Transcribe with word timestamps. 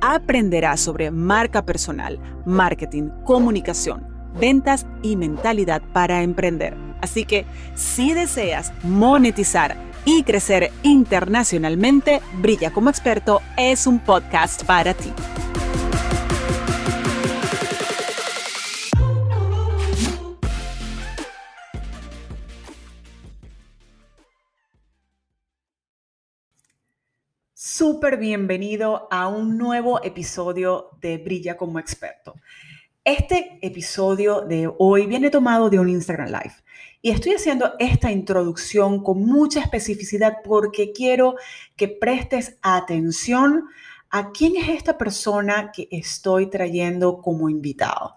aprenderás 0.00 0.80
sobre 0.80 1.10
marca 1.10 1.64
personal, 1.64 2.18
marketing, 2.44 3.10
comunicación, 3.24 4.06
ventas 4.38 4.86
y 5.02 5.16
mentalidad 5.16 5.82
para 5.92 6.22
emprender. 6.22 6.76
Así 7.00 7.24
que 7.24 7.46
si 7.74 8.12
deseas 8.12 8.72
monetizar 8.82 9.76
y 10.04 10.22
crecer 10.22 10.70
internacionalmente, 10.82 12.20
Brilla 12.40 12.72
como 12.72 12.90
experto 12.90 13.40
es 13.56 13.86
un 13.86 13.98
podcast 13.98 14.64
para 14.64 14.94
ti. 14.94 15.12
Súper 27.80 28.18
bienvenido 28.18 29.08
a 29.10 29.28
un 29.28 29.56
nuevo 29.56 30.04
episodio 30.04 30.90
de 31.00 31.16
Brilla 31.16 31.56
como 31.56 31.78
experto. 31.78 32.34
Este 33.02 33.58
episodio 33.62 34.42
de 34.42 34.70
hoy 34.78 35.06
viene 35.06 35.30
tomado 35.30 35.70
de 35.70 35.78
un 35.78 35.88
Instagram 35.88 36.26
Live 36.28 36.52
y 37.00 37.10
estoy 37.10 37.32
haciendo 37.32 37.72
esta 37.78 38.12
introducción 38.12 39.02
con 39.02 39.24
mucha 39.24 39.60
especificidad 39.60 40.42
porque 40.44 40.92
quiero 40.92 41.36
que 41.74 41.88
prestes 41.88 42.58
atención 42.60 43.64
a 44.10 44.30
quién 44.30 44.56
es 44.56 44.68
esta 44.68 44.98
persona 44.98 45.72
que 45.72 45.88
estoy 45.90 46.50
trayendo 46.50 47.22
como 47.22 47.48
invitado. 47.48 48.16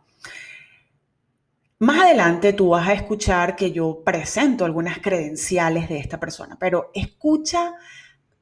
Más 1.80 2.02
adelante 2.02 2.52
tú 2.52 2.67
vas 2.67 2.89
a 2.89 2.94
escuchar 2.94 3.55
que 3.55 3.72
yo 3.72 4.03
presento 4.03 4.66
algunas 4.66 5.00
credenciales 5.00 5.88
de 5.88 6.00
esta 6.00 6.20
persona, 6.20 6.58
pero 6.59 6.92
escucha 6.94 7.75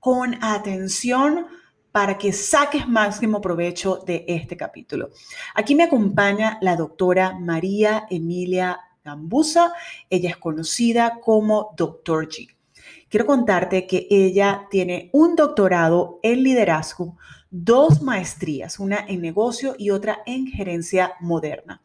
con 0.02 0.44
atención 0.44 1.45
para 1.91 2.17
que 2.17 2.33
saques 2.33 2.88
máximo 2.88 3.39
provecho 3.39 4.03
de 4.05 4.25
este 4.27 4.57
capítulo. 4.57 5.11
Aquí 5.55 5.75
me 5.75 5.83
acompaña 5.83 6.57
la 6.61 6.75
doctora 6.75 7.38
María 7.39 8.07
Emilia 8.09 8.79
Gambusa. 9.05 9.73
Ella 10.09 10.31
es 10.31 10.38
conocida 10.38 11.19
como 11.23 11.73
Dr. 11.77 12.27
G. 12.27 12.49
Quiero 13.09 13.27
contarte 13.27 13.85
que 13.85 14.07
ella 14.09 14.67
tiene 14.72 15.11
un 15.13 15.35
doctorado 15.35 16.19
en 16.23 16.44
liderazgo, 16.44 17.17
dos 17.52 18.02
maestrías, 18.02 18.79
una 18.79 19.05
en 19.07 19.22
negocio 19.22 19.75
y 19.77 19.91
otra 19.91 20.23
en 20.25 20.47
gerencia 20.47 21.13
moderna. 21.19 21.81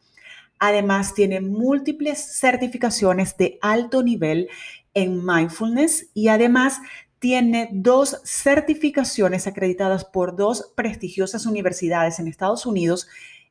Además, 0.57 1.13
tiene 1.13 1.39
múltiples 1.39 2.39
certificaciones 2.39 3.37
de 3.37 3.59
alto 3.61 4.01
nivel 4.01 4.49
en 4.95 5.23
mindfulness 5.23 6.09
y 6.15 6.29
además 6.29 6.79
tiene 7.19 7.69
dos 7.71 8.21
certificaciones 8.23 9.47
acreditadas 9.47 10.05
por 10.05 10.35
dos 10.35 10.71
prestigiosas 10.75 11.45
universidades 11.45 12.19
en 12.19 12.27
Estados 12.27 12.65
Unidos 12.65 13.07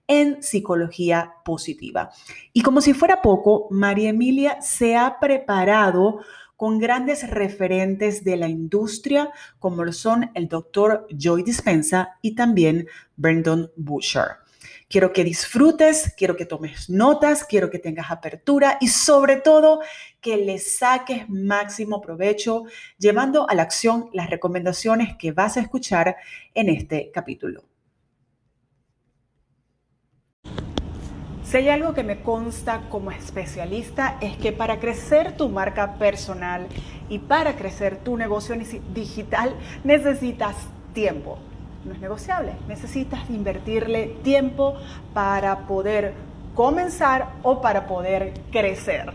en 0.09 0.43
psicología 0.43 1.34
positiva. 1.44 2.10
Y 2.53 2.62
como 2.62 2.81
si 2.81 2.94
fuera 2.94 3.22
poco, 3.22 3.66
María 3.71 4.10
Emilia 4.10 4.60
se 4.62 4.97
ha 4.97 5.19
preparado 5.19 6.21
con 6.56 6.78
grandes 6.78 7.28
referentes 7.28 8.25
de 8.25 8.37
la 8.37 8.49
industria, 8.49 9.31
como 9.59 9.84
lo 9.84 9.93
son 9.93 10.31
el 10.34 10.48
doctor 10.48 11.06
Joy 11.10 11.43
Dispensa 11.43 12.16
y 12.22 12.34
también 12.34 12.87
Brendan 13.16 13.71
Boucher. 13.77 14.46
Quiero 14.88 15.12
que 15.12 15.24
disfrutes, 15.24 16.14
quiero 16.16 16.36
que 16.36 16.47
tomes 16.47 16.88
notas, 16.88 17.42
quiero 17.42 17.70
que 17.70 17.80
tengas 17.80 18.08
apertura 18.08 18.78
y 18.80 18.86
sobre 18.86 19.36
todo 19.36 19.80
que 20.20 20.36
le 20.36 20.60
saques 20.60 21.28
máximo 21.28 22.00
provecho 22.00 22.66
llevando 22.97 23.50
a 23.50 23.54
la 23.56 23.62
acción 23.62 24.10
las 24.12 24.30
recomendaciones 24.30 25.16
que 25.16 25.32
vas 25.32 25.56
a 25.56 25.60
escuchar 25.60 26.16
en 26.54 26.69
este 26.69 27.10
capítulo. 27.10 27.64
Si 31.42 31.56
hay 31.56 31.68
algo 31.68 31.92
que 31.92 32.04
me 32.04 32.22
consta 32.22 32.88
como 32.88 33.10
especialista 33.10 34.18
es 34.20 34.36
que 34.36 34.53
para 34.53 34.78
crecer 34.78 35.36
tu 35.36 35.48
marca 35.48 35.98
personal 35.98 36.68
y 37.08 37.18
para 37.18 37.56
crecer 37.56 37.97
tu 38.04 38.16
negocio 38.16 38.56
digital 38.94 39.56
necesitas 39.82 40.56
tiempo 40.92 41.41
no 41.86 41.94
es 41.94 42.00
negociable. 42.00 42.52
Necesitas 42.69 43.30
invertirle 43.30 44.16
tiempo 44.22 44.74
para 45.14 45.60
poder 45.60 46.14
comenzar 46.54 47.32
o 47.42 47.60
para 47.60 47.86
poder 47.86 48.34
crecer. 48.50 49.12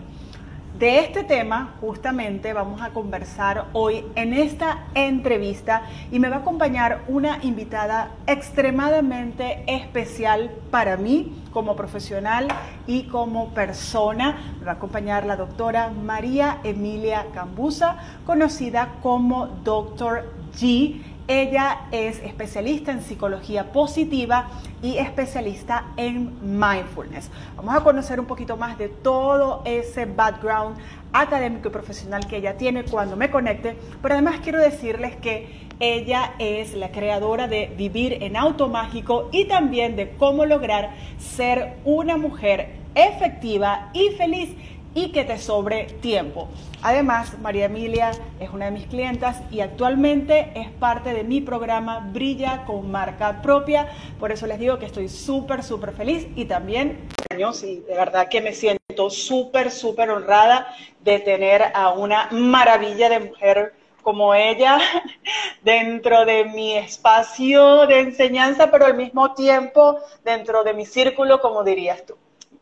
De 0.82 0.98
este 0.98 1.24
tema 1.24 1.76
justamente 1.80 2.54
vamos 2.54 2.82
a 2.82 2.90
conversar 2.90 3.68
hoy 3.74 4.04
en 4.16 4.34
esta 4.34 4.86
entrevista 4.96 5.84
y 6.12 6.18
me 6.18 6.28
va 6.28 6.38
a 6.38 6.40
acompañar 6.40 7.02
una 7.08 7.38
invitada 7.44 8.14
extremadamente 8.26 9.64
especial 9.68 10.50
para 10.72 10.98
mí 10.98 11.44
como 11.54 11.76
profesional 11.76 12.48
y 12.88 13.04
como 13.04 13.54
persona. 13.54 14.56
Me 14.58 14.66
va 14.66 14.72
a 14.72 14.76
acompañar 14.76 15.26
la 15.28 15.36
doctora 15.36 15.92
María 15.92 16.62
Emilia 16.64 17.28
Cambusa, 17.32 17.98
conocida 18.26 18.94
como 19.04 19.48
Doctor 19.64 20.34
G 20.58 21.02
ella 21.32 21.84
es 21.92 22.20
especialista 22.20 22.92
en 22.92 23.02
psicología 23.02 23.72
positiva 23.72 24.50
y 24.82 24.98
especialista 24.98 25.86
en 25.96 26.38
mindfulness. 26.42 27.32
Vamos 27.56 27.74
a 27.74 27.82
conocer 27.82 28.20
un 28.20 28.26
poquito 28.26 28.58
más 28.58 28.78
de 28.78 28.90
todo 28.90 29.62
ese 29.64 30.06
background 30.06 30.78
académico 31.14 31.70
y 31.70 31.72
profesional 31.72 32.28
que 32.28 32.38
ella 32.38 32.58
tiene 32.58 32.84
cuando 32.84 33.16
me 33.16 33.30
conecte, 33.32 33.78
pero 34.02 34.16
además 34.16 34.42
quiero 34.44 34.60
decirles 34.60 35.16
que 35.16 35.70
ella 35.80 36.34
es 36.38 36.74
la 36.74 36.92
creadora 36.92 37.48
de 37.48 37.74
Vivir 37.78 38.22
en 38.22 38.36
Auto 38.36 38.68
Mágico 38.68 39.30
y 39.32 39.46
también 39.46 39.96
de 39.96 40.12
cómo 40.18 40.46
lograr 40.46 40.92
ser 41.18 41.78
una 41.86 42.18
mujer 42.18 42.82
efectiva 42.94 43.90
y 43.94 44.10
feliz 44.18 44.50
y 44.94 45.12
que 45.12 45.24
te 45.24 45.38
sobre 45.38 45.86
tiempo. 45.86 46.50
Además, 46.82 47.38
María 47.40 47.66
Emilia 47.66 48.12
es 48.40 48.50
una 48.50 48.66
de 48.66 48.72
mis 48.72 48.88
clientas 48.88 49.42
y 49.52 49.62
actualmente 49.62 50.52
es 50.56 50.70
parte 50.70 51.14
de 51.14 51.24
mi 51.24 51.42
programa 51.42 52.10
Brilla 52.12 52.66
con 52.66 52.92
marca 52.92 53.42
propia. 53.42 53.88
Por 54.20 54.32
eso 54.32 54.48
les 54.48 54.60
digo 54.60 54.80
que 54.80 54.86
estoy 54.86 55.08
súper, 55.08 55.64
súper 55.64 55.94
feliz 55.94 56.28
y 56.36 56.46
también, 56.46 57.08
y 57.32 57.76
de 57.80 57.96
verdad 57.96 58.28
que 58.30 58.42
me 58.42 58.54
siento 58.54 59.10
súper, 59.10 59.72
súper 59.72 60.10
honrada 60.10 60.76
de 61.02 61.20
tener 61.20 61.72
a 61.74 61.90
una 61.94 62.28
maravilla 62.32 63.10
de 63.10 63.20
mujer 63.20 63.74
como 64.02 64.34
ella 64.34 64.80
dentro 65.64 66.26
de 66.26 66.46
mi 66.46 66.76
espacio 66.76 67.86
de 67.88 68.00
enseñanza, 68.00 68.72
pero 68.72 68.86
al 68.86 68.98
mismo 68.98 69.34
tiempo 69.34 70.00
dentro 70.26 70.64
de 70.64 70.74
mi 70.74 70.86
círculo, 70.86 71.40
como 71.40 71.64
dirías 71.64 72.06
tú. 72.06 72.16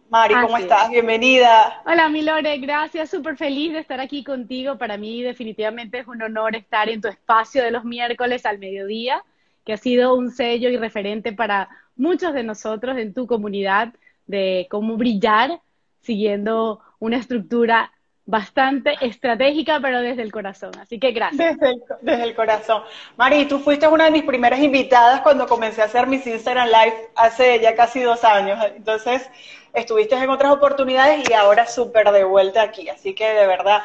Mari, 0.10 0.34
¿cómo 0.42 0.58
estás? 0.58 0.90
Bienvenida. 0.90 1.84
Hola, 1.86 2.10
Milore, 2.10 2.58
gracias, 2.58 3.12
súper 3.12 3.38
feliz 3.38 3.74
de 3.74 3.80
estar 3.80 4.00
aquí 4.00 4.24
contigo. 4.24 4.80
Para 4.80 4.98
mí 4.98 5.22
definitivamente 5.22 6.00
es 6.00 6.08
un 6.08 6.20
honor 6.24 6.56
estar 6.56 6.90
en 6.90 7.00
tu 7.00 7.08
espacio 7.08 7.64
de 7.64 7.70
los 7.70 7.86
miércoles 7.86 8.44
al 8.48 8.58
mediodía, 8.58 9.24
que 9.64 9.74
ha 9.74 9.78
sido 9.78 10.16
un 10.16 10.32
sello 10.32 10.70
y 10.70 10.78
referente 10.78 11.32
para 11.32 11.70
muchos 11.96 12.34
de 12.34 12.42
nosotros 12.42 12.98
en 12.98 13.14
tu 13.14 13.28
comunidad 13.28 13.94
de 14.26 14.68
cómo 14.72 14.98
brillar 14.98 15.62
siguiendo 16.02 16.80
una 16.98 17.18
estructura 17.18 17.92
bastante 18.26 18.96
estratégica, 19.02 19.80
pero 19.80 20.02
desde 20.02 20.24
el 20.24 20.32
corazón. 20.32 20.72
Así 20.80 21.00
que 21.00 21.12
gracias. 21.12 21.58
Desde 21.58 21.74
el, 21.74 21.82
desde 22.02 22.24
el, 22.24 22.36
corazón. 22.36 22.84
Mari, 23.18 23.46
tú 23.46 23.60
fuiste 23.60 23.88
una 23.88 24.06
de 24.06 24.12
mis 24.12 24.24
primeras 24.24 24.60
invitadas 24.60 25.22
cuando 25.22 25.48
comencé 25.48 25.82
a 25.82 25.86
hacer 25.86 26.08
mis 26.08 26.26
Instagram 26.26 26.68
Live 26.68 27.10
hace 27.16 27.60
ya 27.60 27.76
casi 27.76 28.02
dos 28.02 28.24
años. 28.24 28.60
Entonces, 28.76 29.30
estuviste 29.74 30.16
en 30.16 30.30
otras 30.30 30.52
oportunidades 30.52 31.30
y 31.30 31.34
ahora 31.34 31.68
súper 31.68 32.12
de 32.12 32.24
vuelta 32.24 32.62
aquí. 32.62 32.90
Así 32.90 33.14
que 33.14 33.28
de 33.34 33.48
verdad, 33.48 33.82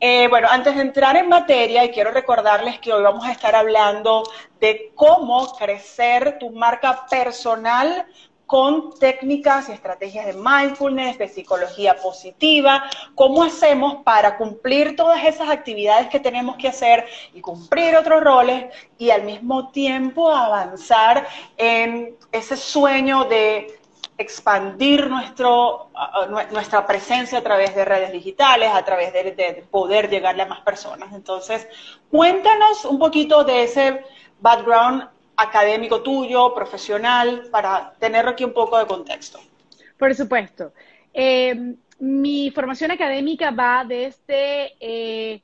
eh, 0.00 0.26
bueno, 0.28 0.48
antes 0.50 0.74
de 0.74 0.82
entrar 0.82 1.16
en 1.16 1.28
materia, 1.28 1.84
y 1.84 1.90
quiero 1.90 2.10
recordarles 2.10 2.78
que 2.80 2.92
hoy 2.92 3.02
vamos 3.02 3.24
a 3.24 3.32
estar 3.32 3.54
hablando 3.54 4.24
de 4.60 4.90
cómo 4.94 5.54
crecer 5.56 6.38
tu 6.38 6.50
marca 6.50 7.06
personal 7.08 8.06
con 8.52 8.92
técnicas 8.98 9.70
y 9.70 9.72
estrategias 9.72 10.26
de 10.26 10.34
mindfulness, 10.34 11.16
de 11.16 11.26
psicología 11.26 11.96
positiva, 11.96 12.84
cómo 13.14 13.44
hacemos 13.44 14.02
para 14.04 14.36
cumplir 14.36 14.94
todas 14.94 15.24
esas 15.24 15.48
actividades 15.48 16.08
que 16.08 16.20
tenemos 16.20 16.56
que 16.56 16.68
hacer 16.68 17.06
y 17.32 17.40
cumplir 17.40 17.96
otros 17.96 18.22
roles 18.22 18.66
y 18.98 19.08
al 19.08 19.22
mismo 19.22 19.70
tiempo 19.70 20.30
avanzar 20.30 21.26
en 21.56 22.14
ese 22.30 22.58
sueño 22.58 23.24
de 23.24 23.80
expandir 24.18 25.08
nuestro, 25.08 25.90
nuestra 26.50 26.86
presencia 26.86 27.38
a 27.38 27.42
través 27.42 27.74
de 27.74 27.84
redes 27.84 28.12
digitales, 28.12 28.70
a 28.72 28.84
través 28.84 29.12
de, 29.12 29.64
poder 29.70 30.10
llegarle 30.10 30.42
a 30.42 30.46
más 30.46 30.60
personas. 30.60 31.12
Entonces, 31.12 31.66
cuéntanos 32.10 32.84
un 32.84 32.98
poquito 32.98 33.44
de 33.44 33.64
ese 33.64 34.04
background 34.40 35.08
académico 35.36 36.02
tuyo, 36.02 36.54
profesional, 36.54 37.48
para 37.50 37.94
tener 37.98 38.28
aquí 38.28 38.44
un 38.44 38.52
poco 38.52 38.78
de 38.78 38.86
contexto. 38.86 39.40
Por 39.98 40.14
supuesto. 40.14 40.72
Eh, 41.14 41.74
mi 41.98 42.50
formación 42.50 42.90
académica 42.90 43.50
va 43.50 43.84
desde 43.84 44.74
eh, 44.80 45.42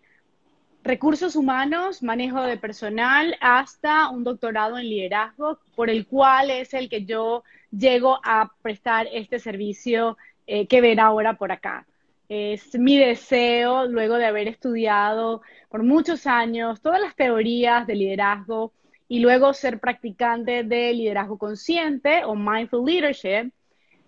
recursos 0.82 1.36
humanos, 1.36 2.02
manejo 2.02 2.40
de 2.42 2.56
personal, 2.56 3.36
hasta 3.40 4.08
un 4.08 4.24
doctorado 4.24 4.78
en 4.78 4.88
liderazgo, 4.88 5.58
por 5.76 5.90
el 5.90 6.06
cual 6.06 6.50
es 6.50 6.74
el 6.74 6.88
que 6.88 7.04
yo 7.04 7.44
llego 7.70 8.18
a 8.24 8.52
prestar 8.62 9.08
este 9.12 9.38
servicio 9.38 10.16
eh, 10.46 10.66
que 10.66 10.80
ven 10.80 11.00
ahora 11.00 11.34
por 11.34 11.52
acá. 11.52 11.86
Es 12.28 12.78
mi 12.78 12.98
deseo, 12.98 13.86
luego 13.86 14.16
de 14.16 14.26
haber 14.26 14.48
estudiado 14.48 15.42
por 15.68 15.82
muchos 15.82 16.26
años 16.26 16.80
todas 16.80 17.00
las 17.00 17.16
teorías 17.16 17.86
de 17.86 17.94
liderazgo 17.94 18.72
y 19.08 19.20
luego 19.20 19.54
ser 19.54 19.80
practicante 19.80 20.64
de 20.64 20.92
liderazgo 20.92 21.38
consciente 21.38 22.24
o 22.24 22.34
mindful 22.34 22.84
leadership, 22.84 23.50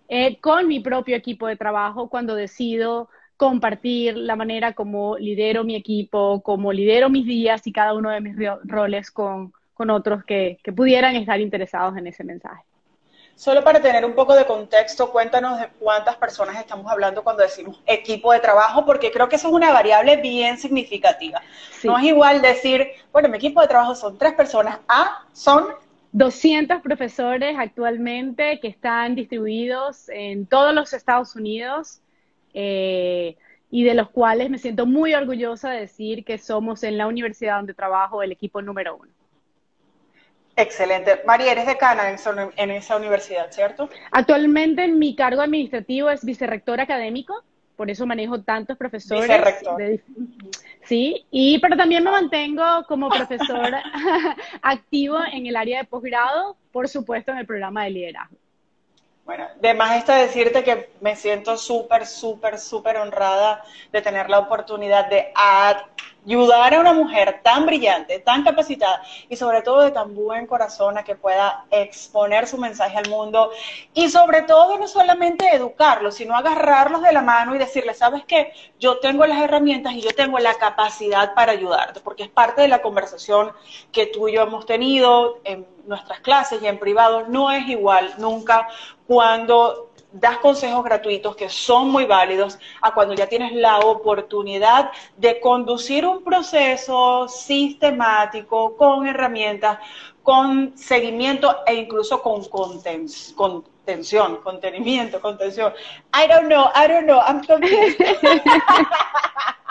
eh, 0.07 0.39
con 0.39 0.67
mi 0.67 0.79
propio 0.79 1.15
equipo 1.15 1.47
de 1.47 1.55
trabajo 1.55 2.09
cuando 2.09 2.35
decido 2.35 3.09
compartir 3.37 4.15
la 4.17 4.35
manera 4.35 4.73
como 4.73 5.17
lidero 5.17 5.63
mi 5.63 5.75
equipo, 5.75 6.43
como 6.43 6.71
lidero 6.71 7.09
mis 7.09 7.25
días 7.25 7.65
y 7.65 7.71
cada 7.71 7.95
uno 7.95 8.11
de 8.11 8.21
mis 8.21 8.35
roles 8.63 9.09
con, 9.09 9.51
otros 9.75 10.23
que, 10.25 10.59
pudieran 10.75 11.15
estar 11.15 11.41
interesados 11.41 11.97
en 11.97 12.05
ese 12.05 12.23
mensaje. 12.23 12.61
Solo 13.41 13.63
para 13.63 13.81
tener 13.81 14.05
un 14.05 14.13
poco 14.13 14.35
de 14.35 14.45
contexto, 14.45 15.11
cuéntanos 15.11 15.59
de 15.59 15.67
cuántas 15.79 16.15
personas 16.15 16.57
estamos 16.57 16.85
hablando 16.91 17.23
cuando 17.23 17.41
decimos 17.41 17.81
equipo 17.87 18.31
de 18.31 18.39
trabajo, 18.39 18.85
porque 18.85 19.11
creo 19.11 19.27
que 19.27 19.37
eso 19.37 19.47
es 19.47 19.53
una 19.55 19.71
variable 19.71 20.17
bien 20.17 20.59
significativa. 20.59 21.41
No 21.83 21.97
es 21.97 22.03
igual 22.03 22.43
decir, 22.43 22.89
bueno, 23.11 23.29
mi 23.29 23.37
equipo 23.37 23.59
de 23.59 23.67
trabajo 23.67 23.95
son 23.95 24.15
tres 24.15 24.33
personas, 24.33 24.77
a 24.87 25.25
son 25.33 25.69
200 26.11 26.83
profesores 26.83 27.55
actualmente 27.57 28.59
que 28.59 28.67
están 28.67 29.15
distribuidos 29.15 30.07
en 30.09 30.45
todos 30.45 30.71
los 30.71 30.93
Estados 30.93 31.35
Unidos 31.35 31.99
eh, 32.53 33.37
y 33.71 33.83
de 33.83 33.95
los 33.95 34.11
cuales 34.11 34.51
me 34.51 34.59
siento 34.59 34.85
muy 34.85 35.15
orgullosa 35.15 35.71
de 35.71 35.79
decir 35.79 36.23
que 36.23 36.37
somos 36.37 36.83
en 36.83 36.95
la 36.95 37.07
universidad 37.07 37.55
donde 37.55 37.73
trabajo 37.73 38.21
el 38.21 38.33
equipo 38.33 38.61
número 38.61 38.97
uno. 38.97 39.11
Excelente. 40.61 41.21
María, 41.25 41.53
eres 41.53 41.65
decana 41.65 42.03
en, 42.09 42.71
esa 42.71 42.95
universidad, 42.95 43.51
¿cierto? 43.51 43.89
Actualmente 44.11 44.87
mi 44.87 45.15
cargo 45.15 45.41
administrativo 45.41 46.09
es 46.09 46.23
vicerrector 46.23 46.79
académico, 46.79 47.43
por 47.75 47.89
eso 47.89 48.05
manejo 48.05 48.41
tantos 48.41 48.77
profesores. 48.77 49.23
Vicerrector. 49.23 49.81
sí, 50.83 51.25
y 51.31 51.57
pero 51.59 51.75
también 51.75 52.03
me 52.03 52.11
mantengo 52.11 52.85
como 52.87 53.09
profesor 53.09 53.73
activo 54.61 55.17
en 55.31 55.47
el 55.47 55.55
área 55.55 55.79
de 55.79 55.85
posgrado, 55.85 56.57
por 56.71 56.87
supuesto 56.87 57.31
en 57.31 57.39
el 57.39 57.47
programa 57.47 57.85
de 57.85 57.89
liderazgo. 57.89 58.37
Bueno, 59.25 59.47
de 59.61 59.73
más 59.73 59.97
está 59.97 60.17
decirte 60.17 60.63
que 60.63 60.89
me 60.99 61.15
siento 61.15 61.55
súper, 61.55 62.05
súper, 62.05 62.59
súper 62.59 62.97
honrada 62.97 63.63
de 63.91 64.01
tener 64.01 64.29
la 64.29 64.39
oportunidad 64.39 65.09
de 65.09 65.31
ayudar 66.25 66.73
a 66.73 66.79
una 66.79 66.93
mujer 66.93 67.41
tan 67.43 67.65
brillante, 67.65 68.19
tan 68.19 68.43
capacitada 68.43 69.01
y 69.29 69.35
sobre 69.35 69.61
todo 69.61 69.81
de 69.81 69.91
tan 69.91 70.13
buen 70.13 70.45
corazón 70.45 70.97
a 70.97 71.03
que 71.03 71.15
pueda 71.15 71.65
exponer 71.71 72.47
su 72.47 72.57
mensaje 72.57 72.97
al 72.97 73.09
mundo. 73.09 73.51
Y 73.93 74.09
sobre 74.09 74.43
todo 74.43 74.77
no 74.77 74.87
solamente 74.87 75.49
educarlos, 75.53 76.15
sino 76.15 76.35
agarrarlos 76.35 77.01
de 77.01 77.13
la 77.13 77.21
mano 77.21 77.55
y 77.55 77.59
decirles, 77.59 77.97
sabes 77.97 78.23
qué, 78.25 78.53
yo 78.79 78.99
tengo 78.99 79.25
las 79.25 79.41
herramientas 79.41 79.93
y 79.93 80.01
yo 80.01 80.11
tengo 80.15 80.37
la 80.39 80.53
capacidad 80.55 81.33
para 81.33 81.53
ayudarte, 81.53 81.99
porque 82.01 82.23
es 82.23 82.29
parte 82.29 82.61
de 82.61 82.67
la 82.67 82.81
conversación 82.81 83.51
que 83.91 84.05
tú 84.05 84.27
y 84.27 84.33
yo 84.33 84.41
hemos 84.43 84.65
tenido 84.65 85.39
en 85.43 85.65
nuestras 85.85 86.19
clases 86.19 86.61
y 86.61 86.67
en 86.67 86.79
privado, 86.79 87.27
no 87.27 87.51
es 87.51 87.67
igual 87.67 88.13
nunca 88.17 88.67
cuando 89.07 89.90
das 90.11 90.37
consejos 90.37 90.83
gratuitos 90.83 91.35
que 91.35 91.49
son 91.49 91.89
muy 91.89 92.05
válidos 92.05 92.59
a 92.81 92.93
cuando 92.93 93.13
ya 93.13 93.27
tienes 93.27 93.53
la 93.53 93.79
oportunidad 93.79 94.91
de 95.17 95.39
conducir 95.39 96.05
un 96.05 96.23
proceso 96.23 97.27
sistemático 97.27 98.75
con 98.75 99.07
herramientas, 99.07 99.79
con 100.23 100.77
seguimiento 100.77 101.57
e 101.65 101.75
incluso 101.75 102.21
con 102.21 102.43
contención, 102.45 104.37
contenimiento, 104.43 105.21
contención. 105.21 105.73
I 106.13 106.27
don't 106.27 106.47
know, 106.47 106.69
I 106.75 106.87
don't 106.87 107.05
know, 107.05 107.19
I'm 107.19 107.43
confused. 107.43 107.97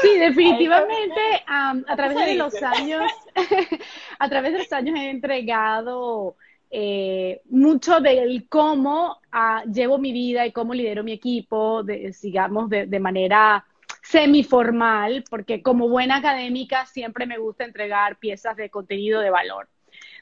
Sí, 0.00 0.18
definitivamente 0.18 1.44
a 1.46 1.96
través 1.96 2.16
de 2.16 2.34
los 2.34 2.62
años, 2.62 3.10
a 4.18 4.28
través 4.28 4.52
de 4.52 4.58
los 4.58 4.72
años 4.72 4.98
he 4.98 5.10
entregado 5.10 6.36
eh, 6.76 7.40
mucho 7.50 8.00
del 8.00 8.48
cómo 8.48 9.20
ah, 9.30 9.62
llevo 9.72 9.96
mi 9.96 10.12
vida 10.12 10.44
y 10.44 10.50
cómo 10.50 10.74
lidero 10.74 11.04
mi 11.04 11.12
equipo, 11.12 11.84
digamos, 11.84 12.68
de, 12.68 12.98
manera 12.98 13.64
semiformal, 14.02 15.22
porque 15.30 15.62
como 15.62 15.88
buena 15.88 16.16
académica 16.16 16.84
siempre 16.86 17.26
me 17.26 17.38
gusta 17.38 17.62
entregar 17.62 18.18
piezas 18.18 18.56
de 18.56 18.70
contenido 18.70 19.20
de 19.20 19.30
valor. 19.30 19.68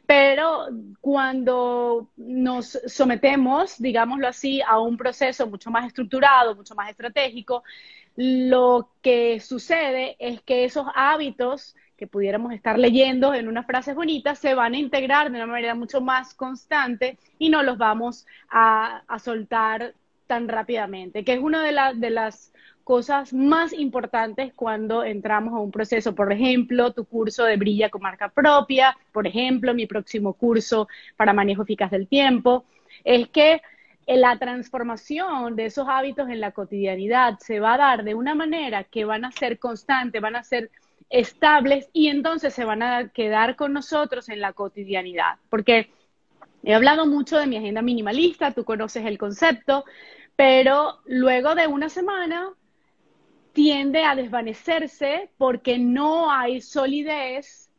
Pero 0.04 0.66
cuando 1.00 2.10
nos 2.18 2.78
sometemos, 2.86 3.80
digámoslo 3.80 4.28
así, 4.28 4.60
a 4.60 4.78
un 4.78 4.98
proceso 4.98 5.46
mucho 5.46 5.70
más 5.70 5.86
estructurado, 5.86 6.54
mucho 6.54 6.74
más 6.74 6.90
estratégico, 6.90 7.64
lo 8.14 8.90
que 9.00 9.40
sucede 9.40 10.16
es 10.18 10.42
que 10.42 10.66
esos 10.66 10.86
hábitos 10.94 11.74
que 12.02 12.08
pudiéramos 12.08 12.52
estar 12.52 12.80
leyendo 12.80 13.32
en 13.32 13.46
unas 13.46 13.64
frases 13.64 13.94
bonitas, 13.94 14.36
se 14.36 14.56
van 14.56 14.74
a 14.74 14.78
integrar 14.78 15.30
de 15.30 15.36
una 15.36 15.46
manera 15.46 15.76
mucho 15.76 16.00
más 16.00 16.34
constante 16.34 17.16
y 17.38 17.48
no 17.48 17.62
los 17.62 17.78
vamos 17.78 18.26
a, 18.50 19.04
soltar 19.20 19.94
tan 20.26 20.48
rápidamente, 20.48 21.24
que 21.24 21.34
es 21.34 21.38
una 21.38 21.62
de, 21.62 22.00
de 22.00 22.10
las 22.10 22.52
cosas 22.82 23.32
más 23.32 23.72
importantes 23.72 24.52
cuando 24.52 25.04
entramos 25.04 25.54
a 25.54 25.60
un 25.60 25.70
proceso. 25.70 26.12
Por 26.12 26.32
ejemplo, 26.32 26.92
tu 26.92 27.04
curso 27.04 27.44
de 27.44 27.56
Brilla 27.56 27.88
con 27.88 28.02
marca 28.02 28.28
propia, 28.28 28.96
por 29.12 29.28
ejemplo, 29.28 29.72
mi 29.72 29.86
próximo 29.86 30.32
curso 30.32 30.88
para 31.16 31.32
manejo 31.32 31.62
eficaz 31.62 31.92
del 31.92 32.08
tiempo, 32.08 32.64
es 33.04 33.28
que 33.28 33.62
la 34.08 34.36
transformación 34.40 35.54
de 35.54 35.66
esos 35.66 35.86
hábitos 35.88 36.28
en 36.30 36.40
la 36.40 36.50
cotidianidad 36.50 37.38
se 37.38 37.60
va 37.60 37.74
a 37.74 37.78
dar 37.78 38.02
de 38.02 38.16
una 38.16 38.34
manera 38.34 38.82
que 38.82 39.04
van 39.04 39.24
a 39.24 39.30
ser 39.30 39.60
constantes, 39.60 40.20
van 40.20 40.34
a 40.34 40.42
ser 40.42 40.72
estables 41.12 41.88
y 41.92 42.08
entonces 42.08 42.54
se 42.54 42.64
van 42.64 42.82
a 42.82 43.10
quedar 43.10 43.54
con 43.54 43.72
nosotros 43.72 44.28
en 44.30 44.40
la 44.40 44.54
cotidianidad. 44.54 45.36
Porque 45.50 45.90
he 46.64 46.74
hablado 46.74 47.06
mucho 47.06 47.38
de 47.38 47.46
mi 47.46 47.58
agenda 47.58 47.82
minimalista, 47.82 48.52
tú 48.52 48.64
conoces 48.64 49.04
el 49.04 49.18
concepto, 49.18 49.84
pero 50.34 51.00
luego 51.04 51.54
de 51.54 51.66
una 51.66 51.90
semana 51.90 52.50
tiende 53.52 54.04
a 54.04 54.16
desvanecerse 54.16 55.30
porque 55.36 55.78
no 55.78 56.32
hay 56.32 56.62
solidez 56.62 57.70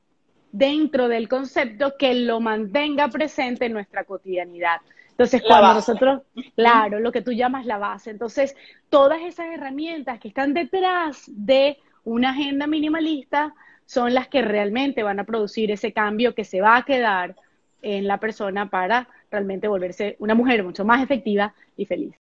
dentro 0.51 1.07
del 1.07 1.27
concepto 1.27 1.95
que 1.97 2.13
lo 2.13 2.39
mantenga 2.39 3.07
presente 3.07 3.65
en 3.65 3.73
nuestra 3.73 4.03
cotidianidad. 4.03 4.77
Entonces, 5.09 5.41
cuando 5.41 5.73
nosotros, 5.73 6.21
claro, 6.55 6.99
lo 6.99 7.11
que 7.11 7.21
tú 7.21 7.31
llamas 7.31 7.65
la 7.65 7.79
base, 7.79 8.11
entonces, 8.11 8.55
todas 8.89 9.21
esas 9.21 9.47
herramientas 9.47 10.19
que 10.19 10.27
están 10.27 10.53
detrás 10.53 11.23
de 11.27 11.79
una 12.03 12.31
agenda 12.31 12.67
minimalista 12.67 13.53
son 13.85 14.13
las 14.13 14.27
que 14.27 14.41
realmente 14.41 15.03
van 15.03 15.19
a 15.19 15.23
producir 15.23 15.71
ese 15.71 15.93
cambio 15.93 16.33
que 16.35 16.45
se 16.45 16.61
va 16.61 16.77
a 16.77 16.85
quedar 16.85 17.35
en 17.81 18.07
la 18.07 18.19
persona 18.19 18.69
para 18.69 19.07
realmente 19.29 19.67
volverse 19.67 20.15
una 20.19 20.35
mujer 20.35 20.63
mucho 20.63 20.85
más 20.85 21.03
efectiva 21.03 21.53
y 21.75 21.85
feliz. 21.85 22.15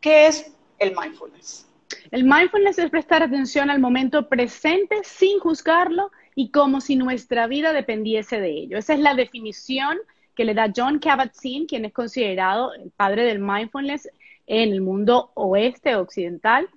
¿Qué 0.00 0.26
es 0.26 0.54
el 0.78 0.94
mindfulness? 0.94 1.68
El 2.10 2.24
mindfulness 2.24 2.78
es 2.78 2.90
prestar 2.90 3.22
atención 3.22 3.70
al 3.70 3.80
momento 3.80 4.28
presente 4.28 5.00
sin 5.02 5.38
juzgarlo 5.40 6.10
y 6.34 6.50
como 6.50 6.80
si 6.80 6.96
nuestra 6.96 7.46
vida 7.46 7.72
dependiese 7.72 8.40
de 8.40 8.50
ello. 8.50 8.78
Esa 8.78 8.94
es 8.94 9.00
la 9.00 9.14
definición 9.14 9.98
que 10.34 10.44
le 10.44 10.54
da 10.54 10.72
John 10.74 11.00
Kabat-Zinn, 11.00 11.66
quien 11.66 11.84
es 11.84 11.92
considerado 11.92 12.74
el 12.74 12.90
padre 12.90 13.24
del 13.24 13.38
mindfulness 13.38 14.08
en 14.46 14.72
el 14.72 14.80
mundo 14.82 15.32
oeste 15.34 15.96
occidental 15.96 16.68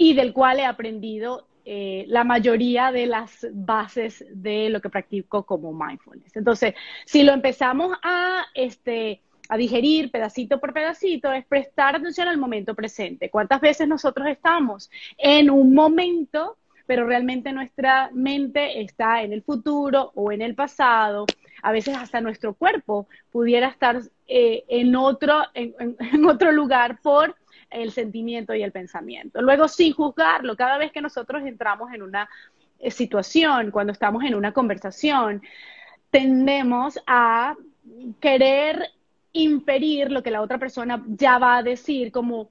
y 0.00 0.14
del 0.14 0.32
cual 0.32 0.58
he 0.58 0.64
aprendido 0.64 1.46
eh, 1.66 2.06
la 2.08 2.24
mayoría 2.24 2.90
de 2.90 3.04
las 3.04 3.46
bases 3.52 4.24
de 4.30 4.70
lo 4.70 4.80
que 4.80 4.88
practico 4.88 5.44
como 5.44 5.74
mindfulness. 5.74 6.34
Entonces, 6.36 6.72
si 7.04 7.22
lo 7.22 7.34
empezamos 7.34 7.94
a, 8.02 8.46
este, 8.54 9.20
a 9.50 9.58
digerir 9.58 10.10
pedacito 10.10 10.58
por 10.58 10.72
pedacito, 10.72 11.30
es 11.34 11.44
prestar 11.44 11.96
atención 11.96 12.28
al 12.28 12.38
momento 12.38 12.74
presente. 12.74 13.28
¿Cuántas 13.28 13.60
veces 13.60 13.86
nosotros 13.86 14.26
estamos 14.28 14.90
en 15.18 15.50
un 15.50 15.74
momento, 15.74 16.56
pero 16.86 17.06
realmente 17.06 17.52
nuestra 17.52 18.08
mente 18.14 18.80
está 18.80 19.22
en 19.22 19.34
el 19.34 19.42
futuro 19.42 20.12
o 20.14 20.32
en 20.32 20.40
el 20.40 20.54
pasado? 20.54 21.26
a 21.62 21.72
veces 21.72 21.94
hasta 21.94 22.22
nuestro 22.22 22.54
cuerpo 22.54 23.06
pudiera 23.30 23.68
estar 23.68 24.00
eh, 24.26 24.64
en, 24.66 24.96
otro, 24.96 25.42
en 25.52 25.84
otro 26.26 26.52
lugar 26.52 27.02
por 27.02 27.36
el 27.70 27.92
sentimiento 27.92 28.54
y 28.54 28.62
el 28.62 28.72
pensamiento. 28.72 29.40
Luego, 29.40 29.68
sin 29.68 29.92
juzgarlo, 29.92 30.56
cada 30.56 30.78
vez 30.78 30.92
que 30.92 31.00
nosotros 31.00 31.42
entramos 31.44 31.92
en 31.92 32.02
una 32.02 32.28
eh, 32.78 32.90
situación, 32.90 33.70
cuando 33.70 33.92
estamos 33.92 34.24
en 34.24 34.34
una 34.34 34.52
conversación, 34.52 35.42
tendemos 36.10 36.98
a 37.06 37.54
querer 38.20 38.90
imperir 39.32 40.10
lo 40.10 40.22
que 40.22 40.30
la 40.30 40.42
otra 40.42 40.58
persona 40.58 41.02
ya 41.06 41.38
va 41.38 41.58
a 41.58 41.62
decir, 41.62 42.10
como 42.10 42.50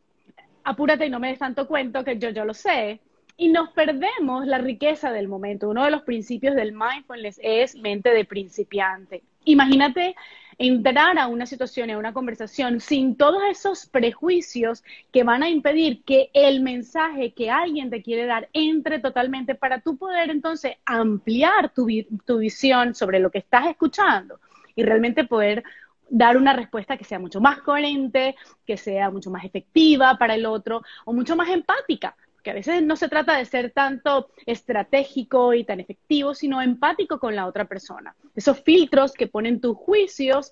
apúrate 0.64 1.06
y 1.06 1.10
no 1.10 1.20
me 1.20 1.30
des 1.30 1.40
tanto 1.40 1.68
cuento 1.68 2.04
que 2.04 2.18
yo, 2.18 2.30
yo 2.30 2.46
lo 2.46 2.54
sé. 2.54 3.00
Y 3.38 3.50
nos 3.50 3.70
perdemos 3.70 4.46
la 4.46 4.58
riqueza 4.58 5.12
del 5.12 5.30
momento. 5.30 5.70
Uno 5.70 5.86
de 5.86 5.92
los 5.92 6.02
principios 6.02 6.56
del 6.56 6.74
mindfulness 6.74 7.40
es 7.42 7.76
mente 7.76 8.10
de 8.10 8.26
principiante. 8.26 9.24
Imagínate 9.46 10.16
entrar 10.60 11.18
a 11.18 11.28
una 11.28 11.46
situación, 11.46 11.90
a 11.90 11.98
una 11.98 12.14
conversación, 12.14 12.82
sin 12.82 13.16
todos 13.16 13.42
esos 13.50 13.86
prejuicios 13.86 14.84
que 15.12 15.24
van 15.24 15.42
a 15.42 15.50
impedir 15.50 16.04
que 16.04 16.30
el 16.34 16.62
mensaje 16.62 17.34
que 17.34 17.50
alguien 17.50 17.90
te 17.90 18.04
quiere 18.04 18.26
dar 18.26 18.50
entre 18.52 19.00
totalmente 19.00 19.56
para 19.56 19.80
tú 19.80 19.98
poder 19.98 20.30
entonces 20.30 20.74
ampliar 20.86 21.74
tu, 21.74 21.88
tu 22.26 22.40
visión 22.40 22.94
sobre 22.94 23.20
lo 23.20 23.32
que 23.32 23.38
estás 23.40 23.68
escuchando 23.68 24.42
y 24.76 24.84
realmente 24.84 25.24
poder 25.24 25.64
dar 26.10 26.36
una 26.36 26.54
respuesta 26.54 26.98
que 26.98 27.06
sea 27.06 27.20
mucho 27.20 27.40
más 27.40 27.62
coherente, 27.62 28.36
que 28.66 28.76
sea 28.76 29.10
mucho 29.10 29.32
más 29.32 29.46
efectiva 29.46 30.18
para 30.18 30.36
el 30.36 30.46
otro 30.46 30.82
o 31.06 31.14
mucho 31.14 31.38
más 31.38 31.50
empática, 31.50 32.18
que 32.44 32.52
a 32.52 32.54
veces 32.54 32.82
no 32.84 32.96
se 32.96 33.10
trata 33.10 33.38
de 33.38 33.46
ser 33.46 33.72
tanto 33.72 34.30
estratégico 34.46 35.54
y 35.54 35.64
tan 35.64 35.80
efectivo, 35.80 36.34
sino 36.34 36.62
empático 36.62 37.20
con 37.20 37.36
la 37.36 37.46
otra 37.46 37.66
persona. 37.66 38.16
Esos 38.36 38.62
filtros 38.62 39.14
que 39.14 39.28
ponen 39.28 39.62
tus 39.62 39.78
juicios 39.78 40.52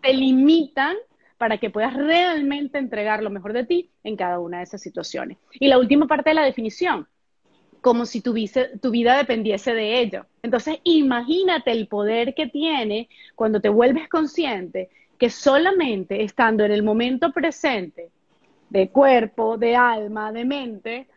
te 0.00 0.12
limitan 0.12 0.96
para 1.36 1.58
que 1.58 1.70
puedas 1.70 1.94
realmente 1.94 2.78
entregar 2.78 3.22
lo 3.22 3.30
mejor 3.30 3.52
de 3.52 3.64
ti 3.64 3.90
en 4.02 4.16
cada 4.16 4.40
una 4.40 4.58
de 4.58 4.64
esas 4.64 4.82
situaciones. 4.82 5.38
Y 5.52 5.68
la 5.68 5.78
última 5.78 6.06
parte 6.06 6.30
de 6.30 6.34
la 6.34 6.44
definición, 6.44 7.06
como 7.80 8.06
si 8.06 8.20
tu, 8.20 8.34
tu 8.82 8.90
vida 8.90 9.16
dependiese 9.16 9.72
de 9.72 10.00
ello. 10.00 10.26
Entonces, 10.42 10.78
imagínate 10.82 11.70
el 11.70 11.86
poder 11.86 12.34
que 12.34 12.48
tiene 12.48 13.08
cuando 13.36 13.60
te 13.60 13.68
vuelves 13.68 14.08
consciente 14.08 14.90
que 15.16 15.30
solamente 15.30 16.22
estando 16.22 16.64
en 16.64 16.72
el 16.72 16.82
momento 16.82 17.32
presente, 17.32 18.10
de 18.70 18.90
cuerpo, 18.90 19.56
de 19.56 19.76
alma, 19.76 20.32
de 20.32 20.44
mente, 20.44 21.08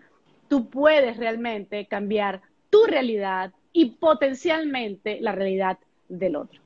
tú 0.48 0.70
puedes 0.70 1.18
realmente 1.18 1.86
cambiar 1.86 2.42
tu 2.70 2.86
realidad 2.86 3.52
y 3.74 3.92
potencialmente 3.92 5.20
la 5.22 5.32
realidad 5.32 5.78
del 6.08 6.36
otro. 6.36 6.62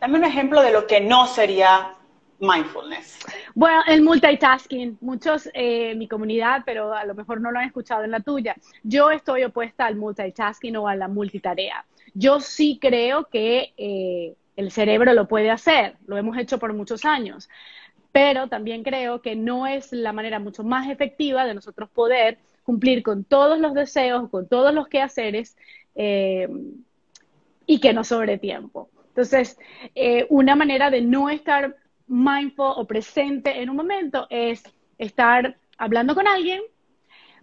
Dame 0.00 0.18
un 0.18 0.24
ejemplo 0.24 0.60
de 0.60 0.72
lo 0.72 0.86
que 0.86 1.00
no 1.00 1.26
sería 1.26 1.94
mindfulness. 2.40 3.18
Bueno, 3.54 3.82
el 3.86 4.02
multitasking, 4.02 4.98
muchos 5.00 5.46
eh, 5.54 5.92
en 5.92 5.98
mi 5.98 6.08
comunidad, 6.08 6.62
pero 6.66 6.92
a 6.92 7.04
lo 7.04 7.14
mejor 7.14 7.40
no 7.40 7.50
lo 7.50 7.58
han 7.58 7.66
escuchado 7.66 8.04
en 8.04 8.10
la 8.10 8.20
tuya. 8.20 8.56
Yo 8.82 9.10
estoy 9.10 9.44
opuesta 9.44 9.86
al 9.86 9.96
multitasking 9.96 10.76
o 10.76 10.88
a 10.88 10.96
la 10.96 11.08
multitarea. 11.08 11.84
Yo 12.12 12.40
sí 12.40 12.78
creo 12.80 13.24
que 13.26 13.72
eh, 13.76 14.34
el 14.56 14.70
cerebro 14.70 15.12
lo 15.14 15.26
puede 15.26 15.50
hacer, 15.50 15.96
lo 16.06 16.16
hemos 16.16 16.36
hecho 16.38 16.58
por 16.58 16.72
muchos 16.72 17.04
años, 17.04 17.48
pero 18.14 18.46
también 18.46 18.84
creo 18.84 19.20
que 19.22 19.34
no 19.34 19.66
es 19.66 19.92
la 19.92 20.12
manera 20.12 20.38
mucho 20.38 20.62
más 20.62 20.88
efectiva 20.88 21.44
de 21.44 21.52
nosotros 21.52 21.90
poder 21.90 22.38
cumplir 22.62 23.02
con 23.02 23.24
todos 23.24 23.58
los 23.58 23.74
deseos, 23.74 24.30
con 24.30 24.48
todos 24.48 24.72
los 24.72 24.86
quehaceres 24.86 25.56
eh, 25.96 26.48
y 27.66 27.80
que 27.80 27.92
no 27.92 28.04
sobre 28.04 28.38
tiempo. 28.38 28.88
Entonces, 29.08 29.58
eh, 29.96 30.28
una 30.30 30.54
manera 30.54 30.92
de 30.92 31.00
no 31.00 31.28
estar 31.28 31.74
mindful 32.06 32.74
o 32.76 32.86
presente 32.86 33.60
en 33.60 33.68
un 33.68 33.74
momento 33.74 34.28
es 34.30 34.62
estar 34.96 35.56
hablando 35.76 36.14
con 36.14 36.28
alguien, 36.28 36.62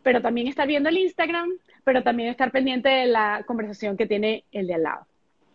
pero 0.03 0.21
también 0.21 0.47
estar 0.47 0.69
viendo 0.69 0.87
el 0.87 0.99
Instagram, 0.99 1.49
pero 1.83 2.01
también 2.01 2.29
estar 2.29 2.49
pendiente 2.49 2.87
de 2.87 3.07
la 3.07 3.43
conversación 3.45 3.97
que 3.97 4.05
tiene 4.05 4.45
el 4.53 4.67
de 4.67 4.75
al 4.75 4.83
lado. 4.83 5.05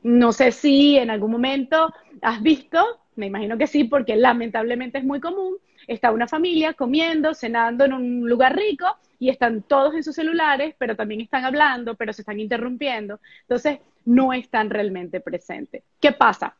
No 0.03 0.33
sé 0.33 0.53
si 0.53 0.99
en 0.99 1.09
algún 1.09 1.31
momento 1.31 1.91
has 2.21 2.43
visto 2.43 3.01
me 3.17 3.27
imagino 3.27 3.59
que 3.59 3.67
sí, 3.67 3.85
porque 3.85 4.17
lamentablemente 4.17 4.99
es 4.99 5.05
muy 5.05 5.21
común. 5.21 5.57
Está 5.87 6.11
una 6.11 6.29
familia 6.29 6.75
comiendo, 6.75 7.35
cenando 7.35 7.85
en 7.85 7.93
un 7.93 8.29
lugar 8.29 8.57
rico 8.57 8.87
y 9.19 9.31
están 9.31 9.63
todos 9.63 9.95
en 9.95 10.05
sus 10.05 10.15
celulares, 10.15 10.75
pero 10.79 10.97
también 10.97 11.21
están 11.21 11.45
hablando, 11.45 11.95
pero 11.95 12.13
se 12.13 12.23
están 12.23 12.41
interrumpiendo. 12.41 13.21
Entonces, 13.43 13.79
no 14.05 14.33
están 14.33 14.71
realmente 14.71 15.21
presentes. 15.21 15.83
¿Qué 16.01 16.13
pasa? 16.13 16.55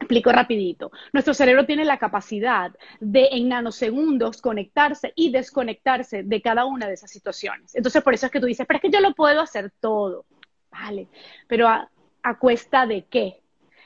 Explico 0.00 0.32
rapidito. 0.32 0.90
Nuestro 1.12 1.32
cerebro 1.32 1.64
tiene 1.64 1.84
la 1.84 1.98
capacidad 1.98 2.72
de 2.98 3.28
en 3.32 3.48
nanosegundos 3.48 4.42
conectarse 4.42 5.12
y 5.14 5.30
desconectarse 5.30 6.24
de 6.24 6.42
cada 6.42 6.64
una 6.64 6.88
de 6.88 6.94
esas 6.94 7.10
situaciones. 7.10 7.74
Entonces, 7.76 8.02
por 8.02 8.12
eso 8.12 8.26
es 8.26 8.32
que 8.32 8.40
tú 8.40 8.46
dices, 8.46 8.66
pero 8.66 8.78
es 8.78 8.82
que 8.82 8.90
yo 8.90 9.00
lo 9.00 9.14
puedo 9.14 9.40
hacer 9.40 9.70
todo. 9.80 10.24
Vale, 10.70 11.08
pero 11.46 11.68
a, 11.68 11.88
a 12.22 12.38
cuesta 12.38 12.86
de 12.86 13.04
qué? 13.04 13.41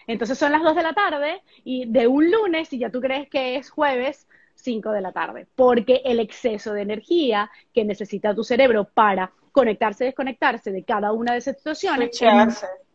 Entonces 0.06 0.38
son 0.38 0.52
las 0.52 0.62
2 0.62 0.76
de 0.76 0.82
la 0.82 0.92
tarde 0.92 1.42
y 1.64 1.86
de 1.86 2.06
un 2.06 2.30
lunes, 2.30 2.72
y 2.72 2.78
ya 2.78 2.90
tú 2.90 3.00
crees 3.00 3.28
que 3.28 3.56
es 3.56 3.70
jueves, 3.70 4.26
5 4.54 4.90
de 4.90 5.00
la 5.00 5.12
tarde, 5.12 5.46
porque 5.54 6.02
el 6.04 6.20
exceso 6.20 6.72
de 6.72 6.82
energía 6.82 7.50
que 7.74 7.84
necesita 7.84 8.34
tu 8.34 8.42
cerebro 8.42 8.84
para 8.84 9.30
conectarse 9.52 10.04
y 10.04 10.06
desconectarse 10.08 10.72
de 10.72 10.82
cada 10.82 11.12
una 11.12 11.32
de 11.32 11.38
esas 11.38 11.56
situaciones. 11.56 12.18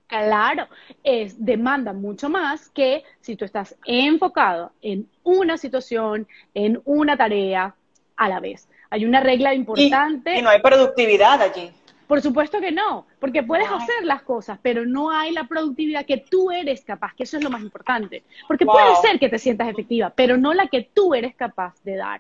Claro, 0.08 0.68
es, 1.04 1.44
demanda 1.44 1.94
mucho 1.94 2.28
más 2.28 2.70
que 2.70 3.04
si 3.22 3.38
tú 3.38 3.46
estás 3.46 3.78
enfocado 3.86 4.74
en 4.82 5.08
una 5.24 5.58
situación, 5.58 6.28
en 6.54 6.82
una 6.84 7.16
tarea 7.16 7.74
a 8.18 8.28
la 8.28 8.42
vez. 8.42 8.68
Hay 8.90 9.06
una 9.06 9.22
regla 9.22 9.54
importante. 9.54 10.38
y 10.38 10.42
no 10.42 10.50
hay 10.50 10.62
productividad 10.62 11.42
allí. 11.42 11.72
Por 12.12 12.22
supuesto 12.22 12.60
que 12.60 12.74
no, 12.74 13.08
porque 13.22 13.42
puedes 13.42 13.70
hacer 13.70 14.04
las 14.04 14.22
cosas, 14.24 14.60
pero 14.62 14.86
no 14.86 15.12
hay 15.12 15.32
la 15.32 15.46
productividad 15.46 16.06
que 16.06 16.18
tú 16.18 16.52
eres 16.52 16.84
capaz, 16.84 17.14
que 17.16 17.24
eso 17.24 17.38
es 17.38 17.44
lo 17.46 17.50
más 17.50 17.62
importante. 17.62 18.26
Porque 18.50 18.66
puede 18.66 18.98
ser 19.02 19.18
que 19.18 19.30
te 19.30 19.40
sientas 19.40 19.70
efectiva, 19.70 20.12
pero 20.14 20.36
no 20.36 20.54
la 20.54 20.68
que 20.68 20.90
tú 20.94 21.16
eres 21.16 21.34
capaz 21.36 21.82
de 21.86 21.96
dar. 21.96 22.20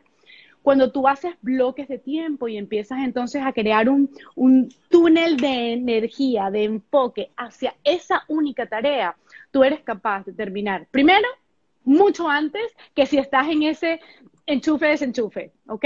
Cuando 0.62 0.93
tú 0.93 1.10
haces 1.10 1.36
bloques 1.41 1.89
de 1.89 1.98
tiempo 1.98 2.48
y 2.48 2.55
empiezas 2.55 3.00
entonces 3.00 3.43
a 3.43 3.51
crear 3.51 3.89
un, 3.89 4.10
un 4.36 4.74
túnel 4.88 5.36
de 5.36 5.74
energía, 5.74 6.50
de 6.50 6.63
enfoque 6.63 7.31
hacia 7.36 7.75
esa 7.83 8.24
única 8.29 8.67
tarea, 8.67 9.17
tú 9.51 9.65
eres 9.65 9.81
capaz 9.81 10.24
de 10.24 10.31
terminar 10.31 10.88
primero 10.89 11.27
mucho 11.83 12.29
antes 12.29 12.63
que 12.95 13.05
si 13.05 13.17
estás 13.17 13.50
en 13.50 13.63
ese 13.63 14.00
enchufe-desenchufe, 14.45 15.51
¿ok? 15.67 15.86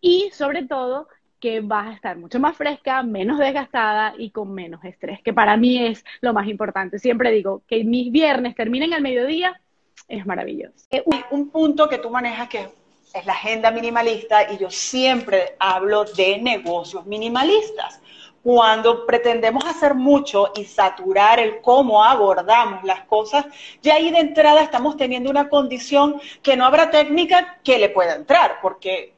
Y 0.00 0.30
sobre 0.32 0.64
todo, 0.64 1.08
que 1.40 1.60
vas 1.60 1.88
a 1.88 1.92
estar 1.92 2.16
mucho 2.16 2.40
más 2.40 2.56
fresca, 2.56 3.02
menos 3.02 3.38
desgastada 3.38 4.14
y 4.16 4.30
con 4.30 4.52
menos 4.52 4.84
estrés, 4.84 5.20
que 5.22 5.32
para 5.32 5.56
mí 5.56 5.86
es 5.86 6.04
lo 6.20 6.32
más 6.32 6.48
importante. 6.48 6.98
Siempre 6.98 7.30
digo 7.30 7.62
que 7.66 7.84
mis 7.84 8.10
viernes 8.10 8.54
terminen 8.54 8.94
al 8.94 9.02
mediodía, 9.02 9.60
es 10.08 10.26
maravilloso. 10.26 10.86
Eh, 10.90 11.04
un 11.30 11.50
punto 11.50 11.88
que 11.88 11.98
tú 11.98 12.10
manejas 12.10 12.48
que 12.48 12.68
es 13.14 13.26
la 13.26 13.32
agenda 13.32 13.70
minimalista 13.70 14.52
y 14.52 14.58
yo 14.58 14.70
siempre 14.70 15.56
hablo 15.58 16.04
de 16.04 16.38
negocios 16.38 17.06
minimalistas. 17.06 18.00
Cuando 18.42 19.06
pretendemos 19.06 19.64
hacer 19.64 19.94
mucho 19.94 20.52
y 20.54 20.64
saturar 20.64 21.40
el 21.40 21.60
cómo 21.60 22.04
abordamos 22.04 22.84
las 22.84 23.00
cosas, 23.06 23.44
ya 23.82 23.94
ahí 23.94 24.10
de 24.12 24.20
entrada 24.20 24.62
estamos 24.62 24.96
teniendo 24.96 25.30
una 25.30 25.48
condición 25.48 26.20
que 26.42 26.56
no 26.56 26.64
habrá 26.64 26.90
técnica 26.90 27.58
que 27.64 27.78
le 27.78 27.88
pueda 27.88 28.14
entrar, 28.14 28.58
porque 28.62 29.15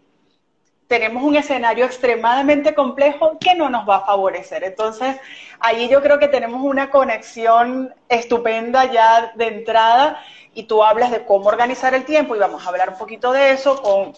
tenemos 0.88 1.23
un 1.23 1.37
escenario 1.37 1.85
extremadamente 1.85 2.75
complejo 2.75 3.38
que 3.38 3.54
no 3.54 3.68
nos 3.68 3.87
va 3.88 3.97
a 3.97 4.07
favorecer. 4.07 4.64
Entonces, 4.64 5.16
ahí 5.61 5.88
yo 5.88 6.02
creo 6.02 6.18
que 6.18 6.28
tenemos 6.28 6.62
una 6.62 6.90
conexión 6.90 7.95
estupenda 8.09 8.90
ya 8.90 9.33
de 9.37 9.49
entrada 9.49 10.18
y 10.54 10.64
tú 10.64 10.83
hablas 10.83 11.11
de 11.11 11.26
cómo 11.26 11.47
organizar 11.47 11.95
el 11.95 12.04
tiempo 12.04 12.35
y 12.35 12.38
vamos 12.38 12.64
a 12.64 12.71
hablar 12.71 12.88
un 12.88 12.99
poquito 12.99 13.33
de 13.33 13.52
eso 13.52 13.80
con 13.83 14.14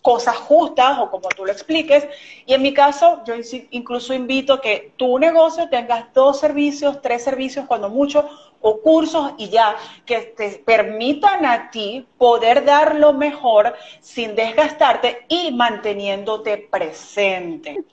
cosas 0.00 0.36
justas 0.36 0.98
o 1.00 1.10
como 1.10 1.28
tú 1.30 1.44
lo 1.44 1.50
expliques. 1.50 2.06
Y 2.46 2.54
en 2.54 2.62
mi 2.62 2.72
caso, 2.72 3.24
yo 3.26 3.34
incluso 3.70 4.14
invito 4.14 4.60
que 4.60 4.92
tu 4.96 5.18
negocio 5.18 5.68
tengas 5.68 6.12
dos 6.14 6.38
servicios, 6.38 7.02
tres 7.02 7.24
servicios, 7.24 7.66
cuando 7.66 7.88
mucho, 7.88 8.28
o 8.60 8.80
cursos 8.80 9.32
y 9.38 9.48
ya, 9.48 9.76
que 10.04 10.34
te 10.36 10.62
permitan 10.64 11.44
a 11.44 11.70
ti 11.70 12.06
poder 12.18 12.64
dar 12.64 12.96
lo 12.96 13.12
mejor 13.12 13.74
sin 14.00 14.34
desgastarte 14.34 15.24
y 15.28 15.52
manteniéndote 15.52 16.68
presente. 16.70 17.84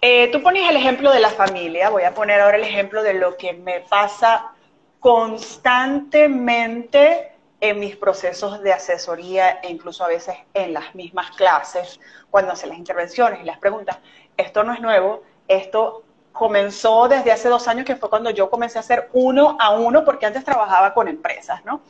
Eh, 0.00 0.30
tú 0.32 0.42
pones 0.42 0.68
el 0.68 0.76
ejemplo 0.76 1.12
de 1.12 1.20
la 1.20 1.30
familia, 1.30 1.90
voy 1.90 2.04
a 2.04 2.14
poner 2.14 2.40
ahora 2.40 2.56
el 2.56 2.64
ejemplo 2.64 3.02
de 3.02 3.14
lo 3.14 3.36
que 3.36 3.52
me 3.52 3.80
pasa 3.80 4.52
constantemente 5.00 7.32
en 7.60 7.78
mis 7.78 7.96
procesos 7.96 8.62
de 8.62 8.72
asesoría 8.72 9.60
e 9.62 9.70
incluso 9.70 10.04
a 10.04 10.08
veces 10.08 10.34
en 10.54 10.72
las 10.72 10.94
mismas 10.94 11.30
clases, 11.32 12.00
cuando 12.30 12.52
hacen 12.52 12.70
las 12.70 12.78
intervenciones 12.78 13.40
y 13.40 13.44
las 13.44 13.58
preguntas. 13.58 13.98
Esto 14.36 14.64
no 14.64 14.72
es 14.72 14.80
nuevo, 14.80 15.22
esto 15.46 16.02
comenzó 16.32 17.08
desde 17.08 17.30
hace 17.32 17.48
dos 17.48 17.68
años, 17.68 17.84
que 17.84 17.96
fue 17.96 18.10
cuando 18.10 18.30
yo 18.30 18.50
comencé 18.50 18.78
a 18.78 18.80
hacer 18.80 19.08
uno 19.12 19.56
a 19.60 19.70
uno, 19.70 20.04
porque 20.04 20.26
antes 20.26 20.44
trabajaba 20.44 20.94
con 20.94 21.08
empresas, 21.08 21.64
¿no? 21.64 21.82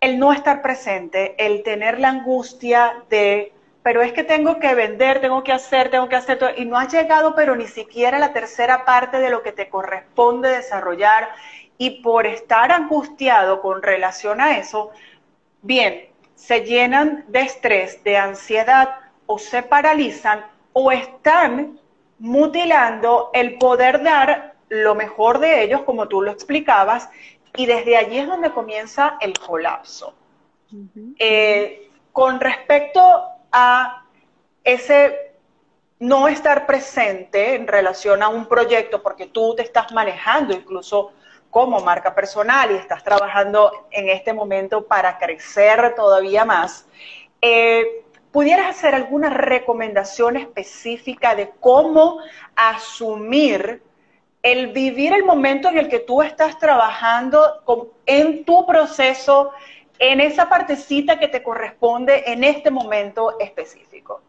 El 0.00 0.18
no 0.18 0.32
estar 0.32 0.62
presente, 0.62 1.34
el 1.38 1.62
tener 1.62 2.00
la 2.00 2.08
angustia 2.08 3.02
de, 3.08 3.52
pero 3.82 4.02
es 4.02 4.12
que 4.12 4.24
tengo 4.24 4.58
que 4.58 4.74
vender, 4.74 5.20
tengo 5.20 5.42
que 5.44 5.52
hacer, 5.52 5.90
tengo 5.90 6.08
que 6.08 6.16
hacer 6.16 6.38
todo, 6.38 6.50
y 6.56 6.64
no 6.64 6.78
has 6.78 6.92
llegado, 6.92 7.34
pero 7.34 7.56
ni 7.56 7.66
siquiera 7.66 8.16
a 8.16 8.20
la 8.20 8.32
tercera 8.32 8.84
parte 8.84 9.20
de 9.20 9.30
lo 9.30 9.42
que 9.42 9.52
te 9.52 9.68
corresponde 9.68 10.48
desarrollar, 10.50 11.30
y 11.78 12.02
por 12.02 12.26
estar 12.26 12.72
angustiado 12.72 13.62
con 13.62 13.82
relación 13.82 14.40
a 14.40 14.58
eso, 14.58 14.90
bien, 15.62 16.08
se 16.34 16.60
llenan 16.60 17.24
de 17.28 17.40
estrés, 17.40 18.02
de 18.04 18.16
ansiedad, 18.16 18.96
o 19.26 19.38
se 19.38 19.62
paralizan, 19.62 20.44
o 20.72 20.90
están 20.92 21.78
mutilando 22.20 23.30
el 23.32 23.58
poder 23.58 24.02
dar 24.02 24.54
lo 24.68 24.94
mejor 24.94 25.40
de 25.40 25.64
ellos, 25.64 25.82
como 25.82 26.06
tú 26.06 26.22
lo 26.22 26.30
explicabas, 26.30 27.08
y 27.56 27.66
desde 27.66 27.96
allí 27.96 28.18
es 28.18 28.28
donde 28.28 28.52
comienza 28.52 29.16
el 29.20 29.36
colapso. 29.38 30.14
Eh, 31.18 31.90
con 32.12 32.38
respecto 32.38 33.00
a 33.50 34.04
ese 34.62 35.32
no 35.98 36.28
estar 36.28 36.66
presente 36.66 37.54
en 37.56 37.66
relación 37.66 38.22
a 38.22 38.28
un 38.28 38.46
proyecto, 38.46 39.02
porque 39.02 39.26
tú 39.26 39.54
te 39.56 39.62
estás 39.62 39.90
manejando 39.92 40.54
incluso 40.54 41.12
como 41.50 41.80
marca 41.80 42.14
personal 42.14 42.70
y 42.70 42.74
estás 42.74 43.02
trabajando 43.02 43.88
en 43.90 44.08
este 44.08 44.32
momento 44.32 44.86
para 44.86 45.18
crecer 45.18 45.94
todavía 45.96 46.44
más, 46.44 46.86
eh, 47.42 48.04
¿Pudieras 48.32 48.76
hacer 48.76 48.94
alguna 48.94 49.28
recomendación 49.28 50.36
específica 50.36 51.34
de 51.34 51.50
cómo 51.58 52.20
asumir 52.54 53.82
el 54.42 54.68
vivir 54.68 55.12
el 55.12 55.24
momento 55.24 55.68
en 55.68 55.78
el 55.78 55.88
que 55.88 55.98
tú 55.98 56.22
estás 56.22 56.58
trabajando 56.58 57.64
en 58.06 58.44
tu 58.44 58.66
proceso, 58.66 59.52
en 59.98 60.20
esa 60.20 60.48
partecita 60.48 61.18
que 61.18 61.28
te 61.28 61.42
corresponde 61.42 62.22
en 62.26 62.44
este 62.44 62.70
momento 62.70 63.38
específico? 63.40 64.22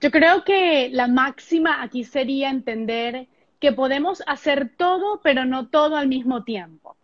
Yo 0.00 0.10
creo 0.10 0.44
que 0.44 0.88
la 0.90 1.08
máxima 1.08 1.82
aquí 1.82 2.04
sería 2.04 2.50
entender 2.50 3.28
que 3.60 3.72
podemos 3.72 4.22
hacer 4.26 4.70
todo, 4.76 5.20
pero 5.22 5.44
no 5.44 5.68
todo 5.68 5.96
al 5.96 6.08
mismo 6.08 6.44
tiempo. 6.44 6.96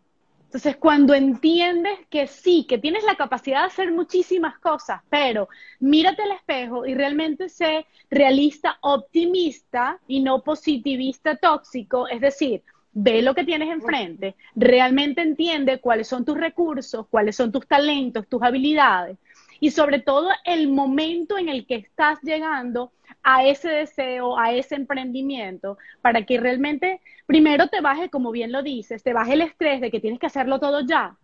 Entonces, 0.46 0.76
cuando 0.76 1.12
entiendes 1.12 1.98
que 2.08 2.28
sí, 2.28 2.66
que 2.68 2.78
tienes 2.78 3.04
la 3.04 3.16
capacidad 3.16 3.60
de 3.60 3.66
hacer 3.66 3.92
muchísimas 3.92 4.58
cosas, 4.58 5.02
pero 5.10 5.48
mírate 5.80 6.22
al 6.22 6.30
espejo 6.32 6.86
y 6.86 6.94
realmente 6.94 7.48
sé 7.48 7.84
realista, 8.10 8.78
optimista 8.80 9.98
y 10.06 10.20
no 10.20 10.42
positivista 10.42 11.36
tóxico, 11.36 12.08
es 12.08 12.20
decir, 12.20 12.62
ve 12.92 13.22
lo 13.22 13.34
que 13.34 13.44
tienes 13.44 13.68
enfrente, 13.68 14.36
realmente 14.54 15.20
entiende 15.20 15.80
cuáles 15.80 16.08
son 16.08 16.24
tus 16.24 16.38
recursos, 16.38 17.06
cuáles 17.10 17.36
son 17.36 17.52
tus 17.52 17.66
talentos, 17.66 18.26
tus 18.28 18.42
habilidades 18.42 19.18
y 19.60 19.70
sobre 19.70 20.00
todo 20.00 20.30
el 20.44 20.68
momento 20.68 21.38
en 21.38 21.48
el 21.48 21.66
que 21.66 21.76
estás 21.76 22.18
llegando 22.22 22.92
a 23.22 23.44
ese 23.44 23.68
deseo, 23.68 24.38
a 24.38 24.52
ese 24.52 24.76
emprendimiento, 24.76 25.78
para 26.00 26.24
que 26.24 26.38
realmente 26.38 27.00
primero 27.26 27.68
te 27.68 27.80
baje, 27.80 28.08
como 28.08 28.30
bien 28.30 28.52
lo 28.52 28.62
dices, 28.62 29.02
te 29.02 29.12
baje 29.12 29.32
el 29.34 29.40
estrés 29.40 29.80
de 29.80 29.90
que 29.90 30.00
tienes 30.00 30.20
que 30.20 30.26
hacerlo 30.26 30.60
todo 30.60 30.80
ya, 30.80 31.16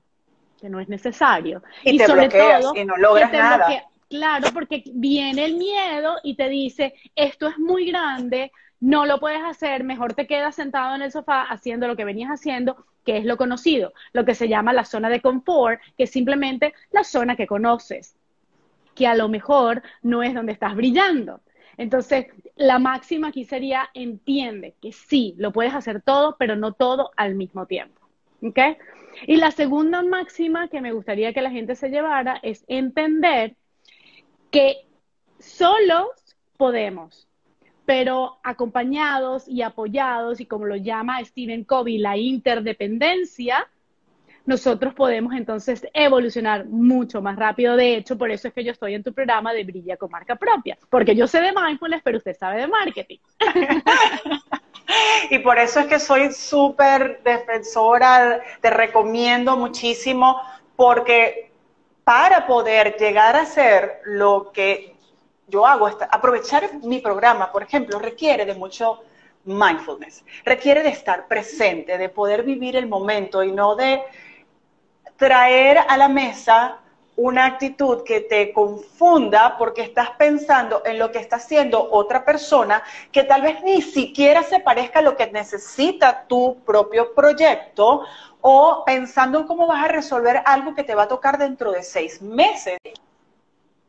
que 0.61 0.69
no 0.69 0.81
es 0.81 0.89
necesario. 0.89 1.63
Y, 1.85 1.99
te 1.99 2.07
sobre 2.07 2.29
todo, 2.29 2.75
y 2.75 2.85
no 2.85 2.97
logras 2.97 3.33
nada. 3.33 3.85
claro, 4.09 4.49
porque 4.53 4.83
viene 4.93 5.45
el 5.45 5.55
miedo 5.55 6.17
y 6.23 6.35
te 6.35 6.49
dice, 6.49 6.95
esto 7.15 7.47
es 7.47 7.59
muy 7.59 7.87
grande, 7.87 8.51
no 8.81 9.07
lo 9.07 9.21
puedes 9.21 9.43
hacer, 9.45 9.85
mejor 9.85 10.15
te 10.15 10.27
quedas 10.27 10.57
sentado 10.57 10.97
en 10.97 11.03
el 11.03 11.13
sofá 11.13 11.43
haciendo 11.43 11.87
lo 11.87 11.95
que 11.95 12.05
venías 12.05 12.31
haciendo, 12.31 12.85
que 13.05 13.17
es 13.17 13.25
lo 13.25 13.37
conocido, 13.37 13.93
lo 14.13 14.25
que 14.25 14.35
se 14.35 14.49
llama 14.49 14.73
la 14.73 14.85
zona 14.85 15.09
de 15.09 15.21
confort, 15.21 15.81
que 15.97 16.05
es 16.05 16.11
simplemente 16.11 16.75
la 16.91 17.05
zona 17.05 17.37
que 17.37 17.47
conoces, 17.47 18.17
que 18.95 19.07
a 19.07 19.15
lo 19.15 19.29
mejor 19.29 19.83
no 20.03 20.23
es 20.23 20.35
donde 20.35 20.53
estás 20.53 20.75
brillando. 20.75 21.41
Entonces, 21.77 22.27
la 22.57 22.79
máxima 22.79 23.29
aquí 23.29 23.45
sería, 23.45 23.89
entiende 23.95 24.75
que 24.81 24.93
sí, 24.93 25.35
lo 25.39 25.53
puedes 25.53 25.75
hacer 25.75 26.03
todo, 26.03 26.37
pero 26.39 26.57
no 26.57 26.73
todo 26.73 27.11
al 27.17 27.35
mismo 27.35 27.67
tiempo. 27.67 28.01
¿Ok? 28.43 28.59
Y 29.27 29.37
la 29.37 29.51
segunda 29.51 30.03
máxima 30.03 30.69
que 30.69 30.81
me 30.81 30.93
gustaría 30.93 31.33
que 31.33 31.43
la 31.43 31.51
gente 31.51 31.75
se 31.77 31.91
llevara 31.91 32.39
es 32.43 32.65
entender 32.67 33.57
que 34.51 34.87
solos 35.39 36.09
podemos, 36.57 37.29
pero 37.85 38.39
acompañados 38.43 39.49
y 39.49 39.63
apoyados, 39.63 40.41
y 40.41 40.47
como 40.47 40.67
lo 40.67 40.77
llama 40.77 41.25
Stephen 41.25 41.65
Covey, 41.65 41.99
la 41.99 42.17
interdependencia, 42.17 43.69
nosotros 44.45 44.95
podemos 44.95 45.35
entonces 45.35 45.87
evolucionar 45.95 46.67
mucho 46.67 47.23
más 47.23 47.37
rápido. 47.37 47.77
De 47.77 47.97
hecho, 47.97 48.19
por 48.19 48.31
eso 48.31 48.49
es 48.49 48.55
que 48.55 48.65
yo 48.65 48.73
estoy 48.73 48.95
en 48.95 49.03
tu 49.03 49.13
programa 49.13 49.53
de 49.53 49.65
Brilla 49.65 49.97
con 49.97 50.11
marca 50.11 50.37
propia, 50.37 50.77
porque 50.91 51.15
yo 51.15 51.27
sé 51.27 51.41
de 51.41 51.53
mindfulness, 51.53 52.03
pero 52.03 52.19
usted 52.19 52.37
sabe 52.37 52.61
de 52.61 52.67
marketing. 52.67 53.19
y 55.31 55.39
por 55.39 55.59
eso 55.59 55.81
es 55.81 55.87
que 55.87 55.99
soy 55.99 56.33
súper 56.33 57.23
defensora, 57.23 58.41
te 58.61 58.71
recomiendo 58.71 59.57
muchísimo, 59.57 60.41
porque 60.77 61.51
para 62.05 62.47
poder 62.47 62.97
llegar 62.99 63.37
a 63.37 63.47
ser 63.47 64.01
lo 64.05 64.51
que 64.53 64.97
yo 65.47 65.67
hago, 65.67 65.87
aprovechar 65.87 66.69
mi 66.83 66.99
programa, 66.99 67.53
por 67.53 67.63
ejemplo, 67.63 67.99
requiere 67.99 68.45
de 68.45 68.55
mucho 68.55 69.03
mindfulness, 69.45 70.25
requiere 70.45 70.83
de 70.83 70.91
estar 70.91 71.29
presente, 71.29 71.99
de 71.99 72.09
poder 72.09 72.43
vivir 72.43 72.77
el 72.77 72.87
momento 72.87 73.43
y 73.43 73.53
no 73.53 73.77
de 73.77 74.03
traer 75.23 75.79
a 75.79 75.97
la 75.97 76.09
mesa 76.09 76.79
una 77.15 77.45
actitud 77.45 78.03
que 78.03 78.23
te 78.23 78.53
confunda 78.53 79.57
porque 79.57 79.83
estás 79.83 80.11
pensando 80.19 80.83
en 80.85 80.99
lo 80.99 81.13
que 81.13 81.21
está 81.21 81.37
haciendo 81.37 81.93
otra 81.93 82.25
persona 82.25 82.83
que 83.13 83.23
tal 83.23 83.43
vez 83.43 83.63
ni 83.63 83.83
siquiera 83.83 84.43
se 84.43 84.59
parezca 84.59 84.99
a 84.99 85.03
lo 85.03 85.17
que 85.17 85.29
necesita 85.29 86.25
tu 86.27 86.57
propio 86.67 87.15
proyecto 87.15 88.05
o 88.41 88.83
pensando 88.85 89.39
en 89.39 89.47
cómo 89.47 89.69
vas 89.69 89.85
a 89.85 89.89
resolver 89.89 90.43
algo 90.45 90.75
que 90.75 90.83
te 90.83 90.97
va 90.97 91.05
a 91.05 91.09
tocar 91.09 91.39
dentro 91.39 91.71
de 91.71 91.85
seis 91.85 92.21
meses. 92.21 92.81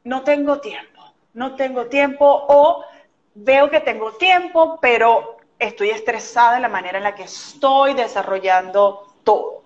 No 0.04 0.22
tengo 0.22 0.60
tiempo, 0.60 1.02
no 1.34 1.56
tengo 1.56 1.88
tiempo 1.88 2.46
o 2.48 2.86
veo 3.34 3.72
que 3.72 3.80
tengo 3.80 4.12
tiempo, 4.12 4.78
pero 4.80 5.38
estoy 5.58 5.90
estresada 5.90 6.58
en 6.58 6.62
la 6.62 6.70
manera 6.70 7.00
en 7.00 7.06
la 7.06 7.16
que 7.16 7.24
estoy 7.24 7.96
desarrollando 7.96 9.08
todo. 9.24 9.63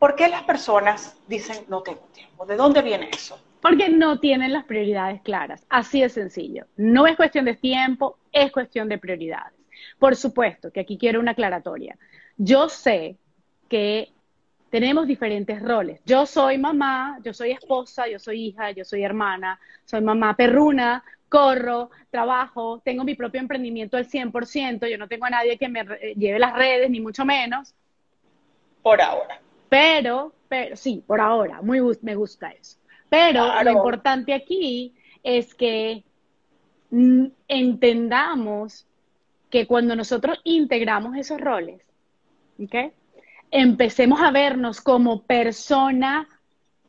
¿Por 0.00 0.16
qué 0.16 0.28
las 0.28 0.44
personas 0.44 1.14
dicen 1.28 1.66
no 1.68 1.82
tengo 1.82 2.00
tiempo? 2.14 2.46
¿De 2.46 2.56
dónde 2.56 2.80
viene 2.80 3.10
eso? 3.12 3.38
Porque 3.60 3.90
no 3.90 4.18
tienen 4.18 4.54
las 4.54 4.64
prioridades 4.64 5.20
claras. 5.20 5.66
Así 5.68 6.00
de 6.00 6.08
sencillo. 6.08 6.64
No 6.78 7.06
es 7.06 7.16
cuestión 7.16 7.44
de 7.44 7.54
tiempo, 7.54 8.16
es 8.32 8.50
cuestión 8.50 8.88
de 8.88 8.96
prioridades. 8.96 9.52
Por 9.98 10.16
supuesto 10.16 10.72
que 10.72 10.80
aquí 10.80 10.96
quiero 10.96 11.20
una 11.20 11.32
aclaratoria. 11.32 11.98
Yo 12.38 12.70
sé 12.70 13.18
que 13.68 14.10
tenemos 14.70 15.06
diferentes 15.06 15.60
roles. 15.60 16.00
Yo 16.06 16.24
soy 16.24 16.56
mamá, 16.56 17.18
yo 17.22 17.34
soy 17.34 17.50
esposa, 17.50 18.08
yo 18.08 18.18
soy 18.18 18.46
hija, 18.46 18.70
yo 18.70 18.86
soy 18.86 19.04
hermana, 19.04 19.60
soy 19.84 20.00
mamá 20.00 20.34
perruna, 20.34 21.04
corro, 21.28 21.90
trabajo, 22.08 22.80
tengo 22.82 23.04
mi 23.04 23.14
propio 23.14 23.38
emprendimiento 23.38 23.98
al 23.98 24.08
100%, 24.08 24.88
yo 24.88 24.96
no 24.96 25.08
tengo 25.08 25.26
a 25.26 25.30
nadie 25.30 25.58
que 25.58 25.68
me 25.68 25.84
lleve 26.16 26.38
las 26.38 26.54
redes, 26.54 26.88
ni 26.88 27.00
mucho 27.00 27.26
menos. 27.26 27.74
Por 28.82 29.02
ahora. 29.02 29.38
Pero, 29.70 30.34
pero 30.48 30.76
sí, 30.76 31.02
por 31.06 31.20
ahora, 31.20 31.62
muy 31.62 31.80
me 32.02 32.14
gusta 32.14 32.50
eso. 32.50 32.76
Pero 33.08 33.62
lo 33.62 33.70
importante 33.70 34.34
aquí 34.34 34.94
es 35.22 35.54
que 35.54 36.04
entendamos 37.48 38.86
que 39.48 39.66
cuando 39.66 39.96
nosotros 39.96 40.38
integramos 40.44 41.16
esos 41.16 41.40
roles, 41.40 41.80
¿okay? 42.62 42.92
empecemos 43.50 44.20
a 44.20 44.30
vernos 44.30 44.80
como 44.80 45.22
persona 45.22 46.28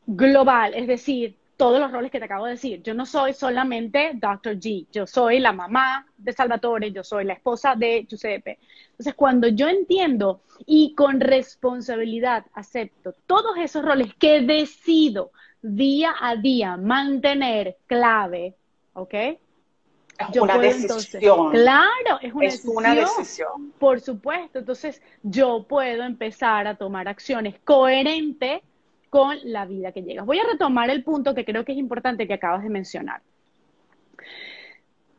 global, 0.06 0.74
es 0.74 0.88
decir, 0.88 1.38
todos 1.62 1.80
los 1.80 1.92
roles 1.92 2.10
que 2.10 2.18
te 2.18 2.26
acabo 2.26 2.46
de 2.46 2.54
decir. 2.54 2.82
Yo 2.82 2.96
no 2.96 3.06
soy 3.06 3.34
solamente 3.34 4.14
Dr. 4.16 4.56
G, 4.58 4.88
yo 4.92 5.06
soy 5.06 5.38
la 5.38 5.54
mamá 5.54 6.08
de 6.18 6.34
Salvatore, 6.34 6.92
yo 6.92 7.04
soy 7.04 7.24
la 7.24 7.34
esposa 7.34 7.76
de 7.76 8.04
Giuseppe. 8.10 8.58
Entonces, 8.90 9.14
cuando 9.14 9.48
yo 9.48 9.68
entiendo 9.68 10.42
y 10.66 10.96
con 10.96 11.20
responsabilidad 11.20 12.48
acepto 12.56 13.14
todos 13.28 13.60
esos 13.60 13.86
roles 13.86 14.12
que 14.16 14.42
decido 14.42 15.34
día 15.62 16.16
a 16.20 16.36
día 16.36 16.78
mantener 16.78 17.78
clave, 17.86 18.56
¿ok? 18.94 19.14
Es 19.14 20.42
una 20.42 20.58
decisión. 20.58 21.52
claro, 21.52 22.20
es, 22.24 22.34
una, 22.34 22.46
es 22.48 22.66
una 22.66 22.96
decisión. 22.96 23.72
Por 23.78 24.02
supuesto. 24.02 24.58
Entonces, 24.58 25.00
yo 25.22 25.68
puedo 25.70 26.02
empezar 26.02 26.66
a 26.66 26.74
tomar 26.74 27.08
acciones 27.08 27.60
coherentes 27.64 28.64
con 29.12 29.38
la 29.44 29.66
vida 29.66 29.92
que 29.92 30.02
llegas. 30.02 30.26
Voy 30.26 30.40
a 30.40 30.48
retomar 30.52 30.90
el 30.90 31.04
punto 31.04 31.36
que 31.36 31.46
creo 31.46 31.64
que 31.64 31.74
es 31.74 31.78
importante 31.78 32.26
que 32.26 32.34
acabas 32.34 32.64
de 32.64 32.70
mencionar. 32.70 33.22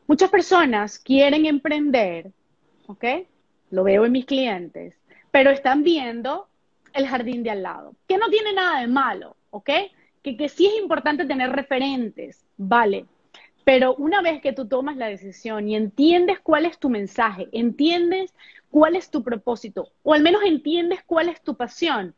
Muchas 0.09 0.31
personas 0.31 0.99
quieren 0.99 1.47
emprender, 1.47 2.33
¿ok? 2.89 3.05
lo 3.73 3.85
veo 3.85 4.05
en 4.05 4.13
mis 4.13 4.27
clientes, 4.27 5.01
pero 5.33 5.51
están 5.51 5.83
viendo 5.83 6.47
el 6.93 7.09
jardín 7.09 7.43
de 7.43 7.51
al 7.51 7.63
lado, 7.63 7.95
que 8.07 8.19
no 8.19 8.29
tiene 8.29 8.53
nada 8.53 8.81
de 8.81 8.87
malo, 8.87 9.35
¿ok? 9.51 9.71
Que, 10.23 10.37
que 10.37 10.49
sí 10.49 10.67
es 10.67 10.75
importante 10.81 11.25
tener 11.25 11.51
referentes, 11.51 12.45
vale, 12.59 13.07
pero 13.65 13.95
una 13.95 14.21
vez 14.21 14.43
que 14.43 14.53
tú 14.53 14.69
tomas 14.69 14.97
la 14.99 15.07
decisión 15.07 15.69
y 15.69 15.75
entiendes 15.75 16.39
cuál 16.41 16.67
es 16.67 16.79
tu 16.79 16.91
mensaje, 16.91 17.49
entiendes 17.51 18.35
cuál 18.71 18.95
es 18.95 19.11
tu 19.11 19.25
propósito, 19.25 19.89
o 20.03 20.13
al 20.13 20.23
menos 20.23 20.43
entiendes 20.45 21.01
cuál 21.07 21.31
es 21.31 21.43
tu 21.43 21.57
pasión, 21.57 22.15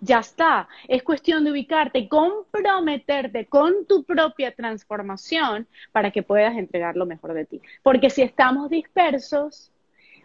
ya 0.00 0.18
está. 0.18 0.68
Es 0.88 1.02
cuestión 1.02 1.44
de 1.44 1.52
ubicarte, 1.52 2.08
comprometerte 2.08 3.46
con 3.46 3.86
tu 3.86 4.04
propia 4.04 4.52
transformación 4.54 5.66
para 5.92 6.10
que 6.10 6.22
puedas 6.22 6.56
entregar 6.56 6.96
lo 6.96 7.06
mejor 7.06 7.34
de 7.34 7.44
ti. 7.44 7.60
Porque 7.82 8.10
si 8.10 8.22
estamos 8.22 8.70
dispersos, 8.70 9.70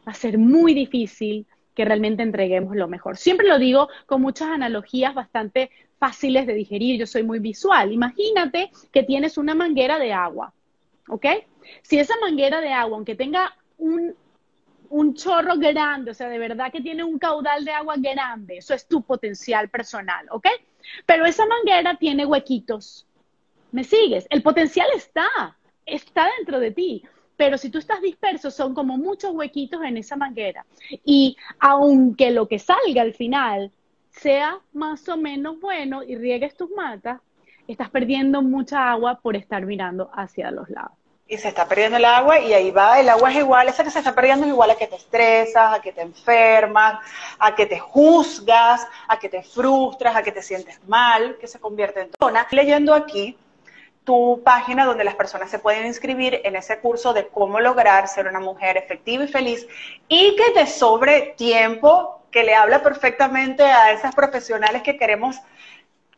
va 0.07 0.11
a 0.11 0.15
ser 0.15 0.37
muy 0.37 0.73
difícil 0.73 1.45
que 1.75 1.85
realmente 1.85 2.23
entreguemos 2.23 2.75
lo 2.75 2.87
mejor. 2.87 3.17
Siempre 3.17 3.47
lo 3.47 3.57
digo 3.57 3.87
con 4.05 4.21
muchas 4.21 4.49
analogías 4.49 5.13
bastante 5.13 5.71
fáciles 5.99 6.45
de 6.47 6.53
digerir. 6.53 6.99
Yo 6.99 7.07
soy 7.07 7.23
muy 7.23 7.39
visual. 7.39 7.91
Imagínate 7.91 8.71
que 8.91 9.03
tienes 9.03 9.37
una 9.37 9.55
manguera 9.55 9.97
de 9.99 10.11
agua, 10.13 10.53
¿ok? 11.07 11.25
Si 11.81 11.97
esa 11.97 12.15
manguera 12.21 12.59
de 12.59 12.73
agua, 12.73 12.97
aunque 12.97 13.15
tenga 13.15 13.55
un 13.77 14.15
un 14.91 15.15
chorro 15.15 15.57
grande, 15.57 16.11
o 16.11 16.13
sea, 16.13 16.27
de 16.27 16.37
verdad 16.37 16.71
que 16.71 16.81
tiene 16.81 17.03
un 17.03 17.17
caudal 17.17 17.63
de 17.63 17.71
agua 17.71 17.95
grande, 17.97 18.57
eso 18.57 18.73
es 18.73 18.87
tu 18.87 19.01
potencial 19.01 19.69
personal, 19.69 20.27
¿ok? 20.29 20.47
Pero 21.05 21.25
esa 21.25 21.45
manguera 21.45 21.95
tiene 21.95 22.25
huequitos. 22.25 23.07
¿Me 23.71 23.85
sigues? 23.85 24.27
El 24.29 24.43
potencial 24.43 24.87
está, 24.93 25.57
está 25.85 26.27
dentro 26.37 26.59
de 26.59 26.71
ti. 26.71 27.03
Pero 27.37 27.57
si 27.57 27.69
tú 27.69 27.79
estás 27.79 28.01
disperso, 28.01 28.51
son 28.51 28.75
como 28.75 28.97
muchos 28.97 29.31
huequitos 29.31 29.81
en 29.83 29.97
esa 29.97 30.17
manguera. 30.17 30.65
Y 31.05 31.37
aunque 31.59 32.31
lo 32.31 32.47
que 32.47 32.59
salga 32.59 33.01
al 33.01 33.13
final 33.13 33.71
sea 34.09 34.59
más 34.73 35.07
o 35.07 35.15
menos 35.15 35.59
bueno 35.59 36.03
y 36.03 36.17
riegues 36.17 36.55
tus 36.55 36.69
matas, 36.71 37.21
estás 37.67 37.89
perdiendo 37.89 38.41
mucha 38.41 38.91
agua 38.91 39.21
por 39.21 39.37
estar 39.37 39.65
mirando 39.65 40.11
hacia 40.13 40.51
los 40.51 40.69
lados 40.69 41.00
y 41.31 41.37
se 41.37 41.47
está 41.47 41.65
perdiendo 41.65 41.95
el 41.95 42.03
agua 42.03 42.39
y 42.39 42.53
ahí 42.53 42.71
va, 42.71 42.99
el 42.99 43.07
agua 43.07 43.31
es 43.31 43.37
igual, 43.37 43.69
esa 43.69 43.85
que 43.85 43.89
se 43.89 43.99
está 43.99 44.13
perdiendo 44.13 44.45
es 44.45 44.51
igual 44.51 44.69
a 44.69 44.75
que 44.75 44.85
te 44.85 44.97
estresas, 44.97 45.77
a 45.77 45.81
que 45.81 45.93
te 45.93 46.01
enfermas, 46.01 46.99
a 47.39 47.55
que 47.55 47.65
te 47.65 47.79
juzgas, 47.79 48.85
a 49.07 49.17
que 49.17 49.29
te 49.29 49.41
frustras, 49.41 50.13
a 50.13 50.23
que 50.23 50.33
te 50.33 50.41
sientes 50.41 50.85
mal, 50.87 51.37
que 51.39 51.47
se 51.47 51.57
convierte 51.57 52.01
en 52.01 52.09
zona. 52.19 52.45
Leyendo 52.51 52.93
aquí 52.93 53.37
tu 54.03 54.41
página 54.43 54.83
donde 54.83 55.05
las 55.05 55.15
personas 55.15 55.49
se 55.49 55.57
pueden 55.57 55.85
inscribir 55.85 56.41
en 56.43 56.57
ese 56.57 56.79
curso 56.79 57.13
de 57.13 57.29
cómo 57.29 57.61
lograr 57.61 58.09
ser 58.09 58.27
una 58.27 58.41
mujer 58.41 58.75
efectiva 58.75 59.23
y 59.23 59.29
feliz 59.29 59.65
y 60.09 60.35
que 60.35 60.51
te 60.51 60.67
sobre 60.67 61.33
tiempo, 61.37 62.23
que 62.29 62.43
le 62.43 62.55
habla 62.55 62.83
perfectamente 62.83 63.63
a 63.63 63.93
esas 63.93 64.13
profesionales 64.13 64.83
que 64.83 64.97
queremos 64.97 65.37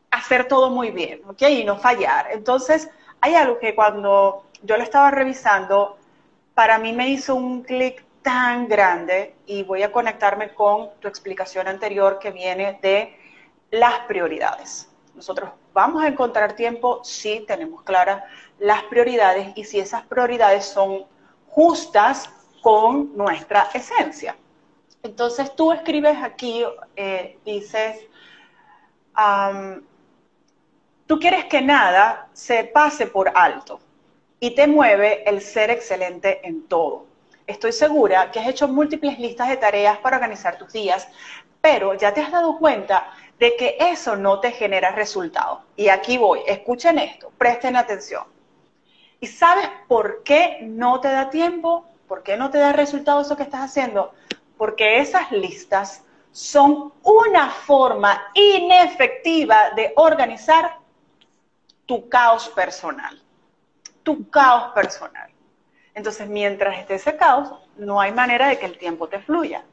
hacer 0.09 0.47
todo 0.47 0.71
muy 0.71 0.89
bien, 0.89 1.21
¿ok? 1.27 1.43
Y 1.43 1.63
no 1.65 1.77
fallar. 1.77 2.29
Entonces, 2.31 2.89
hay 3.21 3.35
algo 3.35 3.59
que 3.59 3.75
cuando 3.75 4.43
yo 4.63 4.77
lo 4.77 4.83
estaba 4.83 5.11
revisando, 5.11 5.97
para 6.55 6.79
mí 6.79 6.93
me 6.93 7.09
hizo 7.09 7.35
un 7.35 7.63
clic 7.63 8.03
tan 8.21 8.69
grande 8.69 9.35
y 9.45 9.63
voy 9.63 9.83
a 9.83 9.91
conectarme 9.91 10.53
con 10.53 10.91
tu 10.99 11.07
explicación 11.09 11.67
anterior 11.67 12.17
que 12.17 12.31
viene 12.31 12.79
de 12.81 13.15
las 13.71 13.99
prioridades. 14.07 14.89
Nosotros 15.13 15.51
vamos 15.73 16.03
a 16.03 16.07
encontrar 16.07 16.53
tiempo 16.53 17.03
si 17.03 17.41
tenemos 17.41 17.83
claras 17.83 18.23
las 18.57 18.83
prioridades 18.83 19.51
y 19.55 19.65
si 19.65 19.79
esas 19.79 20.03
prioridades 20.03 20.65
son 20.65 21.05
justas 21.49 22.29
con 22.61 23.15
nuestra 23.17 23.69
esencia. 23.73 24.37
Entonces 25.03 25.53
tú 25.53 25.73
escribes 25.73 26.17
aquí, 26.23 26.63
eh, 26.95 27.37
dices, 27.43 28.07
tú 31.05 31.19
quieres 31.19 31.45
que 31.45 31.61
nada 31.61 32.29
se 32.31 32.63
pase 32.63 33.07
por 33.07 33.29
alto 33.35 33.81
y 34.43 34.51
te 34.51 34.67
mueve 34.67 35.23
el 35.25 35.39
ser 35.39 35.69
excelente 35.69 36.45
en 36.45 36.67
todo. 36.67 37.05
Estoy 37.47 37.71
segura 37.71 38.29
que 38.29 38.41
has 38.41 38.47
hecho 38.49 38.67
múltiples 38.67 39.17
listas 39.17 39.47
de 39.47 39.55
tareas 39.55 39.99
para 39.99 40.17
organizar 40.17 40.57
tus 40.57 40.73
días, 40.73 41.07
pero 41.61 41.93
ya 41.93 42.13
te 42.13 42.19
has 42.19 42.29
dado 42.29 42.57
cuenta 42.59 43.09
de 43.39 43.55
que 43.55 43.77
eso 43.79 44.17
no 44.17 44.41
te 44.41 44.51
genera 44.51 44.91
resultados. 44.91 45.59
Y 45.77 45.87
aquí 45.87 46.17
voy, 46.17 46.41
escuchen 46.45 46.99
esto, 46.99 47.31
presten 47.37 47.77
atención. 47.77 48.25
¿Y 49.21 49.27
sabes 49.27 49.69
por 49.87 50.23
qué 50.23 50.57
no 50.61 50.99
te 50.99 51.07
da 51.07 51.29
tiempo? 51.29 51.85
¿Por 52.05 52.21
qué 52.21 52.35
no 52.35 52.49
te 52.49 52.57
da 52.57 52.73
resultado 52.73 53.21
eso 53.21 53.37
que 53.37 53.43
estás 53.43 53.61
haciendo? 53.61 54.13
Porque 54.57 54.97
esas 54.97 55.31
listas 55.31 56.03
son 56.33 56.91
una 57.03 57.49
forma 57.49 58.29
inefectiva 58.33 59.69
de 59.69 59.93
organizar 59.95 60.79
tu 61.85 62.09
caos 62.09 62.49
personal 62.49 63.22
tu 64.03 64.29
caos 64.29 64.73
personal. 64.73 65.29
Entonces, 65.95 66.27
mientras 66.27 66.77
esté 66.77 66.95
ese 66.95 67.15
caos, 67.15 67.53
no 67.77 67.99
hay 67.99 68.11
manera 68.11 68.47
de 68.47 68.59
que 68.59 68.65
el 68.65 68.77
tiempo 68.77 69.07
te 69.07 69.19
fluya. 69.19 69.63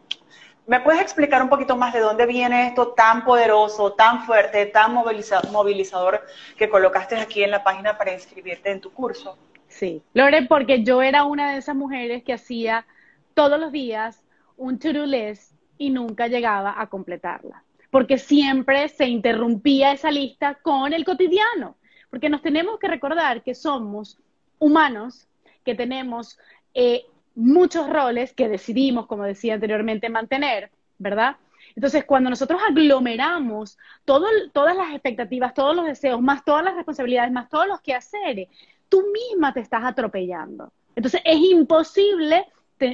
¿Me 0.67 0.81
puedes 0.81 1.01
explicar 1.01 1.43
un 1.43 1.49
poquito 1.49 1.77
más 1.77 1.93
de 1.93 2.01
dónde 2.01 2.27
viene 2.27 2.69
esto 2.69 2.93
tan 2.93 3.25
poderoso, 3.25 3.95
tan 3.95 4.25
fuerte, 4.25 4.67
tan 4.67 4.95
movilizador 4.95 6.25
que 6.57 6.69
colocaste 6.69 7.17
aquí 7.17 7.43
en 7.43 7.51
la 7.51 7.65
página 7.65 7.99
para 7.99 8.13
inscribirte 8.13 8.71
en 8.71 8.81
tu 8.81 8.93
curso? 8.93 9.37
Sí, 9.67 10.03
Lore, 10.15 10.43
porque 10.43 10.85
yo 10.85 11.03
era 11.03 11.25
una 11.25 11.53
de 11.53 11.59
esas 11.59 11.75
mujeres 11.75 12.23
que 12.23 12.35
hacía 12.35 12.87
todos 13.35 13.59
los 13.59 13.73
días 13.73 14.25
un 14.57 14.79
to-do 14.79 15.07
list 15.07 15.55
y 15.79 15.91
nunca 15.91 16.29
llegaba 16.29 16.75
a 16.77 16.89
completarla, 16.89 17.65
porque 17.91 18.19
siempre 18.19 18.89
se 18.91 19.07
interrumpía 19.07 19.93
esa 19.93 20.11
lista 20.11 20.57
con 20.63 20.93
el 20.93 21.05
cotidiano. 21.05 21.77
Porque 22.11 22.29
nos 22.29 22.43
tenemos 22.43 22.79
que 22.79 22.89
recordar 22.89 23.43
que 23.43 23.55
somos 23.55 24.19
humanos, 24.59 25.27
que 25.65 25.75
tenemos 25.75 26.39
eh, 26.75 27.05
muchos 27.35 27.89
roles 27.89 28.33
que 28.33 28.49
decidimos, 28.49 29.07
como 29.07 29.25
decía 29.25 29.55
anteriormente, 29.55 30.09
mantener, 30.09 30.71
¿verdad? 30.99 31.37
Entonces, 31.75 32.05
cuando 32.05 32.31
nosotros 32.31 32.61
aglomeramos 32.69 33.79
todas 34.05 34.77
las 34.77 34.93
expectativas, 34.93 35.55
todos 35.55 35.75
los 35.77 35.87
deseos, 35.87 36.21
más 36.21 36.45
todas 36.45 36.65
las 36.65 36.75
responsabilidades, 36.75 37.33
más 37.33 37.49
todos 37.49 37.69
los 37.69 37.81
quehaceres, 37.81 38.49
tú 38.89 39.05
misma 39.13 39.53
te 39.53 39.61
estás 39.61 39.85
atropellando. 39.85 40.73
Entonces, 40.97 41.21
es 41.25 41.39
imposible 41.39 42.47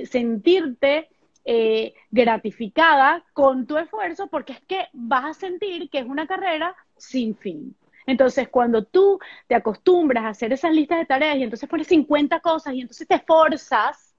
sentirte 0.05 1.09
eh, 1.44 1.94
gratificada 2.11 3.24
con 3.33 3.66
tu 3.66 3.79
esfuerzo 3.79 4.26
porque 4.26 4.52
es 4.52 4.61
que 4.62 4.88
vas 4.92 5.24
a 5.24 5.35
sentir 5.35 5.88
que 5.90 6.00
es 6.00 6.07
una 6.07 6.26
carrera 6.26 6.74
sin 6.96 7.37
fin. 7.37 7.74
Entonces, 8.06 8.48
cuando 8.48 8.84
tú 8.84 9.18
te 9.48 9.54
acostumbras 9.54 10.24
a 10.24 10.28
hacer 10.28 10.52
esas 10.52 10.72
listas 10.72 10.98
de 10.98 11.06
tareas 11.06 11.36
y 11.36 11.42
entonces 11.42 11.68
pones 11.68 11.88
50 11.88 12.40
cosas 12.40 12.74
y 12.74 12.80
entonces 12.80 13.06
te 13.06 13.18
forzas 13.18 14.14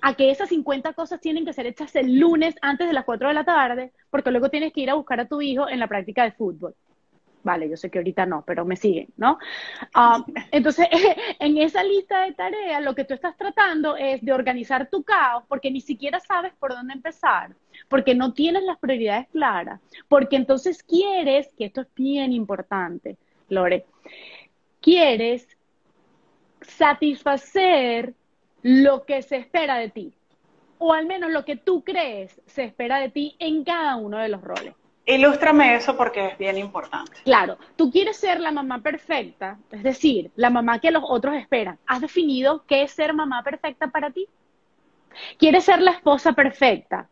a 0.00 0.14
que 0.14 0.30
esas 0.30 0.48
50 0.48 0.92
cosas 0.94 1.20
tienen 1.20 1.44
que 1.44 1.52
ser 1.52 1.66
hechas 1.66 1.94
el 1.96 2.18
lunes 2.18 2.56
antes 2.62 2.86
de 2.86 2.92
las 2.92 3.04
4 3.04 3.28
de 3.28 3.34
la 3.34 3.44
tarde, 3.44 3.92
porque 4.10 4.30
luego 4.30 4.50
tienes 4.50 4.72
que 4.72 4.80
ir 4.80 4.90
a 4.90 4.94
buscar 4.94 5.20
a 5.20 5.28
tu 5.28 5.40
hijo 5.40 5.68
en 5.68 5.78
la 5.78 5.86
práctica 5.86 6.24
de 6.24 6.32
fútbol. 6.32 6.74
Vale, 7.46 7.68
yo 7.68 7.76
sé 7.76 7.90
que 7.90 7.98
ahorita 7.98 8.26
no, 8.26 8.42
pero 8.44 8.64
me 8.64 8.74
siguen, 8.74 9.06
¿no? 9.16 9.38
Ah, 9.94 10.24
entonces, 10.50 10.88
en 11.38 11.58
esa 11.58 11.84
lista 11.84 12.22
de 12.22 12.32
tareas, 12.32 12.82
lo 12.82 12.96
que 12.96 13.04
tú 13.04 13.14
estás 13.14 13.36
tratando 13.36 13.96
es 13.96 14.20
de 14.20 14.32
organizar 14.32 14.90
tu 14.90 15.04
caos, 15.04 15.44
porque 15.46 15.70
ni 15.70 15.80
siquiera 15.80 16.18
sabes 16.18 16.52
por 16.58 16.72
dónde 16.72 16.94
empezar, 16.94 17.54
porque 17.88 18.16
no 18.16 18.32
tienes 18.32 18.64
las 18.64 18.78
prioridades 18.78 19.28
claras, 19.28 19.80
porque 20.08 20.34
entonces 20.34 20.82
quieres, 20.82 21.48
que 21.56 21.66
esto 21.66 21.82
es 21.82 21.94
bien 21.94 22.32
importante, 22.32 23.16
Lore, 23.48 23.86
quieres 24.80 25.48
satisfacer 26.60 28.14
lo 28.62 29.04
que 29.04 29.22
se 29.22 29.36
espera 29.36 29.76
de 29.76 29.90
ti, 29.90 30.12
o 30.78 30.92
al 30.92 31.06
menos 31.06 31.30
lo 31.30 31.44
que 31.44 31.56
tú 31.56 31.84
crees 31.84 32.40
se 32.46 32.64
espera 32.64 32.98
de 32.98 33.10
ti 33.10 33.36
en 33.38 33.64
cada 33.64 33.96
uno 33.96 34.18
de 34.18 34.28
los 34.28 34.42
roles. 34.42 34.74
Ilústrame 35.08 35.76
eso 35.76 35.96
porque 35.96 36.26
es 36.26 36.38
bien 36.38 36.58
importante. 36.58 37.12
Claro, 37.22 37.58
tú 37.76 37.92
quieres 37.92 38.16
ser 38.16 38.40
la 38.40 38.50
mamá 38.50 38.82
perfecta, 38.82 39.56
es 39.70 39.84
decir, 39.84 40.32
la 40.34 40.50
mamá 40.50 40.80
que 40.80 40.90
los 40.90 41.04
otros 41.06 41.36
esperan. 41.36 41.78
¿Has 41.86 42.00
definido 42.00 42.64
qué 42.66 42.82
es 42.82 42.90
ser 42.90 43.14
mamá 43.14 43.44
perfecta 43.44 43.86
para 43.86 44.10
ti? 44.10 44.26
¿Quieres 45.38 45.64
ser 45.64 45.80
la 45.80 45.92
esposa 45.92 46.32
perfecta? 46.32 47.08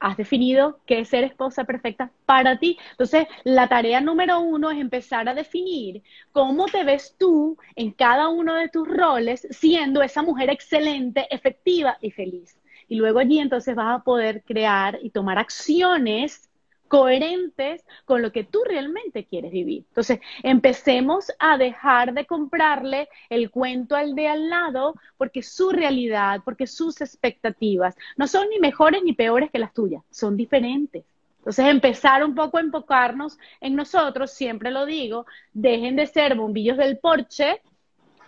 Has 0.00 0.16
definido 0.16 0.80
qué 0.86 1.00
es 1.00 1.08
ser 1.08 1.24
esposa 1.24 1.64
perfecta 1.64 2.10
para 2.26 2.58
ti. 2.58 2.78
Entonces, 2.92 3.26
la 3.44 3.68
tarea 3.68 4.00
número 4.00 4.40
uno 4.40 4.70
es 4.70 4.78
empezar 4.78 5.28
a 5.28 5.34
definir 5.34 6.02
cómo 6.32 6.66
te 6.66 6.84
ves 6.84 7.16
tú 7.18 7.56
en 7.76 7.92
cada 7.92 8.28
uno 8.28 8.54
de 8.54 8.68
tus 8.68 8.86
roles 8.86 9.46
siendo 9.50 10.02
esa 10.02 10.22
mujer 10.22 10.50
excelente, 10.50 11.26
efectiva 11.34 11.98
y 12.00 12.10
feliz. 12.10 12.58
Y 12.88 12.96
luego 12.96 13.18
allí 13.18 13.38
entonces 13.38 13.74
vas 13.74 14.00
a 14.00 14.04
poder 14.04 14.42
crear 14.44 14.98
y 15.02 15.10
tomar 15.10 15.38
acciones 15.38 16.50
coherentes 16.88 17.84
con 18.04 18.22
lo 18.22 18.32
que 18.32 18.44
tú 18.44 18.62
realmente 18.64 19.24
quieres 19.24 19.52
vivir. 19.52 19.84
Entonces, 19.88 20.20
empecemos 20.42 21.32
a 21.38 21.58
dejar 21.58 22.14
de 22.14 22.26
comprarle 22.26 23.08
el 23.30 23.50
cuento 23.50 23.96
al 23.96 24.14
de 24.14 24.28
al 24.28 24.48
lado 24.48 24.94
porque 25.16 25.42
su 25.42 25.70
realidad, 25.70 26.40
porque 26.44 26.66
sus 26.66 27.00
expectativas 27.00 27.96
no 28.16 28.26
son 28.26 28.48
ni 28.50 28.58
mejores 28.58 29.02
ni 29.02 29.12
peores 29.12 29.50
que 29.50 29.58
las 29.58 29.72
tuyas, 29.72 30.02
son 30.10 30.36
diferentes. 30.36 31.04
Entonces, 31.38 31.66
empezar 31.66 32.24
un 32.24 32.34
poco 32.34 32.56
a 32.56 32.62
enfocarnos 32.62 33.38
en 33.60 33.76
nosotros, 33.76 34.30
siempre 34.30 34.70
lo 34.70 34.86
digo, 34.86 35.26
dejen 35.52 35.96
de 35.96 36.06
ser 36.06 36.34
bombillos 36.36 36.78
del 36.78 36.98
porche, 36.98 37.60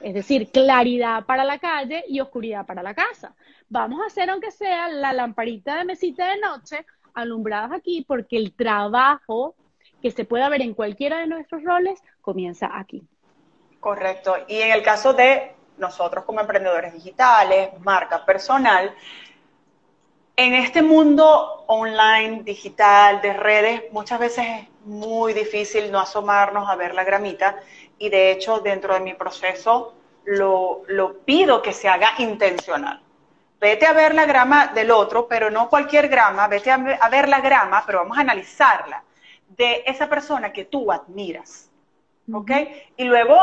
es 0.00 0.12
decir, 0.12 0.50
claridad 0.50 1.24
para 1.24 1.42
la 1.44 1.58
calle 1.58 2.04
y 2.08 2.20
oscuridad 2.20 2.66
para 2.66 2.82
la 2.82 2.94
casa. 2.94 3.34
Vamos 3.68 4.00
a 4.02 4.06
hacer, 4.06 4.28
aunque 4.28 4.50
sea 4.50 4.88
la 4.88 5.14
lamparita 5.14 5.76
de 5.78 5.84
mesita 5.84 6.28
de 6.28 6.40
noche, 6.40 6.84
alumbradas 7.16 7.72
aquí, 7.72 8.04
porque 8.06 8.36
el 8.36 8.52
trabajo 8.52 9.56
que 10.00 10.10
se 10.10 10.24
pueda 10.24 10.48
ver 10.48 10.62
en 10.62 10.74
cualquiera 10.74 11.18
de 11.18 11.26
nuestros 11.26 11.64
roles 11.64 12.00
comienza 12.20 12.70
aquí. 12.72 13.02
Correcto. 13.80 14.36
Y 14.46 14.60
en 14.60 14.72
el 14.72 14.82
caso 14.82 15.12
de 15.14 15.54
nosotros 15.78 16.24
como 16.24 16.40
emprendedores 16.40 16.92
digitales, 16.92 17.70
marca 17.80 18.24
personal, 18.24 18.94
en 20.36 20.54
este 20.54 20.82
mundo 20.82 21.64
online, 21.66 22.42
digital, 22.42 23.22
de 23.22 23.32
redes, 23.32 23.84
muchas 23.90 24.20
veces 24.20 24.44
es 24.46 24.68
muy 24.84 25.32
difícil 25.32 25.90
no 25.90 25.98
asomarnos 25.98 26.68
a 26.68 26.76
ver 26.76 26.94
la 26.94 27.04
gramita 27.04 27.58
y 27.98 28.10
de 28.10 28.32
hecho 28.32 28.60
dentro 28.60 28.92
de 28.94 29.00
mi 29.00 29.14
proceso 29.14 29.94
lo, 30.24 30.82
lo 30.88 31.20
pido 31.20 31.62
que 31.62 31.72
se 31.72 31.88
haga 31.88 32.12
intencional 32.18 33.00
vete 33.60 33.86
a 33.86 33.92
ver 33.92 34.14
la 34.14 34.26
grama 34.26 34.68
del 34.68 34.90
otro, 34.90 35.26
pero 35.28 35.50
no 35.50 35.68
cualquier 35.68 36.08
grama, 36.08 36.48
vete 36.48 36.70
a, 36.70 36.76
ver 36.76 37.28
la 37.28 37.40
grama, 37.40 37.82
pero 37.86 37.98
vamos 37.98 38.18
a 38.18 38.22
analizarla, 38.22 39.02
de 39.48 39.82
esa 39.86 40.08
persona 40.08 40.52
que 40.52 40.64
tú 40.64 40.92
admiras. 40.92 41.70
¿Ok? 42.32 42.50
Y 42.96 43.04
luego, 43.04 43.36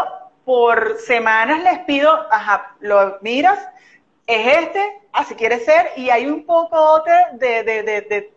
por 0.46 0.98
semanas 1.00 1.64
les 1.64 1.80
pido, 1.80 2.12
ajá, 2.32 2.76
lo 2.82 3.00
admiras, 3.00 3.60
es 4.28 4.58
este, 4.58 5.02
así 5.14 5.36
quiere 5.36 5.60
ser, 5.60 5.92
y 5.96 6.10
hay 6.10 6.26
un 6.26 6.46
poco 6.46 7.02
de, 7.34 7.64
de, 7.64 7.84
de, 7.84 7.84
de 7.84 8.34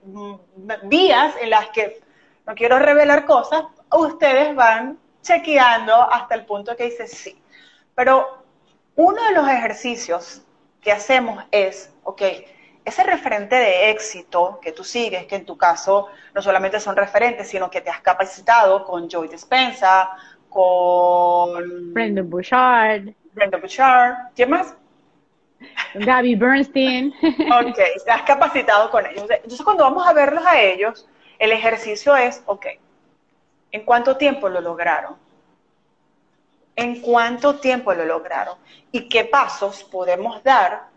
vías 0.85 1.35
en 1.41 1.51
las 1.51 1.69
que 1.69 2.01
no 2.47 2.55
quiero 2.55 2.79
revelar 2.79 3.25
cosas, 3.25 3.65
ustedes 3.91 4.55
van 4.55 4.99
chequeando 5.23 5.95
hasta 6.13 6.37
el 6.37 6.47
punto 6.47 6.77
que 6.77 6.85
dice 6.85 7.09
sí. 7.09 7.43
Pero 7.95 8.45
uno 8.95 9.23
de 9.25 9.33
los 9.33 9.49
ejercicios 9.49 10.46
que 10.87 10.93
hacemos 10.93 11.45
es, 11.51 11.93
ok, 12.05 12.23
ese 12.85 13.03
referente 13.03 13.57
de 13.57 13.91
éxito 13.91 14.61
que 14.63 14.71
tú 14.71 14.85
sigues, 14.85 15.27
que 15.27 15.35
en 15.35 15.45
tu 15.45 15.59
caso 15.59 16.07
no 16.33 16.41
solamente 16.41 16.79
son 16.79 16.95
referentes, 16.95 17.49
sino 17.49 17.69
que 17.69 17.81
te 17.81 17.91
has 17.91 18.01
capacitado 18.03 18.85
con 18.85 19.11
Joy 19.11 19.27
Dispensa, 19.27 20.09
con... 20.49 21.93
Brendan 21.93 22.31
Bouchard. 22.31 23.03
Brendan 23.33 23.61
Bouchard. 23.61 24.15
¿Quién 24.37 24.51
más? 24.51 24.77
Gaby 25.95 26.37
Bernstein. 26.37 27.13
ok, 27.21 27.79
te 28.05 28.11
has 28.13 28.23
capacitado 28.23 28.89
con 28.89 29.07
ellos. 29.07 29.27
Entonces, 29.29 29.63
cuando 29.63 29.83
vamos 29.83 30.07
a 30.07 30.13
verlos 30.13 30.47
a 30.47 30.61
ellos, 30.61 31.09
el 31.41 31.51
ejercicio 31.51 32.15
es, 32.15 32.45
ok, 32.47 32.65
¿en 33.73 33.85
cuánto 33.85 34.17
tiempo 34.17 34.49
lo 34.49 34.61
lograron? 34.61 35.17
En 36.77 37.01
cuánto 37.01 37.57
tiempo 37.59 37.93
lo 37.95 38.05
lograron 38.05 38.57
y 38.93 39.09
qué 39.09 39.25
pasos 39.25 39.83
podemos 39.85 40.43
dar 40.45 40.89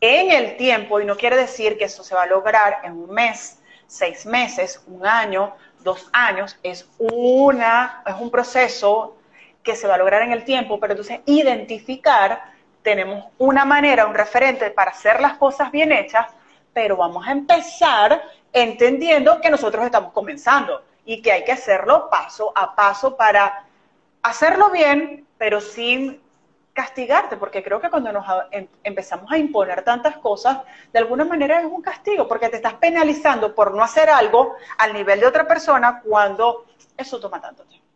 en 0.00 0.30
el 0.30 0.56
tiempo, 0.56 1.00
y 1.00 1.04
no 1.04 1.16
quiere 1.16 1.36
decir 1.36 1.78
que 1.78 1.84
eso 1.84 2.02
se 2.02 2.14
va 2.14 2.24
a 2.24 2.26
lograr 2.26 2.80
en 2.84 2.92
un 2.92 3.10
mes, 3.10 3.58
seis 3.86 4.26
meses, 4.26 4.82
un 4.86 5.06
año, 5.06 5.54
dos 5.80 6.08
años, 6.12 6.58
es, 6.62 6.88
una, 6.98 8.02
es 8.06 8.14
un 8.18 8.30
proceso 8.30 9.16
que 9.62 9.74
se 9.74 9.86
va 9.86 9.94
a 9.94 9.98
lograr 9.98 10.22
en 10.22 10.32
el 10.32 10.44
tiempo, 10.44 10.78
pero 10.78 10.92
entonces 10.92 11.20
identificar, 11.26 12.52
tenemos 12.82 13.24
una 13.38 13.64
manera, 13.64 14.06
un 14.06 14.14
referente 14.14 14.70
para 14.70 14.90
hacer 14.90 15.20
las 15.20 15.38
cosas 15.38 15.72
bien 15.72 15.92
hechas, 15.92 16.26
pero 16.72 16.96
vamos 16.96 17.26
a 17.26 17.32
empezar 17.32 18.22
entendiendo 18.52 19.40
que 19.40 19.50
nosotros 19.50 19.84
estamos 19.84 20.12
comenzando 20.12 20.82
y 21.04 21.22
que 21.22 21.32
hay 21.32 21.44
que 21.44 21.52
hacerlo 21.52 22.08
paso 22.10 22.52
a 22.54 22.74
paso 22.74 23.16
para 23.16 23.64
hacerlo 24.22 24.70
bien, 24.70 25.25
pero 25.38 25.60
sin 25.60 26.20
castigarte, 26.72 27.38
porque 27.38 27.62
creo 27.62 27.80
que 27.80 27.88
cuando 27.88 28.12
nos 28.12 28.24
em, 28.50 28.68
empezamos 28.84 29.32
a 29.32 29.38
imponer 29.38 29.82
tantas 29.82 30.18
cosas, 30.18 30.58
de 30.92 30.98
alguna 30.98 31.24
manera 31.24 31.60
es 31.60 31.66
un 31.66 31.80
castigo, 31.80 32.28
porque 32.28 32.50
te 32.50 32.56
estás 32.56 32.74
penalizando 32.74 33.54
por 33.54 33.74
no 33.74 33.82
hacer 33.82 34.10
algo 34.10 34.54
al 34.78 34.92
nivel 34.92 35.20
de 35.20 35.26
otra 35.26 35.48
persona 35.48 36.02
cuando 36.04 36.66
eso 36.96 37.18
toma 37.18 37.40
tanto 37.40 37.64
tiempo. 37.64 37.86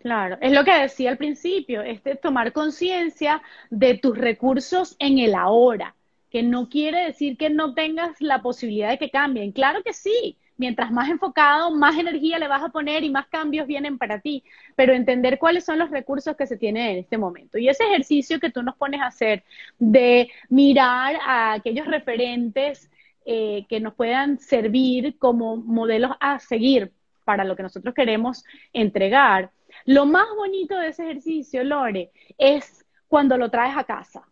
Claro, 0.00 0.38
es 0.40 0.50
lo 0.52 0.64
que 0.64 0.72
decía 0.72 1.10
al 1.10 1.18
principio, 1.18 1.82
este 1.82 2.16
tomar 2.16 2.54
conciencia 2.54 3.42
de 3.68 3.98
tus 3.98 4.16
recursos 4.16 4.96
en 4.98 5.18
el 5.18 5.34
ahora, 5.34 5.94
que 6.30 6.42
no 6.42 6.70
quiere 6.70 7.04
decir 7.04 7.36
que 7.36 7.50
no 7.50 7.74
tengas 7.74 8.18
la 8.20 8.40
posibilidad 8.40 8.88
de 8.88 8.98
que 8.98 9.10
cambien. 9.10 9.52
Claro 9.52 9.82
que 9.82 9.92
sí, 9.92 10.38
mientras 10.60 10.92
más 10.92 11.08
enfocado, 11.08 11.70
más 11.70 11.98
energía 11.98 12.38
le 12.38 12.46
vas 12.46 12.62
a 12.62 12.68
poner 12.68 13.02
y 13.02 13.08
más 13.08 13.26
cambios 13.28 13.66
vienen 13.66 13.96
para 13.96 14.20
ti, 14.20 14.44
pero 14.76 14.92
entender 14.92 15.38
cuáles 15.38 15.64
son 15.64 15.78
los 15.78 15.90
recursos 15.90 16.36
que 16.36 16.46
se 16.46 16.58
tienen 16.58 16.90
en 16.90 16.98
este 16.98 17.16
momento. 17.16 17.56
Y 17.56 17.70
ese 17.70 17.84
ejercicio 17.84 18.38
que 18.38 18.50
tú 18.50 18.62
nos 18.62 18.76
pones 18.76 19.00
a 19.00 19.06
hacer 19.06 19.42
de 19.78 20.30
mirar 20.50 21.16
a 21.26 21.54
aquellos 21.54 21.86
referentes 21.86 22.90
eh, 23.24 23.64
que 23.70 23.80
nos 23.80 23.94
puedan 23.94 24.38
servir 24.38 25.16
como 25.18 25.56
modelos 25.56 26.12
a 26.20 26.38
seguir 26.38 26.92
para 27.24 27.44
lo 27.44 27.56
que 27.56 27.62
nosotros 27.62 27.94
queremos 27.94 28.44
entregar. 28.74 29.50
Lo 29.86 30.04
más 30.04 30.26
bonito 30.36 30.78
de 30.78 30.88
ese 30.88 31.04
ejercicio, 31.04 31.64
Lore, 31.64 32.10
es 32.36 32.84
cuando 33.08 33.38
lo 33.38 33.50
traes 33.50 33.78
a 33.78 33.84
casa. 33.84 34.29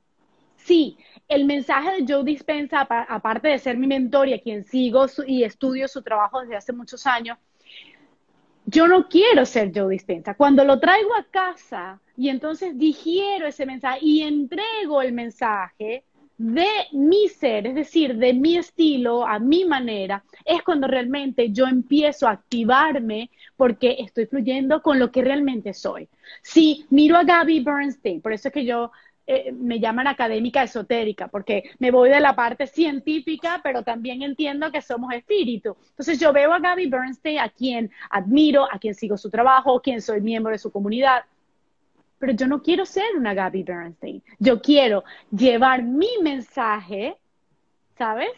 Sí, 0.69 0.99
el 1.29 1.47
mensaje 1.47 1.93
de 1.93 2.13
Joe 2.13 2.23
Dispensa, 2.25 2.83
aparte 2.83 3.49
de 3.49 3.59
ser 3.59 3.79
mi 3.79 3.87
mentor 3.87 4.29
y 4.29 4.35
a 4.35 4.43
quien 4.43 4.65
sigo 4.65 5.07
y 5.27 5.43
estudio 5.43 5.89
su 5.89 6.03
trabajo 6.03 6.43
desde 6.43 6.57
hace 6.57 6.75
muchos 6.75 7.07
años, 7.07 7.39
yo 8.67 8.87
no 8.87 9.09
quiero 9.09 9.47
ser 9.47 9.73
Joe 9.75 9.91
Dispensa. 9.91 10.35
Cuando 10.35 10.67
lo 10.67 10.79
traigo 10.79 11.17
a 11.17 11.25
casa 11.25 12.03
y 12.19 12.29
entonces 12.29 12.77
digiero 12.77 13.47
ese 13.47 13.65
mensaje 13.65 14.01
y 14.03 14.21
entrego 14.21 15.01
el 15.01 15.15
mensaje 15.15 16.05
de 16.37 16.69
mi 16.93 17.29
ser, 17.29 17.67
es 17.67 17.75
decir, 17.75 18.19
de 18.19 18.35
mi 18.35 18.59
estilo, 18.59 19.27
a 19.27 19.39
mi 19.39 19.65
manera, 19.65 20.23
es 20.45 20.63
cuando 20.63 20.87
realmente 20.87 21.51
yo 21.51 21.67
empiezo 21.67 22.29
a 22.29 22.33
activarme 22.33 23.31
porque 23.57 23.97
estoy 24.01 24.27
fluyendo 24.27 24.83
con 24.83 24.99
lo 24.99 25.11
que 25.11 25.23
realmente 25.23 25.73
soy. 25.73 26.11
Si 26.43 26.85
miro 26.91 27.17
a 27.17 27.25
Gaby 27.25 27.61
Bernstein, 27.61 28.21
por 28.21 28.35
eso 28.35 28.49
es 28.49 28.55
que 28.55 28.67
yo 28.67 28.93
eh, 29.31 29.53
me 29.53 29.79
llaman 29.79 30.07
académica 30.07 30.63
esotérica, 30.63 31.29
porque 31.29 31.65
me 31.79 31.91
voy 31.91 32.09
de 32.09 32.19
la 32.19 32.35
parte 32.35 32.67
científica, 32.67 33.61
pero 33.63 33.83
también 33.83 34.23
entiendo 34.23 34.73
que 34.73 34.81
somos 34.81 35.13
espíritu. 35.13 35.77
Entonces 35.91 36.19
yo 36.19 36.33
veo 36.33 36.51
a 36.55 36.59
Gaby 36.59 36.89
Bernstein, 36.89 37.39
a 37.39 37.51
quien 37.51 37.91
admiro, 38.09 38.65
a 38.73 38.79
quien 38.79 38.95
sigo 38.95 39.19
su 39.19 39.29
trabajo, 39.29 39.77
a 39.77 39.83
quien 39.83 40.01
soy 40.01 40.23
miembro 40.23 40.53
de 40.53 40.59
su 40.59 40.73
comunidad, 40.73 41.25
pero 42.19 42.33
yo 42.33 42.47
no 42.47 42.63
quiero 42.63 42.87
ser 42.87 43.05
una 43.19 43.35
Gaby 43.35 43.65
Bernstein. 43.65 44.23
Yo 44.39 44.63
quiero 44.63 45.05
llevar 45.31 45.83
mi 45.83 46.09
mensaje, 46.23 47.19
¿sabes? 47.99 48.31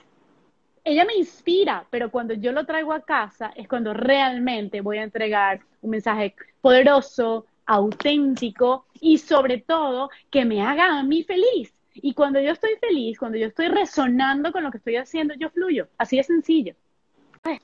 Ella 0.82 1.04
me 1.04 1.14
inspira, 1.14 1.86
pero 1.90 2.10
cuando 2.10 2.34
yo 2.34 2.50
lo 2.50 2.66
traigo 2.66 2.92
a 2.92 3.02
casa 3.02 3.52
es 3.54 3.68
cuando 3.68 3.94
realmente 3.94 4.80
voy 4.80 4.98
a 4.98 5.04
entregar 5.04 5.60
un 5.82 5.90
mensaje 5.90 6.34
poderoso, 6.60 7.46
auténtico 7.70 8.86
y 9.00 9.18
sobre 9.18 9.58
todo 9.58 10.10
que 10.28 10.44
me 10.44 10.60
haga 10.60 10.98
a 10.98 11.02
mí 11.04 11.22
feliz. 11.22 11.72
Y 11.94 12.14
cuando 12.14 12.40
yo 12.40 12.50
estoy 12.50 12.76
feliz, 12.80 13.16
cuando 13.16 13.38
yo 13.38 13.46
estoy 13.46 13.68
resonando 13.68 14.50
con 14.50 14.64
lo 14.64 14.72
que 14.72 14.78
estoy 14.78 14.96
haciendo, 14.96 15.34
yo 15.34 15.50
fluyo. 15.50 15.86
Así 15.96 16.16
de 16.16 16.24
sencillo. 16.24 16.74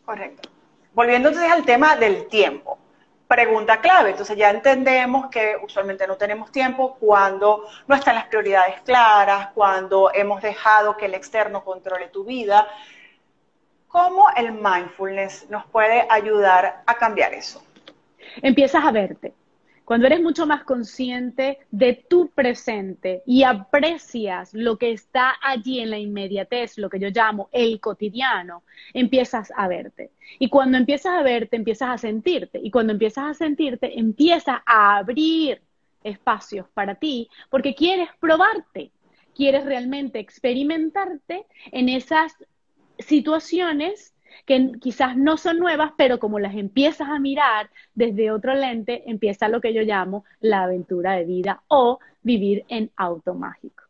Correcto. 0.05 0.49
Volviendo 0.95 1.29
entonces 1.29 1.51
al 1.53 1.65
tema 1.65 1.97
del 1.97 2.29
tiempo. 2.29 2.79
Pregunta 3.27 3.81
clave. 3.81 4.11
Entonces 4.11 4.37
ya 4.37 4.51
entendemos 4.51 5.27
que 5.29 5.57
usualmente 5.61 6.07
no 6.07 6.17
tenemos 6.17 6.53
tiempo 6.53 6.97
cuando 7.01 7.65
no 7.89 7.95
están 7.97 8.15
las 8.15 8.27
prioridades 8.27 8.81
claras, 8.83 9.49
cuando 9.55 10.13
hemos 10.15 10.41
dejado 10.41 10.97
que 10.97 11.07
el 11.07 11.15
externo 11.15 11.65
controle 11.65 12.09
tu 12.09 12.25
vida. 12.25 12.69
¿Cómo 13.89 14.27
el 14.37 14.53
mindfulness 14.53 15.51
nos 15.51 15.67
puede 15.67 16.07
ayudar 16.09 16.85
a 16.87 16.95
cambiar 16.95 17.35
eso? 17.35 17.65
Empiezas 18.43 18.85
a 18.85 18.93
verte 18.93 19.35
cuando 19.87 20.09
eres 20.09 20.21
mucho 20.21 20.49
más 20.49 20.65
consciente 20.65 21.61
de 21.71 21.95
tu 21.95 22.29
presente 22.31 23.23
y 23.25 23.45
aprecias 23.45 24.53
lo 24.53 24.79
que 24.79 24.91
está 24.91 25.37
allí 25.41 25.79
en 25.79 25.91
la 25.91 25.99
inmediatez, 25.99 26.77
lo 26.77 26.91
que 26.91 26.99
yo 26.99 27.09
llamo 27.11 27.49
el 27.53 27.79
cotidiano, 27.79 28.65
empiezas 28.93 29.53
a 29.57 29.69
verte. 29.69 30.11
Y 30.41 30.49
cuando 30.49 30.77
empiezas 30.77 31.13
a 31.15 31.23
verte, 31.23 31.55
empiezas 31.55 31.91
a 31.91 31.99
sentirte. 31.99 32.59
Y 32.61 32.73
cuando 32.73 32.95
empiezas 32.95 33.31
a 33.31 33.35
sentirte, 33.35 33.97
empiezas 33.97 34.59
a 34.67 34.97
abrir 34.97 35.63
espacios 36.03 36.67
para 36.75 36.97
ti 36.97 37.29
porque 37.49 37.77
quieres 37.77 38.09
probarte, 38.19 38.91
quieres 39.37 39.65
realmente 39.65 40.19
experimentarte 40.19 41.47
en 41.71 41.89
esas 41.91 42.35
situaciones 42.99 44.16
que 44.45 44.73
quizás 44.81 45.17
no 45.17 45.37
son 45.37 45.59
nuevas, 45.59 45.93
pero 45.97 46.19
como 46.19 46.39
las 46.39 46.55
empiezas 46.55 47.09
a 47.09 47.19
mirar 47.19 47.71
desde 47.95 48.31
otro 48.31 48.55
lente, 48.55 49.03
empieza 49.07 49.49
lo 49.49 49.61
que 49.61 49.73
yo 49.73 49.83
llamo 49.83 50.25
la 50.41 50.65
aventura 50.65 51.13
de 51.13 51.25
vida 51.25 51.63
o 51.69 51.99
vivir 52.23 52.65
en 52.69 52.91
auto 52.97 53.35
mágico. 53.35 53.85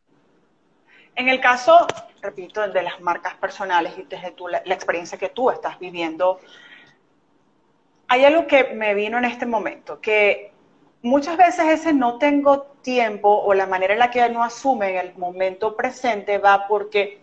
En 1.15 1.29
el 1.29 1.41
caso, 1.41 1.87
repito, 2.21 2.67
de 2.67 2.83
las 2.83 3.01
marcas 3.01 3.35
personales 3.35 3.93
y 3.97 4.03
desde 4.03 4.33
la, 4.49 4.61
la 4.63 4.73
experiencia 4.73 5.17
que 5.17 5.29
tú 5.29 5.49
estás 5.49 5.79
viviendo, 5.79 6.39
hay 8.07 8.23
algo 8.23 8.47
que 8.47 8.75
me 8.75 8.93
vino 8.93 9.17
en 9.17 9.25
este 9.25 9.45
momento, 9.45 9.99
que 9.99 10.51
muchas 11.01 11.37
veces 11.37 11.65
ese 11.67 11.93
no 11.93 12.17
tengo 12.17 12.63
tiempo 12.81 13.29
o 13.29 13.53
la 13.53 13.65
manera 13.65 13.93
en 13.93 13.99
la 13.99 14.11
que 14.11 14.25
uno 14.25 14.43
asume 14.43 14.91
en 14.91 15.07
el 15.07 15.17
momento 15.17 15.75
presente 15.75 16.37
va 16.37 16.67
porque 16.67 17.21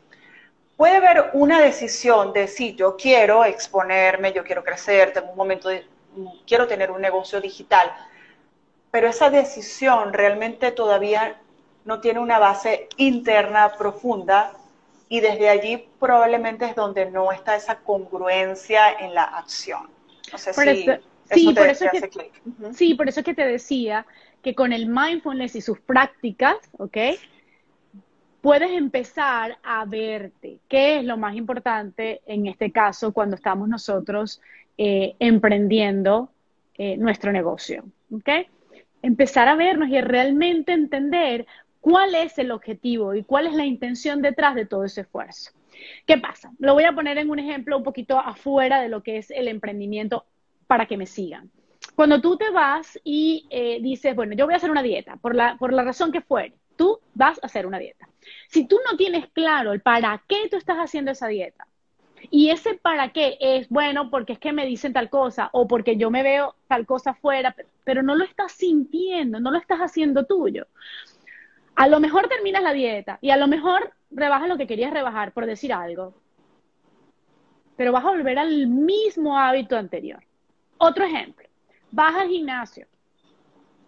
puede 0.76 0.96
haber 0.96 1.30
una 1.34 1.60
decisión 1.60 2.32
de 2.32 2.48
si 2.48 2.74
yo 2.74 2.96
quiero 2.96 3.44
exponerme, 3.44 4.32
yo 4.32 4.44
quiero 4.44 4.64
crecer, 4.64 5.12
tengo 5.12 5.30
un 5.30 5.36
momento 5.36 5.68
de, 5.68 5.86
quiero 6.46 6.66
tener 6.66 6.90
un 6.90 7.00
negocio 7.00 7.40
digital, 7.40 7.92
pero 8.90 9.08
esa 9.08 9.30
decisión 9.30 10.12
realmente 10.12 10.72
todavía 10.72 11.36
no 11.84 12.00
tiene 12.00 12.20
una 12.20 12.38
base 12.38 12.88
interna 12.96 13.74
profunda 13.76 14.52
y 15.08 15.20
desde 15.20 15.48
allí 15.48 15.86
probablemente 16.00 16.64
es 16.64 16.74
donde 16.74 17.10
no 17.10 17.30
está 17.30 17.56
esa 17.56 17.76
congruencia 17.76 18.90
en 18.92 19.14
la 19.14 19.24
acción. 19.24 19.90
No 20.32 20.38
sé 20.38 20.54
si 20.54 20.86
sí, 21.30 21.52
por 21.54 21.66
eso 21.66 21.86
que, 21.90 22.30
sí, 22.74 22.94
por 22.94 23.08
eso 23.08 23.20
es 23.20 23.26
que 23.26 23.34
te 23.34 23.46
decía 23.46 24.06
que 24.42 24.54
con 24.54 24.72
el 24.72 24.86
mindfulness 24.86 25.56
y 25.56 25.60
sus 25.60 25.78
prácticas, 25.80 26.56
¿ok? 26.78 26.96
Puedes 28.44 28.72
empezar 28.72 29.56
a 29.62 29.86
verte, 29.86 30.58
qué 30.68 30.98
es 30.98 31.04
lo 31.06 31.16
más 31.16 31.34
importante 31.34 32.20
en 32.26 32.46
este 32.46 32.70
caso 32.72 33.14
cuando 33.14 33.36
estamos 33.36 33.70
nosotros 33.70 34.42
eh, 34.76 35.16
emprendiendo 35.18 36.28
eh, 36.74 36.98
nuestro 36.98 37.32
negocio, 37.32 37.84
¿ok? 38.12 38.28
Empezar 39.00 39.48
a 39.48 39.54
vernos 39.54 39.88
y 39.88 39.98
realmente 40.02 40.72
entender 40.72 41.46
cuál 41.80 42.14
es 42.14 42.36
el 42.36 42.50
objetivo 42.50 43.14
y 43.14 43.24
cuál 43.24 43.46
es 43.46 43.54
la 43.54 43.64
intención 43.64 44.20
detrás 44.20 44.54
de 44.54 44.66
todo 44.66 44.84
ese 44.84 45.00
esfuerzo. 45.00 45.52
¿Qué 46.04 46.18
pasa? 46.18 46.52
Lo 46.58 46.74
voy 46.74 46.84
a 46.84 46.92
poner 46.92 47.16
en 47.16 47.30
un 47.30 47.38
ejemplo 47.38 47.78
un 47.78 47.82
poquito 47.82 48.18
afuera 48.18 48.82
de 48.82 48.90
lo 48.90 49.02
que 49.02 49.16
es 49.16 49.30
el 49.30 49.48
emprendimiento 49.48 50.26
para 50.66 50.84
que 50.84 50.98
me 50.98 51.06
sigan. 51.06 51.50
Cuando 51.96 52.20
tú 52.20 52.36
te 52.36 52.50
vas 52.50 53.00
y 53.04 53.46
eh, 53.48 53.78
dices, 53.80 54.14
bueno, 54.14 54.34
yo 54.34 54.44
voy 54.44 54.52
a 54.52 54.58
hacer 54.58 54.70
una 54.70 54.82
dieta, 54.82 55.16
por 55.16 55.34
la, 55.34 55.56
por 55.56 55.72
la 55.72 55.82
razón 55.82 56.12
que 56.12 56.20
fuere, 56.20 56.52
tú 56.76 57.00
vas 57.14 57.38
a 57.42 57.46
hacer 57.46 57.66
una 57.66 57.78
dieta. 57.78 58.08
Si 58.48 58.66
tú 58.66 58.78
no 58.90 58.96
tienes 58.96 59.28
claro 59.30 59.72
el 59.72 59.80
para 59.80 60.22
qué 60.26 60.48
tú 60.50 60.56
estás 60.56 60.76
haciendo 60.76 61.10
esa 61.10 61.28
dieta, 61.28 61.66
y 62.30 62.50
ese 62.50 62.74
para 62.74 63.12
qué 63.12 63.36
es, 63.40 63.68
bueno, 63.68 64.10
porque 64.10 64.34
es 64.34 64.38
que 64.38 64.52
me 64.52 64.66
dicen 64.66 64.92
tal 64.92 65.10
cosa 65.10 65.50
o 65.52 65.66
porque 65.68 65.96
yo 65.96 66.10
me 66.10 66.22
veo 66.22 66.54
tal 66.68 66.86
cosa 66.86 67.10
afuera, 67.10 67.54
pero 67.84 68.02
no 68.02 68.14
lo 68.14 68.24
estás 68.24 68.52
sintiendo, 68.52 69.40
no 69.40 69.50
lo 69.50 69.58
estás 69.58 69.80
haciendo 69.80 70.24
tuyo. 70.24 70.66
A 71.74 71.88
lo 71.88 72.00
mejor 72.00 72.28
terminas 72.28 72.62
la 72.62 72.72
dieta 72.72 73.18
y 73.20 73.30
a 73.30 73.36
lo 73.36 73.46
mejor 73.46 73.92
rebajas 74.10 74.48
lo 74.48 74.56
que 74.56 74.66
querías 74.66 74.92
rebajar, 74.92 75.32
por 75.32 75.46
decir 75.46 75.72
algo. 75.72 76.14
Pero 77.76 77.92
vas 77.92 78.04
a 78.04 78.10
volver 78.10 78.38
al 78.38 78.68
mismo 78.68 79.38
hábito 79.38 79.76
anterior. 79.76 80.22
Otro 80.78 81.04
ejemplo, 81.04 81.46
vas 81.90 82.14
al 82.14 82.28
gimnasio, 82.28 82.86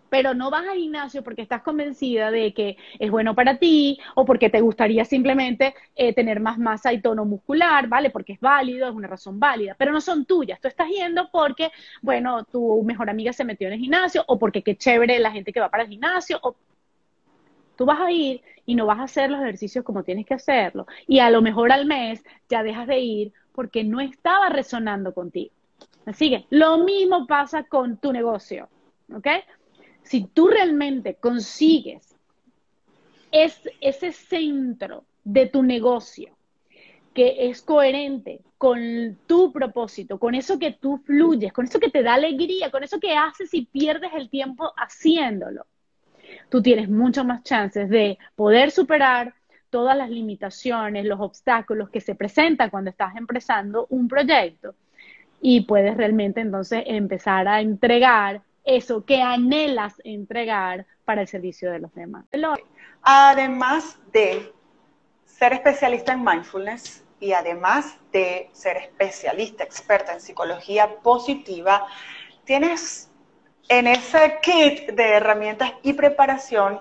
pero 0.08 0.34
no 0.34 0.50
vas 0.50 0.66
al 0.66 0.78
gimnasio 0.78 1.22
porque 1.22 1.42
estás 1.42 1.62
convencida 1.62 2.30
de 2.30 2.52
que 2.54 2.76
es 2.98 3.10
bueno 3.10 3.34
para 3.34 3.58
ti 3.58 3.98
o 4.14 4.24
porque 4.24 4.50
te 4.50 4.60
gustaría 4.60 5.04
simplemente 5.04 5.74
eh, 5.94 6.12
tener 6.12 6.40
más 6.40 6.58
masa 6.58 6.92
y 6.92 7.00
tono 7.00 7.24
muscular, 7.24 7.88
¿vale? 7.88 8.10
Porque 8.10 8.34
es 8.34 8.40
válido, 8.40 8.88
es 8.88 8.94
una 8.94 9.08
razón 9.08 9.38
válida, 9.40 9.74
pero 9.78 9.92
no 9.92 10.00
son 10.00 10.24
tuyas. 10.24 10.60
Tú 10.60 10.68
estás 10.68 10.88
yendo 10.88 11.28
porque, 11.30 11.70
bueno, 12.02 12.44
tu 12.44 12.82
mejor 12.84 13.10
amiga 13.10 13.32
se 13.32 13.44
metió 13.44 13.68
en 13.68 13.74
el 13.74 13.80
gimnasio 13.80 14.24
o 14.28 14.38
porque 14.38 14.62
qué 14.62 14.76
chévere 14.76 15.18
la 15.18 15.30
gente 15.30 15.52
que 15.52 15.60
va 15.60 15.70
para 15.70 15.84
el 15.84 15.88
gimnasio 15.88 16.38
o 16.42 16.56
Tú 17.76 17.84
vas 17.84 18.00
a 18.00 18.10
ir 18.10 18.40
y 18.64 18.74
no 18.74 18.86
vas 18.86 18.98
a 18.98 19.04
hacer 19.04 19.30
los 19.30 19.40
ejercicios 19.40 19.84
como 19.84 20.02
tienes 20.02 20.26
que 20.26 20.34
hacerlo. 20.34 20.86
Y 21.06 21.20
a 21.20 21.30
lo 21.30 21.42
mejor 21.42 21.70
al 21.72 21.86
mes 21.86 22.24
ya 22.48 22.62
dejas 22.62 22.86
de 22.86 22.98
ir 22.98 23.32
porque 23.52 23.84
no 23.84 24.00
estaba 24.00 24.48
resonando 24.48 25.14
contigo. 25.14 25.52
Así 26.06 26.30
que 26.30 26.46
lo 26.50 26.78
mismo 26.78 27.26
pasa 27.26 27.64
con 27.64 27.98
tu 27.98 28.12
negocio. 28.12 28.68
¿Ok? 29.14 29.26
Si 30.06 30.24
tú 30.24 30.48
realmente 30.48 31.14
consigues 31.14 32.16
es, 33.30 33.60
ese 33.80 34.12
centro 34.12 35.04
de 35.24 35.46
tu 35.46 35.62
negocio 35.62 36.34
que 37.12 37.48
es 37.48 37.62
coherente 37.62 38.40
con 38.58 39.18
tu 39.26 39.52
propósito, 39.52 40.18
con 40.18 40.34
eso 40.34 40.58
que 40.58 40.72
tú 40.72 40.98
fluyes, 40.98 41.52
con 41.52 41.66
eso 41.66 41.78
que 41.78 41.90
te 41.90 42.02
da 42.02 42.14
alegría, 42.14 42.70
con 42.70 42.82
eso 42.82 42.98
que 42.98 43.14
haces 43.14 43.52
y 43.52 43.66
pierdes 43.66 44.12
el 44.14 44.30
tiempo 44.30 44.72
haciéndolo 44.76 45.66
tú 46.48 46.62
tienes 46.62 46.88
mucho 46.88 47.24
más 47.24 47.42
chances 47.42 47.88
de 47.88 48.18
poder 48.34 48.70
superar 48.70 49.34
todas 49.70 49.96
las 49.96 50.10
limitaciones, 50.10 51.04
los 51.04 51.20
obstáculos 51.20 51.90
que 51.90 52.00
se 52.00 52.14
presentan 52.14 52.70
cuando 52.70 52.90
estás 52.90 53.16
empezando 53.16 53.86
un 53.90 54.08
proyecto 54.08 54.74
y 55.40 55.62
puedes 55.62 55.96
realmente 55.96 56.40
entonces 56.40 56.82
empezar 56.86 57.48
a 57.48 57.60
entregar 57.60 58.42
eso 58.66 59.04
que 59.04 59.22
anhelas 59.22 59.94
entregar 60.04 60.86
para 61.04 61.22
el 61.22 61.28
servicio 61.28 61.70
de 61.70 61.78
los 61.78 61.94
demás. 61.94 62.26
Además 63.02 63.98
de 64.12 64.52
ser 65.24 65.54
especialista 65.54 66.12
en 66.12 66.24
mindfulness 66.24 67.04
y 67.20 67.32
además 67.32 67.96
de 68.12 68.50
ser 68.52 68.76
especialista, 68.76 69.64
experta 69.64 70.12
en 70.12 70.20
psicología 70.20 70.96
positiva, 70.96 71.86
tienes 72.44 73.10
en 73.68 73.86
ese 73.86 74.38
kit 74.42 74.90
de 74.90 75.10
herramientas 75.10 75.72
y 75.82 75.92
preparación 75.92 76.80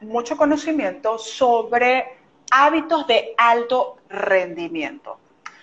mucho 0.00 0.36
conocimiento 0.36 1.18
sobre 1.18 2.18
hábitos 2.50 3.06
de 3.06 3.34
alto 3.36 3.98
rendimiento. 4.08 5.18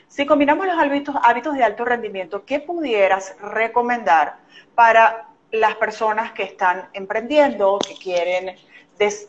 Si 0.08 0.26
combinamos 0.26 0.68
los 0.68 0.78
hábitos, 0.78 1.16
hábitos 1.22 1.56
de 1.56 1.64
alto 1.64 1.86
rendimiento, 1.86 2.46
¿qué 2.46 2.60
pudieras 2.60 3.36
recomendar 3.42 4.38
para 4.76 5.28
las 5.52 5.76
personas 5.76 6.32
que 6.32 6.44
están 6.44 6.90
emprendiendo, 6.94 7.80
que 7.80 7.96
quieren 7.96 8.56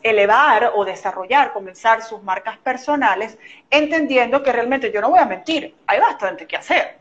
elevar 0.03 0.71
o 0.75 0.83
desarrollar, 0.83 1.53
comenzar 1.53 2.01
sus 2.01 2.23
marcas 2.23 2.57
personales, 2.57 3.37
entendiendo 3.69 4.41
que 4.41 4.51
realmente 4.51 4.91
yo 4.91 5.01
no 5.01 5.09
voy 5.11 5.19
a 5.19 5.25
mentir, 5.25 5.75
hay 5.85 5.99
bastante 5.99 6.47
que 6.47 6.57
hacer. 6.57 6.97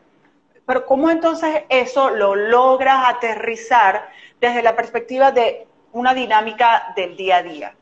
Pero 0.66 0.84
¿cómo 0.84 1.10
entonces 1.10 1.62
eso 1.70 2.10
lo 2.10 2.34
logras 2.34 3.08
aterrizar 3.08 4.10
desde 4.40 4.62
la 4.62 4.76
perspectiva 4.76 5.32
de 5.32 5.66
una 5.92 6.12
dinámica 6.12 6.92
del 6.94 7.16
día 7.16 7.38
a 7.38 7.42
día? 7.42 7.74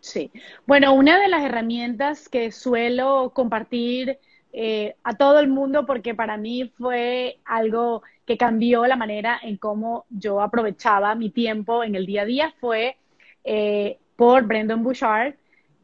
Sí. 0.00 0.32
Bueno, 0.66 0.92
una 0.92 1.20
de 1.20 1.28
las 1.28 1.44
herramientas 1.44 2.28
que 2.28 2.50
suelo 2.50 3.30
compartir 3.32 4.18
eh, 4.58 4.96
a 5.04 5.12
todo 5.18 5.38
el 5.38 5.48
mundo, 5.48 5.84
porque 5.84 6.14
para 6.14 6.38
mí 6.38 6.72
fue 6.78 7.40
algo 7.44 8.02
que 8.24 8.38
cambió 8.38 8.86
la 8.86 8.96
manera 8.96 9.38
en 9.42 9.58
cómo 9.58 10.06
yo 10.08 10.40
aprovechaba 10.40 11.14
mi 11.14 11.28
tiempo 11.28 11.84
en 11.84 11.94
el 11.94 12.06
día 12.06 12.22
a 12.22 12.24
día, 12.24 12.54
fue 12.58 12.96
eh, 13.44 13.98
por 14.16 14.44
Brendan 14.46 14.82
Bouchard, 14.82 15.34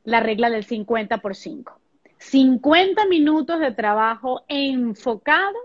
la 0.05 0.21
regla 0.21 0.49
del 0.49 0.65
50 0.65 1.19
por 1.19 1.37
5. 1.37 1.79
50 2.17 3.05
minutos 3.09 3.61
de 3.61 3.73
trabajo 3.73 4.43
enfocado 4.49 5.59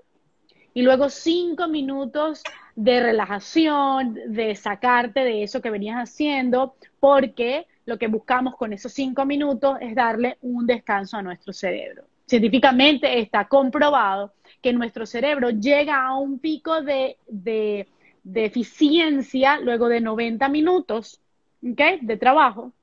y 0.74 0.82
luego 0.82 1.10
cinco 1.10 1.70
minutos 1.70 2.44
de 2.76 3.00
relajación, 3.00 4.16
de 4.28 4.54
sacarte 4.54 5.22
de 5.22 5.44
eso 5.44 5.62
que 5.62 5.70
venías 5.70 5.96
haciendo, 5.96 6.76
porque 7.00 7.68
lo 7.86 7.98
que 7.98 8.08
buscamos 8.08 8.58
con 8.58 8.74
esos 8.74 8.92
cinco 8.92 9.24
minutos 9.26 9.78
es 9.80 9.96
darle 9.96 10.38
un 10.42 10.68
descanso 10.68 11.16
a 11.16 11.22
nuestro 11.22 11.54
cerebro. 11.54 12.04
Científicamente 12.28 13.20
está 13.20 13.48
comprobado 13.48 14.34
que 14.62 14.74
nuestro 14.74 15.06
cerebro 15.06 15.50
llega 15.50 16.06
a 16.06 16.18
un 16.18 16.40
pico 16.40 16.82
de, 16.82 17.18
de, 17.28 17.88
eficiencia 18.36 19.60
luego 19.62 19.88
de 19.88 20.02
90 20.02 20.50
minutos 20.50 21.22
de 21.62 22.18
trabajo 22.18 22.74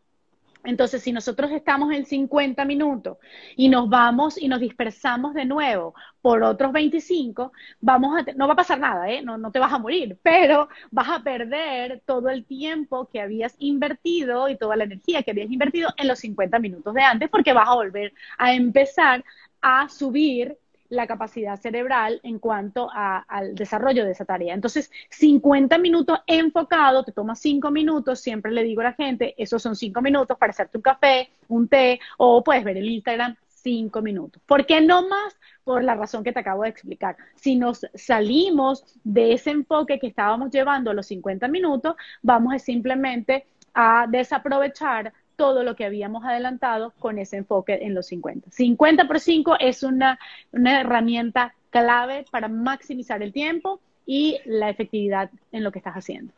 entonces, 0.65 1.03
si 1.03 1.12
nosotros 1.12 1.51
estamos 1.53 1.93
en 1.93 2.07
50 2.07 2.65
minutos 2.65 3.19
y 3.57 3.69
nos 3.69 3.89
vamos 3.89 4.41
y 4.41 4.49
nos 4.49 4.61
dispersamos 4.61 5.35
de 5.35 5.45
nuevo 5.45 5.95
por 6.23 6.43
otros 6.43 6.73
25, 6.73 7.53
vamos 7.81 8.19
a 8.19 8.33
no 8.33 8.47
va 8.47 8.55
a 8.55 8.57
pasar 8.57 8.81
nada, 8.81 9.11
¿eh? 9.11 9.23
no, 9.23 9.37
no 9.39 9.53
te 9.53 9.59
vas 9.59 9.73
a 9.73 9.79
morir, 9.79 10.19
pero 10.23 10.69
vas 10.91 11.09
a 11.11 11.23
perder 11.23 12.03
todo 12.07 12.31
el 12.31 12.47
tiempo 12.47 13.09
que 13.09 13.21
habías 13.21 13.55
invertido 13.59 14.49
y 14.49 14.57
toda 14.57 14.77
la 14.77 14.85
energía 14.85 15.23
que 15.23 15.33
habías 15.33 15.51
invertido 15.51 15.91
en 15.97 16.09
los 16.09 16.19
50 16.19 16.59
minutos 16.59 16.95
de 16.95 17.03
antes, 17.03 17.29
porque 17.29 17.53
vas 17.53 17.69
a 17.69 17.75
volver 17.75 18.15
a 18.39 18.55
empezar 18.55 19.25
a 19.61 19.89
subir 19.89 20.59
la 20.95 21.07
capacidad 21.07 21.61
cerebral 21.61 22.20
en 22.22 22.38
cuanto 22.38 22.88
al 22.92 23.55
desarrollo 23.55 24.05
de 24.05 24.12
esa 24.12 24.24
tarea. 24.24 24.55
Entonces, 24.55 24.90
50 25.11 25.78
minutos 25.78 26.20
enfocado, 26.26 27.05
te 27.05 27.12
toma 27.12 27.34
5 27.34 27.70
minutos, 27.70 28.20
siempre 28.20 28.53
le 28.53 28.62
digo 28.62 28.80
a 28.80 28.84
la 28.84 28.92
gente, 28.95 29.34
esos 29.36 29.62
son 29.62 29.76
5 29.76 30.01
minutos 30.01 30.38
para 30.38 30.51
hacerte 30.51 30.78
un 30.78 30.82
café, 30.82 31.30
un 31.49 31.68
té, 31.68 32.01
o 32.18 32.42
puedes 32.42 32.64
ver 32.64 32.76
el 32.76 32.88
Instagram 32.88 33.36
cinco 33.64 34.03
minutos. 34.03 34.40
¿Por 34.47 34.66
qué 34.66 34.80
no 34.80 35.09
más? 35.09 35.36
Por 35.64 35.82
la 35.82 35.95
razón 35.95 36.22
que 36.22 36.32
te 36.32 36.40
acabo 36.40 36.62
de 36.62 36.68
explicar. 36.68 37.16
Si 37.34 37.57
nos 37.57 37.86
salimos 37.95 38.84
de 39.03 39.32
ese 39.32 39.51
enfoque 39.51 39.99
que 39.99 40.07
estábamos 40.07 40.51
llevando 40.51 40.90
a 40.90 40.95
los 40.95 41.07
50 41.07 41.49
minutos, 41.49 41.97
vamos 42.22 42.55
a 42.55 42.59
simplemente 42.59 43.47
a 43.72 44.07
desaprovechar 44.09 45.12
todo 45.37 45.62
lo 45.62 45.76
que 45.76 45.85
habíamos 45.85 46.24
adelantado 46.24 46.93
con 46.99 47.18
ese 47.18 47.37
enfoque 47.37 47.78
en 47.82 47.95
los 47.95 48.07
50. 48.07 48.51
50 48.51 49.07
por 49.07 49.20
5 49.20 49.57
es 49.61 49.82
una, 49.82 50.18
una 50.53 50.80
herramienta 50.80 51.55
clave 51.70 52.24
para 52.30 52.49
maximizar 52.49 53.22
el 53.22 53.32
tiempo 53.32 53.80
y 54.07 54.39
la 54.45 54.70
efectividad 54.70 55.30
en 55.53 55.64
lo 55.64 55.72
que 55.72 55.78
estás 55.78 55.95
haciendo. 55.95 56.32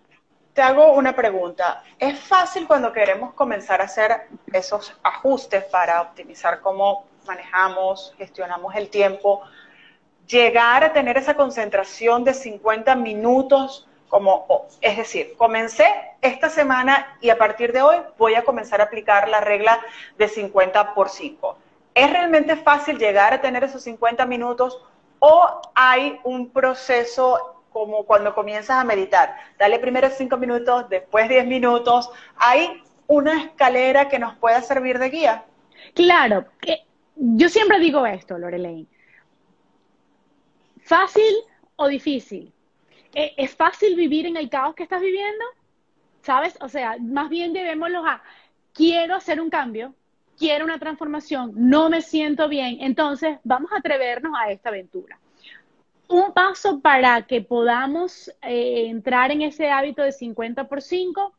Te 0.54 0.62
hago 0.62 0.94
una 0.94 1.14
pregunta. 1.14 1.82
¿Es 1.98 2.18
fácil 2.18 2.66
cuando 2.66 2.92
queremos 2.92 3.34
comenzar 3.34 3.82
a 3.82 3.84
hacer 3.84 4.28
esos 4.52 4.94
ajustes 5.02 5.64
para 5.64 6.00
optimizar 6.00 6.60
cómo 6.60 7.04
manejamos, 7.26 8.14
gestionamos 8.16 8.74
el 8.74 8.88
tiempo, 8.88 9.42
llegar 10.26 10.84
a 10.84 10.92
tener 10.92 11.18
esa 11.18 11.34
concentración 11.34 12.24
de 12.24 12.32
50 12.32 12.96
minutos 12.96 13.86
como, 14.08 14.66
es 14.80 14.96
decir, 14.96 15.34
comencé 15.36 15.86
esta 16.20 16.48
semana 16.48 17.16
y 17.20 17.30
a 17.30 17.38
partir 17.38 17.72
de 17.72 17.82
hoy 17.82 17.96
voy 18.18 18.34
a 18.34 18.44
comenzar 18.44 18.80
a 18.80 18.84
aplicar 18.84 19.28
la 19.28 19.40
regla 19.40 19.80
de 20.18 20.28
50 20.28 20.94
por 20.94 21.08
5. 21.08 21.58
¿Es 21.94 22.10
realmente 22.10 22.56
fácil 22.56 22.98
llegar 22.98 23.32
a 23.32 23.40
tener 23.40 23.64
esos 23.64 23.82
50 23.82 24.26
minutos 24.26 24.80
o 25.18 25.60
hay 25.74 26.20
un 26.24 26.50
proceso 26.50 27.56
como 27.76 28.04
cuando 28.04 28.34
comienzas 28.34 28.78
a 28.78 28.84
meditar. 28.84 29.36
Dale 29.58 29.78
primero 29.78 30.08
5 30.08 30.38
minutos, 30.38 30.88
después 30.88 31.28
10 31.28 31.46
minutos. 31.46 32.08
¿Hay 32.36 32.82
una 33.06 33.42
escalera 33.42 34.08
que 34.08 34.18
nos 34.18 34.34
pueda 34.36 34.62
servir 34.62 34.98
de 34.98 35.10
guía? 35.10 35.44
Claro, 35.92 36.46
yo 37.16 37.50
siempre 37.50 37.78
digo 37.78 38.06
esto, 38.06 38.38
Lorelaine. 38.38 38.86
¿Fácil 40.84 41.34
o 41.76 41.86
difícil? 41.86 42.50
¿E-, 43.16 43.34
¿Es 43.36 43.56
fácil 43.56 43.96
vivir 43.96 44.26
en 44.26 44.36
el 44.36 44.48
caos 44.48 44.76
que 44.76 44.84
estás 44.84 45.00
viviendo? 45.00 45.44
¿Sabes? 46.22 46.56
O 46.60 46.68
sea, 46.68 46.96
más 47.00 47.28
bien 47.28 47.52
debémoslo 47.52 48.06
a, 48.06 48.22
quiero 48.72 49.14
hacer 49.16 49.40
un 49.40 49.50
cambio, 49.50 49.94
quiero 50.38 50.64
una 50.64 50.78
transformación, 50.78 51.52
no 51.56 51.88
me 51.90 52.02
siento 52.02 52.48
bien, 52.48 52.78
entonces 52.80 53.38
vamos 53.42 53.72
a 53.72 53.78
atrevernos 53.78 54.32
a 54.38 54.50
esta 54.50 54.68
aventura 54.68 55.18
un 56.08 56.32
paso 56.32 56.80
para 56.80 57.22
que 57.26 57.40
podamos 57.40 58.28
eh, 58.42 58.86
entrar 58.86 59.30
en 59.30 59.42
ese 59.42 59.70
hábito 59.70 60.02
de 60.02 60.12
50 60.12 60.68
por 60.68 60.82
5, 60.82 61.34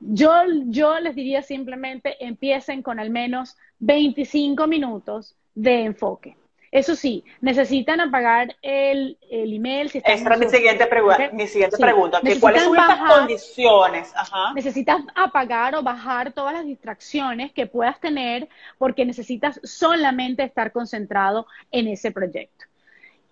yo, 0.00 0.30
yo 0.66 1.00
les 1.00 1.14
diría 1.14 1.42
simplemente 1.42 2.24
empiecen 2.24 2.82
con 2.82 3.00
al 3.00 3.10
menos 3.10 3.56
25 3.80 4.66
minutos 4.66 5.36
de 5.54 5.84
enfoque. 5.84 6.36
Eso 6.70 6.94
sí, 6.94 7.24
necesitan 7.40 8.00
apagar 8.00 8.56
el, 8.62 9.18
el 9.30 9.54
email. 9.54 9.88
Si 9.88 9.98
Esa 9.98 10.12
es 10.12 10.38
mi 10.38 10.48
siguiente, 10.48 10.88
mi 11.32 11.46
siguiente 11.46 11.76
pregunta. 11.78 12.20
¿Cuáles 12.40 12.62
son 12.62 12.76
estas 12.76 13.00
condiciones? 13.10 14.14
Necesitas 14.54 15.00
apagar 15.14 15.74
o 15.74 15.82
bajar 15.82 16.32
todas 16.32 16.52
las 16.52 16.66
distracciones 16.66 17.52
que 17.52 17.66
puedas 17.66 17.98
tener 18.00 18.48
porque 18.76 19.04
necesitas 19.04 19.60
solamente 19.64 20.42
estar 20.42 20.72
concentrado 20.72 21.46
en 21.70 21.88
ese 21.88 22.10
proyecto. 22.10 22.66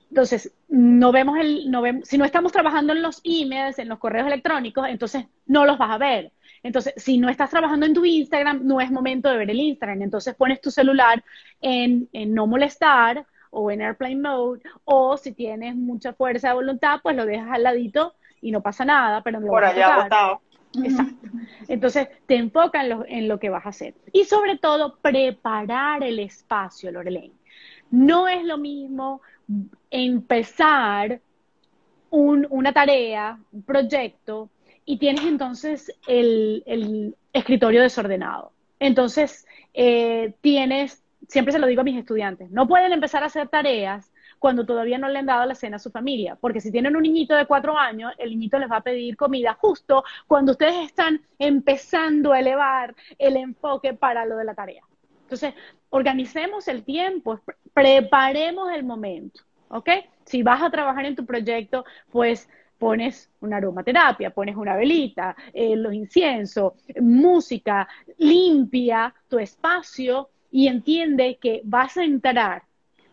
Entonces, 0.08 0.52
no 0.68 1.12
vemos 1.12 1.38
el, 1.38 1.70
no 1.70 1.82
vemos, 1.82 2.08
si 2.08 2.16
no 2.16 2.24
estamos 2.24 2.52
trabajando 2.52 2.92
en 2.92 3.02
los 3.02 3.20
emails, 3.24 3.78
en 3.78 3.88
los 3.88 3.98
correos 3.98 4.26
electrónicos, 4.26 4.88
entonces 4.88 5.26
no 5.46 5.66
los 5.66 5.78
vas 5.78 5.90
a 5.90 5.98
ver. 5.98 6.32
Entonces, 6.66 6.94
si 6.96 7.16
no 7.16 7.28
estás 7.28 7.50
trabajando 7.50 7.86
en 7.86 7.94
tu 7.94 8.04
Instagram, 8.04 8.66
no 8.66 8.80
es 8.80 8.90
momento 8.90 9.30
de 9.30 9.36
ver 9.36 9.50
el 9.50 9.60
Instagram. 9.60 10.02
Entonces 10.02 10.34
pones 10.34 10.60
tu 10.60 10.72
celular 10.72 11.22
en, 11.60 12.08
no 12.12 12.48
molestar 12.48 13.24
o 13.50 13.70
en 13.70 13.82
airplane 13.82 14.16
mode, 14.16 14.60
o 14.84 15.16
si 15.16 15.30
tienes 15.32 15.76
mucha 15.76 16.12
fuerza 16.12 16.48
de 16.48 16.54
voluntad, 16.54 16.98
pues 17.02 17.14
lo 17.14 17.24
dejas 17.24 17.48
al 17.52 17.62
ladito 17.62 18.14
y 18.40 18.50
no 18.50 18.60
pasa 18.62 18.84
nada, 18.84 19.22
pero 19.22 19.40
Por 19.40 19.64
allá 19.64 20.02
botado. 20.02 20.40
Exacto. 20.82 21.28
Entonces, 21.68 22.08
te 22.26 22.34
enfoca 22.34 22.82
en 22.82 22.88
lo, 22.90 23.06
en 23.06 23.28
lo 23.28 23.38
que 23.38 23.48
vas 23.48 23.64
a 23.64 23.68
hacer. 23.68 23.94
Y 24.12 24.24
sobre 24.24 24.58
todo, 24.58 24.96
preparar 24.96 26.02
el 26.02 26.18
espacio, 26.18 26.90
Lorelaine. 26.90 27.32
No 27.90 28.26
es 28.26 28.44
lo 28.44 28.58
mismo 28.58 29.22
empezar 29.88 31.20
una 32.10 32.72
tarea, 32.72 33.38
un 33.52 33.62
proyecto, 33.62 34.50
y 34.86 34.98
tienes 34.98 35.24
entonces 35.24 35.92
el, 36.06 37.14
escritorio 37.32 37.82
desordenado. 37.82 38.52
Entonces, 38.80 39.46
eh, 39.74 40.32
tienes, 40.40 41.02
siempre 41.28 41.52
se 41.52 41.58
lo 41.58 41.66
digo 41.66 41.82
a 41.82 41.84
mis 41.84 41.98
estudiantes, 41.98 42.50
no 42.50 42.66
pueden 42.66 42.92
empezar 42.92 43.22
a 43.22 43.26
hacer 43.26 43.48
tareas 43.48 44.10
cuando 44.38 44.64
todavía 44.64 44.96
no 44.96 45.08
le 45.08 45.18
han 45.18 45.26
dado 45.26 45.44
la 45.44 45.54
cena 45.54 45.76
a 45.76 45.80
su 45.80 45.90
familia, 45.90 46.36
porque 46.40 46.60
si 46.60 46.70
tienen 46.70 46.96
un 46.96 47.02
niñito 47.02 47.34
de 47.34 47.46
cuatro 47.46 47.76
años, 47.76 48.12
el 48.18 48.30
niñito 48.30 48.58
les 48.58 48.70
va 48.70 48.76
a 48.76 48.82
pedir 48.82 49.16
comida 49.16 49.54
justo 49.60 50.04
cuando 50.26 50.52
ustedes 50.52 50.86
están 50.86 51.20
empezando 51.38 52.32
a 52.32 52.40
elevar 52.40 52.94
el 53.18 53.36
enfoque 53.36 53.92
para 53.92 54.24
lo 54.24 54.36
de 54.36 54.44
la 54.44 54.54
tarea. 54.54 54.82
Entonces, 55.22 55.54
organicemos 55.90 56.68
el 56.68 56.84
tiempo, 56.84 57.40
preparemos 57.74 58.72
el 58.72 58.84
momento. 58.84 59.42
¿ok? 59.68 59.88
Si 60.24 60.42
vas 60.42 60.62
a 60.62 60.70
trabajar 60.70 61.04
en 61.06 61.16
tu 61.16 61.24
proyecto, 61.24 61.84
pues 62.10 62.48
pones 62.78 63.30
una 63.40 63.56
aromaterapia, 63.56 64.30
pones 64.30 64.56
una 64.56 64.76
velita, 64.76 65.36
eh, 65.52 65.76
los 65.76 65.94
inciensos, 65.94 66.74
música, 67.00 67.88
limpia 68.18 69.14
tu 69.28 69.38
espacio 69.38 70.28
y 70.50 70.68
entiende 70.68 71.38
que 71.40 71.60
vas 71.64 71.96
a 71.96 72.04
entrar 72.04 72.62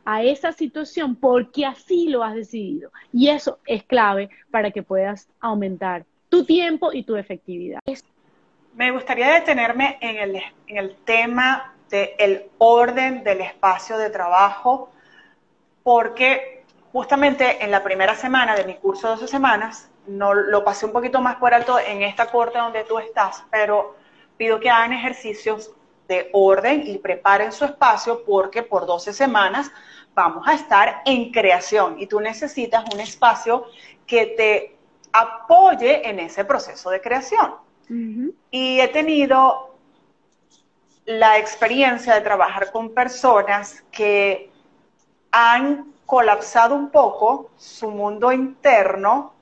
a 0.05 0.24
esa 0.24 0.51
situación 0.51 1.16
porque 1.16 1.66
así 1.66 2.09
lo 2.09 2.24
has 2.24 2.36
decidido. 2.36 2.91
Y 3.11 3.30
eso 3.30 3.59
es 3.66 3.84
clave 3.84 4.30
para 4.51 4.72
que 4.72 4.84
puedas 4.84 5.30
aumentar 5.39 6.05
tu 6.30 6.45
tiempo 6.45 6.91
y 6.91 7.03
tu 7.03 7.16
efectividad. 7.16 7.80
Me 8.76 8.91
gustaría 8.91 9.32
detenerme 9.34 9.97
en 10.01 10.18
el, 10.18 10.36
en 10.68 10.78
el 10.78 10.95
tema 11.05 11.74
del 11.89 12.43
orden 12.57 13.24
del 13.24 13.41
espacio 13.41 13.97
de 13.97 14.09
trabajo 14.09 14.89
porque 15.84 16.62
justamente 16.94 17.64
en 17.64 17.72
la 17.72 17.84
primera 17.84 18.16
semana 18.16 18.56
de 18.56 18.66
mi 18.66 18.76
curso 18.76 19.08
de 19.08 19.16
12 19.16 19.28
semanas, 19.28 19.89
no, 20.06 20.34
lo 20.34 20.64
pasé 20.64 20.86
un 20.86 20.91
poquito 20.91 21.22
más 21.22 21.38
por 21.38 21.54
alto 21.54 21.80
en 21.80 22.04
esta 22.04 22.28
corte 22.28 22.60
donde 22.60 22.84
tú 22.84 23.00
estás, 23.00 23.44
pero 23.50 23.96
pido 24.38 24.60
que 24.60 24.70
hagan 24.70 24.94
ejercicios 24.94 25.72
de 26.08 26.30
orden 26.34 26.84
y 26.86 27.00
preparen 27.00 27.52
su 27.52 27.66
espacio 27.66 28.24
porque 28.24 28.62
por 28.62 28.86
12 28.86 29.12
semanas 29.12 29.72
vamos 30.14 30.48
a 30.48 30.54
estar 30.54 31.02
en 31.06 31.32
creación 31.32 32.00
y 32.00 32.06
tú 32.06 32.20
necesitas 32.20 32.84
un 32.94 33.00
espacio 33.00 33.66
que 34.06 34.28
te 34.38 34.78
apoye 35.12 36.08
en 36.08 36.20
ese 36.20 36.46
proceso 36.46 36.91
de 36.91 37.02
creación. 37.02 37.56
Y 38.52 38.80
he 38.80 38.88
tenido 38.88 39.76
la 41.06 41.38
experiencia 41.38 42.14
de 42.14 42.22
trabajar 42.22 42.72
con 42.72 42.94
personas 42.94 43.84
que 43.91 44.52
han 45.32 45.93
colapsado 46.14 46.76
un 46.76 46.91
poco 46.91 47.49
su 47.57 47.89
mundo 47.89 48.32
interno 48.32 49.34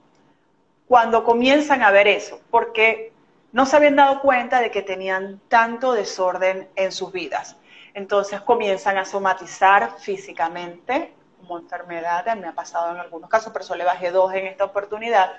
cuando 0.88 1.26
comienzan 1.26 1.84
a 1.84 1.92
ver 1.92 2.08
eso, 2.08 2.40
porque 2.50 3.12
no 3.52 3.66
se 3.66 3.76
habían 3.76 3.98
dado 3.98 4.22
cuenta 4.22 4.62
de 4.62 4.72
que 4.72 4.82
tenían 4.82 5.42
tanto 5.50 5.92
desorden 5.92 6.70
en 6.78 6.94
sus 6.94 7.12
vidas. 7.12 7.58
Entonces 7.94 8.40
comienzan 8.40 8.98
a 8.98 9.04
somatizar 9.04 9.98
físicamente 10.00 11.14
como 11.42 11.60
enfermedad, 11.60 12.34
me 12.38 12.48
ha 12.48 12.54
pasado 12.54 12.92
en 12.92 13.02
algunos 13.02 13.30
casos, 13.30 13.52
pero 13.52 13.66
solo 13.66 13.84
bajé 13.84 14.12
dos 14.12 14.34
en 14.34 14.48
esta 14.48 14.64
oportunidad, 14.64 15.30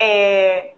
eh, 0.00 0.74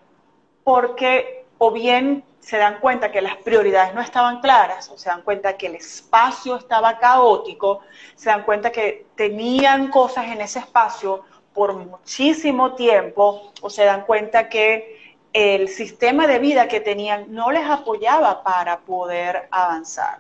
porque 0.65 1.42
o 1.65 1.71
bien 1.71 2.25
se 2.41 2.59
dan 2.59 2.81
cuenta 2.81 3.13
que 3.13 3.21
las 3.21 3.37
prioridades 3.37 3.95
no 3.95 4.01
estaban 4.01 4.41
claras, 4.41 4.91
o 4.91 4.99
se 4.99 5.09
dan 5.09 5.23
cuenta 5.23 5.57
que 5.57 5.69
el 5.69 5.77
espacio 5.77 6.57
estaba 6.57 6.99
caótico, 6.99 7.83
se 8.17 8.31
dan 8.31 8.43
cuenta 8.43 8.73
que 8.73 9.07
tenían 9.15 9.89
cosas 9.89 10.25
en 10.27 10.41
ese 10.41 10.59
espacio 10.59 11.23
por 11.55 11.75
muchísimo 11.75 12.75
tiempo, 12.75 13.53
o 13.61 13.71
se 13.71 13.85
dan 13.85 14.05
cuenta 14.07 14.49
que 14.49 15.17
el 15.33 15.69
sistema 15.69 16.27
de 16.27 16.41
vida 16.41 16.67
que 16.67 16.81
tenían 16.81 17.33
no 17.33 17.53
les 17.53 17.65
apoyaba 17.65 18.43
para 18.43 18.81
poder 18.81 19.47
avanzar. 19.53 20.19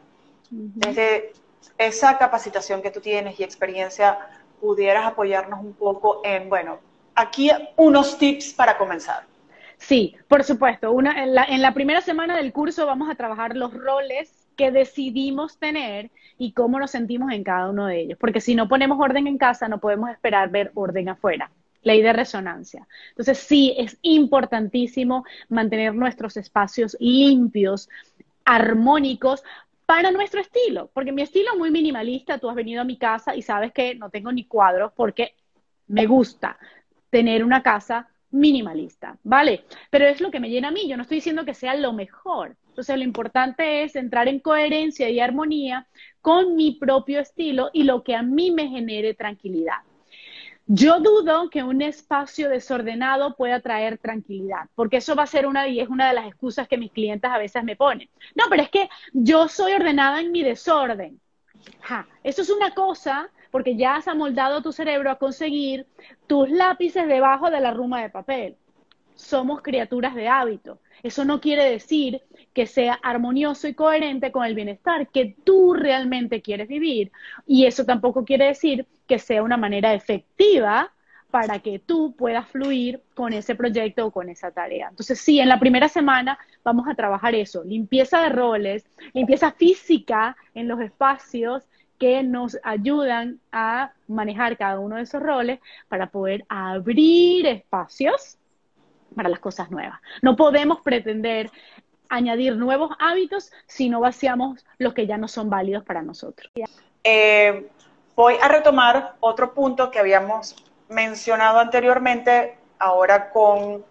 Desde 0.49 1.32
esa 1.76 2.18
capacitación 2.18 2.82
que 2.82 2.93
tú 2.93 3.01
tienes 3.01 3.40
y 3.40 3.43
experiencia, 3.43 4.16
pudieras 4.61 5.05
apoyarnos 5.07 5.59
un 5.59 5.72
poco 5.72 6.20
en, 6.22 6.49
bueno, 6.49 6.78
aquí 7.16 7.51
unos 7.74 8.16
tips 8.16 8.55
para 8.55 8.78
comenzar. 8.78 9.32
Sí, 9.83 10.14
por 10.28 10.45
supuesto. 10.45 10.93
Una, 10.93 11.24
en, 11.24 11.62
la, 11.62 11.74
primera 11.74 12.01
semana 12.01 12.37
del 12.37 12.53
curso 12.53 12.87
vamos 12.87 13.11
a 13.11 13.16
trabajar 13.16 13.57
los 13.57 13.74
roles 13.74 14.49
que 14.57 14.70
decidimos 14.70 15.59
tener 15.59 16.11
y 16.39 16.53
cómo 16.53 16.78
nos 16.78 16.93
sentimos 16.93 17.33
en 17.33 17.43
cada 17.43 17.68
uno 17.68 17.87
de 17.87 18.01
ellos. 18.01 18.18
Porque 18.18 18.41
si 18.41 18.55
no 18.55 18.68
ponemos 18.68 19.01
orden 19.01 19.26
en 19.26 19.39
casa, 19.39 19.68
no 19.68 19.80
podemos 19.80 20.09
esperar 20.11 20.51
ver 20.51 20.70
orden 20.74 21.09
afuera. 21.09 21.51
Ley 21.83 22.01
de 22.01 22.12
resonancia. 22.12 22.87
Entonces, 23.09 23.39
sí, 23.39 23.74
es 23.76 23.99
importantísimo 24.03 25.24
mantener 25.49 25.97
nuestros 25.97 26.37
espacios 26.37 26.97
limpios, 27.01 27.89
armónicos, 28.45 29.43
para 29.85 30.12
nuestro 30.12 30.41
estilo, 30.41 30.91
porque 30.95 31.11
mi 31.11 31.22
estilo 31.22 31.53
es 31.53 31.59
muy 31.59 31.72
minimalista, 31.72 32.39
tú 32.39 32.49
has 32.49 32.55
venido 32.55 32.83
a 32.83 32.85
mi 32.85 32.99
casa 32.99 33.35
y 33.35 33.43
sabes 33.43 33.72
que 33.72 33.97
no 33.97 34.11
tengo 34.11 34.30
ni 34.30 34.45
cuadros 34.45 34.93
porque 34.95 35.35
me 35.89 36.07
gusta 36.07 36.57
tener 37.11 37.45
una 37.45 37.64
casa 37.64 38.09
minimalista, 38.33 39.16
¿vale? 39.22 39.64
Pero 39.91 40.07
es 40.07 40.20
lo 40.20 40.30
que 40.30 40.41
me 40.41 40.51
llena 40.51 40.68
a 40.68 40.72
mí, 40.72 40.89
yo 40.89 40.97
no 40.97 41.03
estoy 41.03 41.18
diciendo 41.18 41.45
que 41.45 41.55
sea 41.55 41.74
lo 41.76 41.93
mejor. 41.93 42.57
Entonces 42.68 42.97
lo 42.97 43.05
importante 43.05 43.85
es 43.85 43.95
entrar 43.97 44.28
en 44.28 44.41
coherencia 44.41 45.09
y 45.11 45.20
armonía 45.20 45.87
con 46.20 46.57
mi 46.57 46.72
propio 46.72 47.20
estilo 47.20 47.70
y 47.72 47.85
lo 47.85 48.03
que 48.03 48.16
a 48.16 48.22
mí 48.22 48.51
me 48.51 48.68
genere 48.68 49.14
tranquilidad. 49.14 49.76
Yo 50.66 51.01
dudo 51.01 51.51
que 51.51 51.62
un 51.62 51.83
espacio 51.83 52.49
desordenado 52.49 53.37
pueda 53.37 53.61
traer 53.61 53.99
tranquilidad, 53.99 54.70
porque 54.74 54.99
eso 54.99 55.14
va 55.14 55.24
a 55.24 55.26
ser 55.26 55.47
una 55.47 55.68
y 55.68 55.80
es 55.80 55.89
una 55.89 56.09
de 56.09 56.14
las 56.14 56.26
excusas 56.26 56.68
que 56.68 56.78
mis 56.78 56.93
clientes 56.93 57.30
a 57.30 57.37
veces 57.37 57.62
me 57.64 57.76
ponen. 57.76 58.09
No, 58.35 58.45
pero 58.49 58.62
es 58.62 58.70
que 58.70 58.89
yo 59.12 59.49
soy 59.49 59.72
ordenada 59.72 60.20
en 60.20 60.33
mi 60.33 60.43
desorden. 60.43 61.20
eso 62.22 62.43
es 62.43 62.49
una 62.49 62.72
cosa 62.72 63.28
porque 63.53 63.76
ya 63.76 63.96
has 63.96 64.09
amoldado 64.09 64.62
tu 64.62 64.72
cerebro 64.72 65.11
a 65.11 65.18
conseguir 65.18 65.86
tus 66.26 66.50
lápices 66.50 67.07
debajo 67.07 67.50
de 67.50 67.61
la 67.61 67.70
ruma 67.70 68.03
de 68.03 68.09
papel. 68.09 68.57
Somos 69.14 69.61
criaturas 69.61 70.14
de 70.16 70.26
hábito. 70.26 70.80
Eso 71.03 71.24
no 71.24 71.40
quiere 71.40 71.70
decir 71.70 72.22
que 72.55 72.66
sea 72.66 72.94
armonioso 72.94 73.68
y 73.68 73.74
coherente 73.74 74.32
con 74.32 74.46
el 74.46 74.55
bienestar 74.55 75.09
que 75.09 75.36
tú 75.44 75.74
realmente 75.74 76.40
quieres 76.40 76.66
vivir. 76.66 77.12
Y 77.46 77.66
eso 77.66 77.84
tampoco 77.84 78.24
quiere 78.24 78.46
decir 78.46 78.86
que 79.07 79.18
sea 79.18 79.42
una 79.42 79.59
manera 79.59 79.92
efectiva 79.92 80.90
para 81.30 81.59
que 81.59 81.78
tú 81.78 82.14
puedas 82.16 82.48
fluir 82.48 83.03
con 83.14 83.32
ese 83.32 83.55
proyecto 83.55 84.07
o 84.07 84.11
con 84.11 84.30
esa 84.30 84.50
tarea. 84.50 84.88
Entonces, 84.90 85.20
sí, 85.20 85.40
en 85.40 85.48
la 85.48 85.59
primera 85.59 85.88
semana 85.88 86.38
vamos 86.64 86.86
a 86.88 86.94
trabajar 86.94 87.34
eso, 87.34 87.64
limpieza 87.64 88.22
de 88.22 88.28
roles, 88.30 88.86
limpieza 89.12 89.53
física 89.53 90.36
en 90.55 90.68
los 90.68 90.80
espacios 90.80 91.64
que 92.03 92.24
nos 92.24 92.59
ayudan 92.64 93.38
a 93.53 93.92
manejar 94.09 94.59
cada 94.59 94.80
uno 94.80 94.96
de 94.96 95.03
esos 95.03 95.22
roles 95.22 95.61
para 95.86 96.11
poder 96.11 96.44
abrir 96.48 97.46
espacios 97.46 98.38
para 99.14 99.28
las 99.28 99.38
cosas 99.38 99.70
nuevas. 99.70 100.00
No 100.20 100.34
podemos 100.34 100.80
pretender 100.80 101.48
añadir 102.09 102.57
nuevos 102.57 102.90
hábitos 102.98 103.53
si 103.68 103.88
no 103.88 104.00
vaciamos 104.00 104.66
los 104.78 104.94
que 104.94 105.07
ya 105.07 105.16
no 105.16 105.28
son 105.28 105.48
válidos 105.48 105.84
para 105.84 106.03
nosotros. 106.03 106.50
Eh, 107.05 107.68
voy 108.16 108.34
a 108.42 108.48
retomar 108.48 109.14
otro 109.20 109.55
punto 109.55 109.92
que 109.92 110.00
habíamos 110.00 110.57
mencionado 110.88 111.61
anteriormente, 111.61 112.59
ahora 112.80 113.30
con 113.30 113.84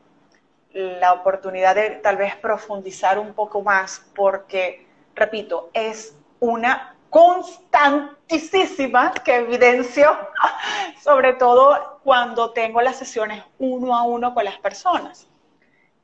la 0.73 1.13
oportunidad 1.13 1.75
de 1.75 1.91
tal 1.91 2.17
vez 2.17 2.35
profundizar 2.35 3.17
un 3.17 3.33
poco 3.33 3.61
más, 3.61 4.05
porque, 4.13 4.85
repito, 5.15 5.69
es 5.73 6.13
una 6.41 6.97
constantísima 7.11 9.13
que 9.13 9.35
evidencio, 9.35 10.17
sobre 11.03 11.33
todo 11.33 11.99
cuando 12.03 12.49
tengo 12.51 12.81
las 12.81 12.95
sesiones 12.95 13.43
uno 13.59 13.95
a 13.95 14.01
uno 14.03 14.33
con 14.33 14.45
las 14.45 14.57
personas 14.57 15.27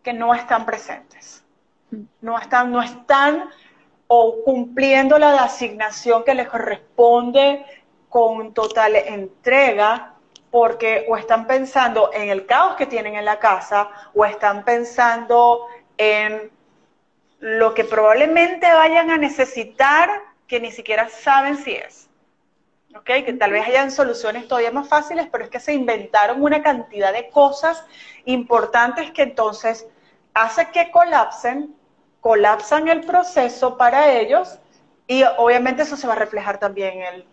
que 0.03 0.13
no 0.13 0.35
están 0.35 0.65
presentes, 0.65 1.43
no 2.21 2.37
están, 2.37 2.71
no 2.71 2.83
están 2.83 3.49
o 4.07 4.43
cumpliendo 4.43 5.17
la 5.17 5.43
asignación 5.43 6.23
que 6.23 6.35
les 6.35 6.47
corresponde 6.49 7.65
con 8.09 8.53
total 8.53 8.97
entrega, 8.97 10.13
porque 10.51 11.05
o 11.09 11.17
están 11.17 11.47
pensando 11.47 12.11
en 12.13 12.29
el 12.29 12.45
caos 12.45 12.75
que 12.75 12.85
tienen 12.85 13.15
en 13.15 13.25
la 13.25 13.39
casa 13.39 13.89
o 14.13 14.23
están 14.25 14.63
pensando 14.65 15.67
en 15.97 16.51
lo 17.39 17.73
que 17.73 17.85
probablemente 17.85 18.71
vayan 18.73 19.11
a 19.11 19.17
necesitar 19.17 20.26
que 20.47 20.59
ni 20.59 20.71
siquiera 20.71 21.09
saben 21.09 21.57
si 21.57 21.73
es. 21.73 22.09
¿Ok? 22.95 23.05
Que 23.05 23.33
tal 23.33 23.51
vez 23.51 23.67
hayan 23.67 23.91
soluciones 23.91 24.47
todavía 24.47 24.71
más 24.71 24.87
fáciles, 24.87 25.27
pero 25.31 25.43
es 25.43 25.49
que 25.49 25.59
se 25.59 25.73
inventaron 25.73 26.41
una 26.41 26.63
cantidad 26.63 27.13
de 27.13 27.29
cosas 27.29 27.85
importantes 28.25 29.11
que 29.11 29.23
entonces 29.23 29.87
hace 30.33 30.69
que 30.71 30.89
colapsen, 30.91 31.75
colapsan 32.21 32.87
el 32.87 33.01
proceso 33.01 33.77
para 33.77 34.13
ellos 34.13 34.59
y 35.05 35.23
obviamente 35.37 35.83
eso 35.83 35.97
se 35.97 36.07
va 36.07 36.13
a 36.13 36.17
reflejar 36.17 36.59
también 36.59 37.25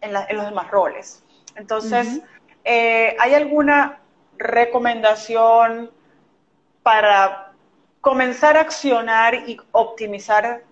en, 0.00 0.12
los 0.12 0.44
demás 0.44 0.70
roles. 0.70 1.24
Entonces, 1.56 2.20
eh, 2.64 3.16
¿hay 3.18 3.34
alguna 3.34 4.00
recomendación 4.36 5.90
para 6.82 7.52
comenzar 8.00 8.56
a 8.56 8.60
accionar 8.60 9.34
y 9.34 9.60
optimizar 9.72 10.62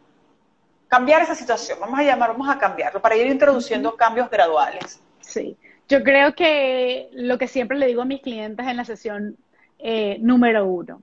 cambiar 0.88 1.22
esa 1.22 1.34
situación, 1.34 1.78
vamos 1.80 1.98
a 1.98 2.02
llamar, 2.02 2.30
vamos 2.30 2.48
a 2.48 2.58
cambiarlo, 2.58 3.00
para 3.00 3.16
ir 3.16 3.26
introduciendo 3.26 3.96
cambios 3.96 4.30
graduales. 4.30 5.00
Sí, 5.20 5.56
yo 5.88 6.02
creo 6.02 6.34
que 6.34 7.08
lo 7.12 7.38
que 7.38 7.48
siempre 7.48 7.78
le 7.78 7.86
digo 7.86 8.02
a 8.02 8.06
mis 8.06 8.22
clientes 8.22 8.66
en 8.66 8.76
la 8.76 8.84
sesión 8.84 9.36
eh, 9.78 10.18
número 10.20 10.66
uno, 10.66 11.02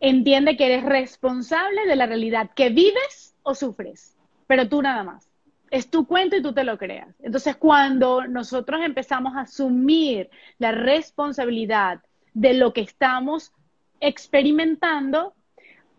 entiende 0.00 0.56
que 0.56 0.66
eres 0.66 0.84
responsable 0.84 1.86
de 1.86 1.96
la 1.96 2.06
realidad 2.06 2.50
que 2.54 2.68
vives 2.68 3.34
o 3.42 3.54
sufres, 3.54 4.16
pero 4.46 4.68
tú 4.68 4.82
nada 4.82 5.02
más. 5.02 5.28
Es 5.70 5.90
tu 5.90 6.06
cuento 6.06 6.36
y 6.36 6.42
tú 6.42 6.52
te 6.52 6.62
lo 6.62 6.78
creas. 6.78 7.08
Entonces, 7.20 7.56
cuando 7.56 8.28
nosotros 8.28 8.80
empezamos 8.84 9.34
a 9.34 9.40
asumir 9.40 10.30
la 10.58 10.70
responsabilidad 10.70 12.00
de 12.32 12.54
lo 12.54 12.72
que 12.72 12.82
estamos 12.82 13.50
experimentando, 13.98 15.34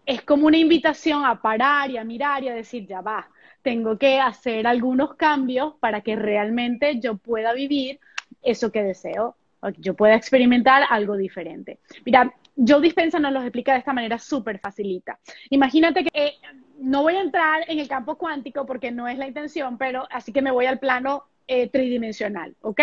es 0.06 0.22
como 0.22 0.48
una 0.48 0.58
invitación 0.58 1.26
a 1.26 1.42
parar 1.42 1.90
y 1.90 1.98
a 1.98 2.04
mirar 2.04 2.44
y 2.44 2.50
a 2.50 2.54
decir, 2.54 2.86
ya 2.88 3.02
va, 3.02 3.30
tengo 3.62 3.98
que 3.98 4.20
hacer 4.20 4.68
algunos 4.68 5.16
cambios 5.16 5.74
para 5.80 6.02
que 6.02 6.16
realmente 6.16 7.00
yo 7.00 7.18
pueda 7.18 7.54
vivir 7.54 8.00
eso 8.42 8.72
que 8.72 8.84
deseo, 8.84 9.36
o 9.62 9.72
que 9.72 9.82
yo 9.82 9.96
pueda 9.96 10.16
experimentar 10.16 10.84
algo 10.90 11.18
diferente. 11.18 11.80
Mira, 12.06 12.32
Joe 12.56 12.82
Dispensa 12.82 13.20
nos 13.20 13.34
lo 13.34 13.42
explica 13.42 13.74
de 13.74 13.80
esta 13.80 13.94
manera 13.94 14.20
súper 14.20 14.60
facilita. 14.60 15.20
Imagínate 15.50 16.04
que 16.04 16.12
eh, 16.14 16.34
no 16.80 17.02
voy 17.02 17.16
a 17.16 17.22
entrar 17.22 17.64
en 17.68 17.80
el 17.80 17.88
campo 17.88 18.18
cuántico 18.18 18.66
porque 18.66 18.92
no 18.92 19.08
es 19.08 19.18
la 19.18 19.28
intención, 19.28 19.78
pero 19.78 20.08
así 20.12 20.32
que 20.32 20.42
me 20.42 20.52
voy 20.52 20.68
al 20.68 20.80
plano 20.80 21.24
eh, 21.48 21.70
tridimensional, 21.70 22.56
¿ok? 22.62 22.82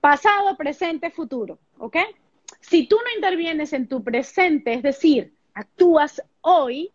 Pasado, 0.00 0.56
presente, 0.56 1.10
futuro, 1.10 1.58
¿ok? 1.78 1.96
Si 2.60 2.86
tú 2.86 2.96
no 2.96 3.14
intervienes 3.14 3.72
en 3.72 3.88
tu 3.88 4.02
presente, 4.02 4.74
es 4.74 4.82
decir, 4.82 5.35
actúas 5.56 6.22
hoy, 6.42 6.92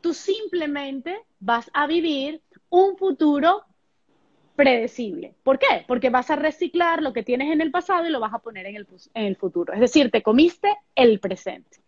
tú 0.00 0.12
simplemente 0.12 1.20
vas 1.38 1.70
a 1.72 1.86
vivir 1.86 2.42
un 2.68 2.96
futuro 2.96 3.64
predecible. 4.56 5.34
¿Por 5.44 5.58
qué? 5.58 5.84
Porque 5.86 6.10
vas 6.10 6.30
a 6.30 6.36
reciclar 6.36 7.00
lo 7.00 7.12
que 7.12 7.22
tienes 7.22 7.52
en 7.52 7.60
el 7.60 7.70
pasado 7.70 8.06
y 8.06 8.10
lo 8.10 8.18
vas 8.18 8.34
a 8.34 8.40
poner 8.40 8.66
en 8.66 8.76
el, 9.14 9.36
futuro. 9.36 9.72
Es 9.72 9.80
decir, 9.80 10.10
te 10.10 10.22
comiste 10.22 10.68
el 10.96 11.20
presente. 11.20 11.78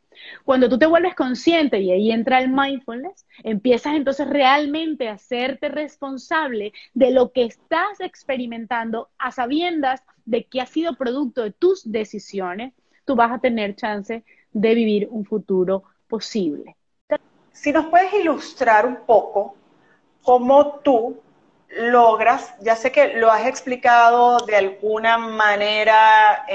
Cuando 0.45 0.69
tú 0.69 0.79
te 0.79 0.87
vuelves 0.87 1.17
consciente 1.17 1.81
y 1.81 1.91
ahí 1.91 2.13
entra 2.13 2.39
el 2.39 2.49
mindfulness, 2.49 3.27
empiezas 3.43 3.97
entonces 3.97 4.29
realmente 4.29 5.09
a 5.09 5.15
hacerte 5.15 5.69
responsable 5.69 6.73
de 6.95 7.11
lo 7.11 7.33
que 7.33 7.45
estás 7.45 8.01
experimentando 8.01 9.09
a 9.19 9.33
sabiendas 9.33 10.05
de 10.25 10.45
que 10.45 10.61
ha 10.61 10.67
sido 10.67 10.95
producto 10.95 11.43
de 11.43 11.51
tus 11.51 11.91
decisiones, 11.91 12.73
tú 13.05 13.17
vas 13.17 13.33
a 13.33 13.41
tener 13.41 13.75
chance 13.75 14.25
de 14.53 14.75
vivir 14.75 15.09
un 15.11 15.25
futuro 15.25 15.83
posible. 16.09 16.77
Si 17.53 17.73
nos 17.73 17.87
puedes 17.87 18.13
ilustrar 18.15 18.87
un 18.87 18.97
poco 19.07 19.55
cómo 20.23 20.77
tú 20.81 21.21
logras, 21.69 22.55
ya 22.61 22.77
sé 22.77 22.93
que 22.93 23.15
lo 23.15 23.31
has 23.31 23.47
explicado 23.47 24.39
de 24.47 24.57
alguna 24.57 25.19
manera, 25.19 26.47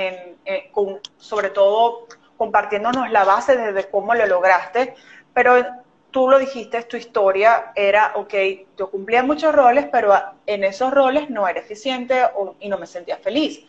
sobre 1.17 1.49
todo 1.49 2.07
compartiéndonos 2.37 3.09
la 3.11 3.25
base 3.25 3.57
de 3.57 3.89
cómo 3.89 4.13
lo 4.13 4.25
lograste, 4.25 4.95
pero 5.33 5.63
tú 6.11 6.29
lo 6.29 6.39
dijiste, 6.39 6.83
tu 6.83 6.97
historia 6.97 7.71
era, 7.75 8.13
ok, 8.15 8.33
yo 8.77 8.89
cumplía 8.89 9.23
muchos 9.23 9.53
roles, 9.53 9.87
pero 9.91 10.13
en 10.45 10.63
esos 10.63 10.91
roles 10.91 11.29
no 11.29 11.47
era 11.47 11.59
eficiente 11.59 12.23
y 12.59 12.69
no 12.69 12.77
me 12.77 12.87
sentía 12.87 13.17
feliz. 13.17 13.65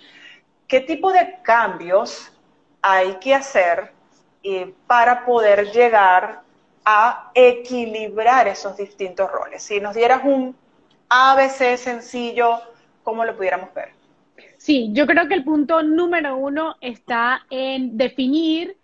¿Qué 0.66 0.80
tipo 0.80 1.12
de 1.12 1.38
cambios 1.42 2.32
hay 2.80 3.14
que 3.16 3.34
hacer 3.34 3.92
para 4.86 5.24
poder 5.24 5.70
llegar 5.70 6.42
a 6.84 7.30
equilibrar 7.34 8.48
esos 8.48 8.76
distintos 8.76 9.30
roles. 9.30 9.62
Si 9.62 9.80
nos 9.80 9.94
dieras 9.94 10.22
un 10.24 10.56
ABC 11.08 11.76
sencillo, 11.76 12.60
¿cómo 13.02 13.24
lo 13.24 13.36
pudiéramos 13.36 13.72
ver? 13.74 13.90
Sí, 14.56 14.90
yo 14.92 15.06
creo 15.06 15.28
que 15.28 15.34
el 15.34 15.44
punto 15.44 15.82
número 15.82 16.36
uno 16.36 16.76
está 16.80 17.46
en 17.50 17.96
definir 17.96 18.76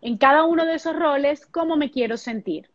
en 0.00 0.18
cada 0.18 0.44
uno 0.44 0.64
de 0.64 0.74
esos 0.74 0.96
roles 0.96 1.46
cómo 1.46 1.76
me 1.76 1.90
quiero 1.90 2.16
sentir. 2.16 2.68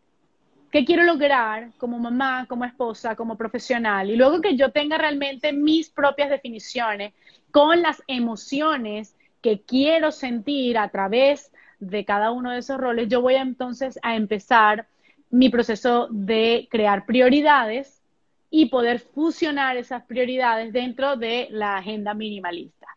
¿Qué 0.71 0.85
quiero 0.85 1.03
lograr 1.03 1.71
como 1.77 1.97
mamá, 1.97 2.45
como 2.47 2.63
esposa, 2.63 3.15
como 3.15 3.37
profesional? 3.37 4.09
Y 4.09 4.15
luego 4.15 4.39
que 4.41 4.55
yo 4.55 4.71
tenga 4.71 4.97
realmente 4.97 5.51
mis 5.51 5.89
propias 5.89 6.29
definiciones 6.29 7.13
con 7.51 7.81
las 7.81 8.03
emociones 8.07 9.15
que 9.41 9.61
quiero 9.61 10.11
sentir 10.11 10.77
a 10.77 10.89
través 10.89 11.51
de 11.79 12.05
cada 12.05 12.31
uno 12.31 12.51
de 12.51 12.59
esos 12.59 12.77
roles, 12.77 13.07
yo 13.09 13.21
voy 13.21 13.35
entonces 13.35 13.99
a 14.03 14.15
empezar 14.15 14.87
mi 15.29 15.49
proceso 15.49 16.07
de 16.11 16.67
crear 16.71 17.05
prioridades 17.05 18.01
y 18.49 18.65
poder 18.67 18.99
fusionar 18.99 19.77
esas 19.77 20.03
prioridades 20.03 20.73
dentro 20.73 21.15
de 21.15 21.47
la 21.51 21.77
agenda 21.77 22.13
minimalista. 22.13 22.87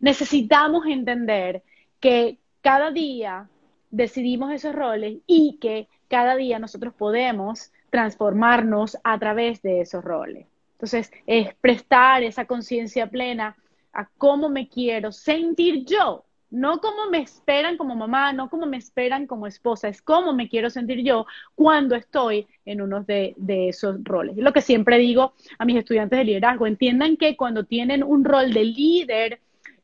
Necesitamos 0.00 0.86
entender 0.86 1.62
que 2.00 2.38
cada 2.60 2.90
día 2.90 3.48
decidimos 3.90 4.52
esos 4.52 4.74
roles 4.74 5.18
y 5.26 5.58
que 5.60 5.88
cada 6.08 6.36
día 6.36 6.58
nosotros 6.58 6.94
podemos 6.94 7.72
transformarnos 7.90 8.98
a 9.02 9.18
través 9.18 9.62
de 9.62 9.80
esos 9.80 10.04
roles. 10.04 10.46
Entonces, 10.72 11.10
es 11.26 11.54
prestar 11.56 12.22
esa 12.22 12.44
conciencia 12.44 13.08
plena 13.08 13.56
a 13.92 14.08
cómo 14.18 14.48
me 14.48 14.68
quiero 14.68 15.10
sentir 15.10 15.84
yo, 15.84 16.24
no 16.50 16.80
cómo 16.80 17.10
me 17.10 17.20
esperan 17.20 17.76
como 17.76 17.94
mamá, 17.94 18.32
no 18.32 18.48
cómo 18.48 18.66
me 18.66 18.76
esperan 18.76 19.26
como 19.26 19.46
esposa, 19.46 19.88
es 19.88 20.00
cómo 20.02 20.32
me 20.32 20.48
quiero 20.48 20.70
sentir 20.70 21.02
yo 21.02 21.26
cuando 21.54 21.94
estoy 21.94 22.46
en 22.64 22.80
uno 22.80 23.04
de, 23.04 23.34
esos 23.68 23.96
roles. 24.04 24.36
Es 24.36 24.44
lo 24.44 24.52
que 24.52 24.62
siempre 24.62 24.98
digo 24.98 25.34
a 25.58 25.64
mis 25.64 25.76
estudiantes 25.76 26.18
de 26.18 26.24
liderazgo, 26.24 26.66
entiendan 26.66 27.16
que 27.16 27.36
cuando 27.36 27.64
tienen 27.64 28.02
un 28.02 28.24
rol 28.24 28.52
de 28.52 28.64
líder, 28.64 29.40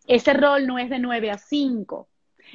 ese 0.06 0.32
rol 0.32 0.66
no 0.66 0.78
es 0.78 0.90
de 0.90 0.98
9 0.98 1.30
a 1.30 1.38
5, 1.38 2.08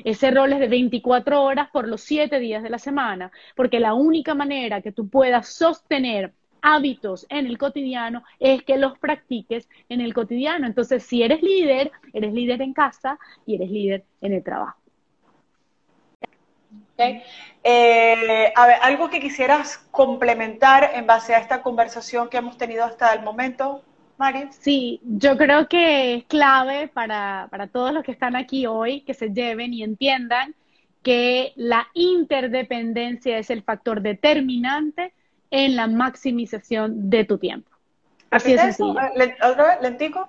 ese 0.03 0.31
rol 0.31 0.53
es 0.53 0.59
de 0.59 0.67
24 0.67 1.43
horas 1.43 1.69
por 1.71 1.87
los 1.87 2.01
7 2.01 2.39
días 2.39 2.63
de 2.63 2.69
la 2.69 2.79
semana, 2.79 3.31
porque 3.55 3.79
la 3.79 3.93
única 3.93 4.33
manera 4.33 4.81
que 4.81 4.91
tú 4.91 5.09
puedas 5.09 5.49
sostener 5.49 6.33
hábitos 6.61 7.25
en 7.29 7.45
el 7.45 7.57
cotidiano 7.57 8.23
es 8.39 8.63
que 8.63 8.77
los 8.77 8.97
practiques 8.99 9.67
en 9.89 10.01
el 10.01 10.13
cotidiano. 10.13 10.67
Entonces, 10.67 11.03
si 11.03 11.23
eres 11.23 11.41
líder, 11.41 11.91
eres 12.13 12.33
líder 12.33 12.61
en 12.61 12.73
casa 12.73 13.17
y 13.45 13.55
eres 13.55 13.69
líder 13.69 14.03
en 14.21 14.33
el 14.33 14.43
trabajo. 14.43 14.79
Eh, 17.63 18.51
a 18.55 18.67
ver, 18.67 18.75
algo 18.81 19.09
que 19.09 19.19
quisieras 19.19 19.77
complementar 19.91 20.91
en 20.93 21.07
base 21.07 21.33
a 21.33 21.39
esta 21.39 21.61
conversación 21.61 22.29
que 22.29 22.37
hemos 22.37 22.57
tenido 22.57 22.83
hasta 22.83 23.13
el 23.13 23.23
momento. 23.23 23.83
Mari. 24.17 24.49
Sí, 24.51 24.99
yo 25.03 25.37
creo 25.37 25.69
que 25.69 26.15
es 26.15 26.25
clave 26.25 26.89
para, 26.89 27.47
para 27.51 27.67
todos 27.67 27.93
los 27.93 28.03
que 28.03 28.11
están 28.11 28.35
aquí 28.35 28.65
hoy 28.65 29.01
que 29.01 29.13
se 29.13 29.29
lleven 29.29 29.73
y 29.73 29.81
entiendan 29.81 30.55
que 31.01 31.53
la 31.55 31.87
interdependencia 31.93 33.37
es 33.37 33.49
el 33.49 33.63
factor 33.63 34.01
determinante 34.01 35.13
en 35.51 35.75
la 35.75 35.87
maximización 35.87 37.09
de 37.09 37.25
tu 37.25 37.37
tiempo. 37.37 37.69
Así 38.29 38.53
es 38.53 38.61
sencillo. 38.61 38.91
¿Otra 38.91 39.67
vez? 39.67 39.81
¿Lentico? 39.81 40.27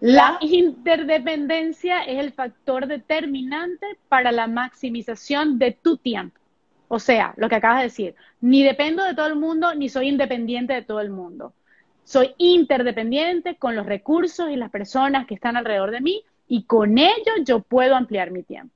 La 0.00 0.38
interdependencia 0.40 2.02
es 2.02 2.18
el 2.18 2.32
factor 2.32 2.86
determinante 2.86 3.86
para 4.08 4.32
la 4.32 4.46
maximización 4.46 5.58
de 5.58 5.72
tu 5.72 5.96
tiempo. 5.96 6.40
O 6.88 6.98
sea, 6.98 7.32
lo 7.36 7.48
que 7.48 7.54
acabas 7.54 7.78
de 7.78 7.84
decir, 7.84 8.14
ni 8.40 8.62
dependo 8.62 9.04
de 9.04 9.14
todo 9.14 9.26
el 9.26 9.36
mundo, 9.36 9.74
ni 9.74 9.88
soy 9.88 10.08
independiente 10.08 10.74
de 10.74 10.82
todo 10.82 11.00
el 11.00 11.10
mundo. 11.10 11.54
Soy 12.04 12.34
interdependiente 12.36 13.56
con 13.56 13.76
los 13.76 13.86
recursos 13.86 14.50
y 14.50 14.56
las 14.56 14.70
personas 14.70 15.26
que 15.26 15.34
están 15.34 15.56
alrededor 15.56 15.90
de 15.90 16.00
mí 16.00 16.24
y 16.48 16.64
con 16.64 16.98
ello 16.98 17.32
yo 17.44 17.60
puedo 17.60 17.94
ampliar 17.94 18.30
mi 18.30 18.42
tiempo. 18.42 18.74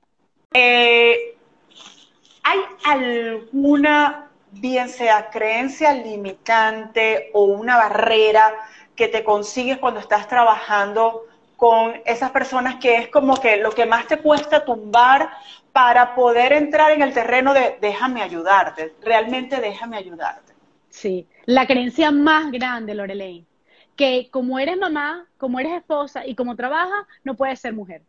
Eh, 0.53 1.35
¿Hay 2.43 2.59
alguna, 2.85 4.26
bien 4.51 4.89
sea 4.89 5.29
creencia 5.29 5.93
limitante 5.93 7.29
o 7.33 7.43
una 7.43 7.77
barrera 7.77 8.53
que 8.95 9.07
te 9.07 9.23
consigues 9.23 9.77
cuando 9.77 9.99
estás 9.99 10.27
trabajando 10.27 11.23
con 11.55 11.93
esas 12.05 12.31
personas 12.31 12.75
que 12.75 12.97
es 12.97 13.07
como 13.09 13.37
que 13.37 13.57
lo 13.57 13.71
que 13.71 13.85
más 13.85 14.07
te 14.07 14.17
cuesta 14.17 14.63
tumbar 14.63 15.29
para 15.73 16.15
poder 16.15 16.53
entrar 16.53 16.91
en 16.91 17.01
el 17.01 17.13
terreno 17.13 17.53
de 17.53 17.77
déjame 17.81 18.21
ayudarte, 18.21 18.93
realmente 19.01 19.59
déjame 19.59 19.97
ayudarte? 19.97 20.53
Sí, 20.89 21.27
la 21.45 21.67
creencia 21.67 22.11
más 22.11 22.51
grande, 22.51 22.95
Lorelei, 22.95 23.45
que 23.95 24.29
como 24.31 24.57
eres 24.59 24.77
mamá, 24.77 25.27
como 25.37 25.59
eres 25.59 25.73
esposa 25.73 26.25
y 26.25 26.35
como 26.35 26.55
trabajas, 26.55 27.05
no 27.23 27.35
puedes 27.35 27.59
ser 27.59 27.73
mujer. 27.73 28.01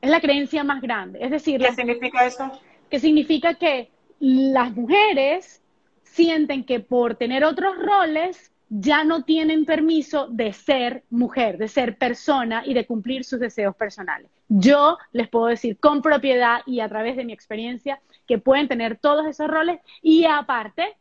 Es 0.00 0.10
la 0.10 0.20
creencia 0.20 0.62
más 0.62 0.80
grande. 0.80 1.18
Es 1.22 1.30
decir, 1.30 1.60
¿qué 1.60 1.72
significa 1.72 2.24
eso? 2.24 2.50
Que 2.90 3.00
significa 3.00 3.54
que 3.54 3.90
las 4.18 4.74
mujeres 4.74 5.62
sienten 6.02 6.64
que 6.64 6.80
por 6.80 7.16
tener 7.16 7.44
otros 7.44 7.76
roles 7.78 8.52
ya 8.68 9.04
no 9.04 9.22
tienen 9.22 9.64
permiso 9.64 10.26
de 10.28 10.52
ser 10.52 11.04
mujer, 11.10 11.56
de 11.56 11.68
ser 11.68 11.98
persona 11.98 12.62
y 12.66 12.74
de 12.74 12.86
cumplir 12.86 13.24
sus 13.24 13.38
deseos 13.38 13.76
personales. 13.76 14.30
Yo 14.48 14.98
les 15.12 15.28
puedo 15.28 15.46
decir 15.46 15.78
con 15.78 16.02
propiedad 16.02 16.62
y 16.66 16.80
a 16.80 16.88
través 16.88 17.16
de 17.16 17.24
mi 17.24 17.32
experiencia 17.32 18.00
que 18.26 18.38
pueden 18.38 18.66
tener 18.66 18.98
todos 18.98 19.26
esos 19.26 19.46
roles 19.46 19.80
y 20.02 20.24
aparte 20.24 20.96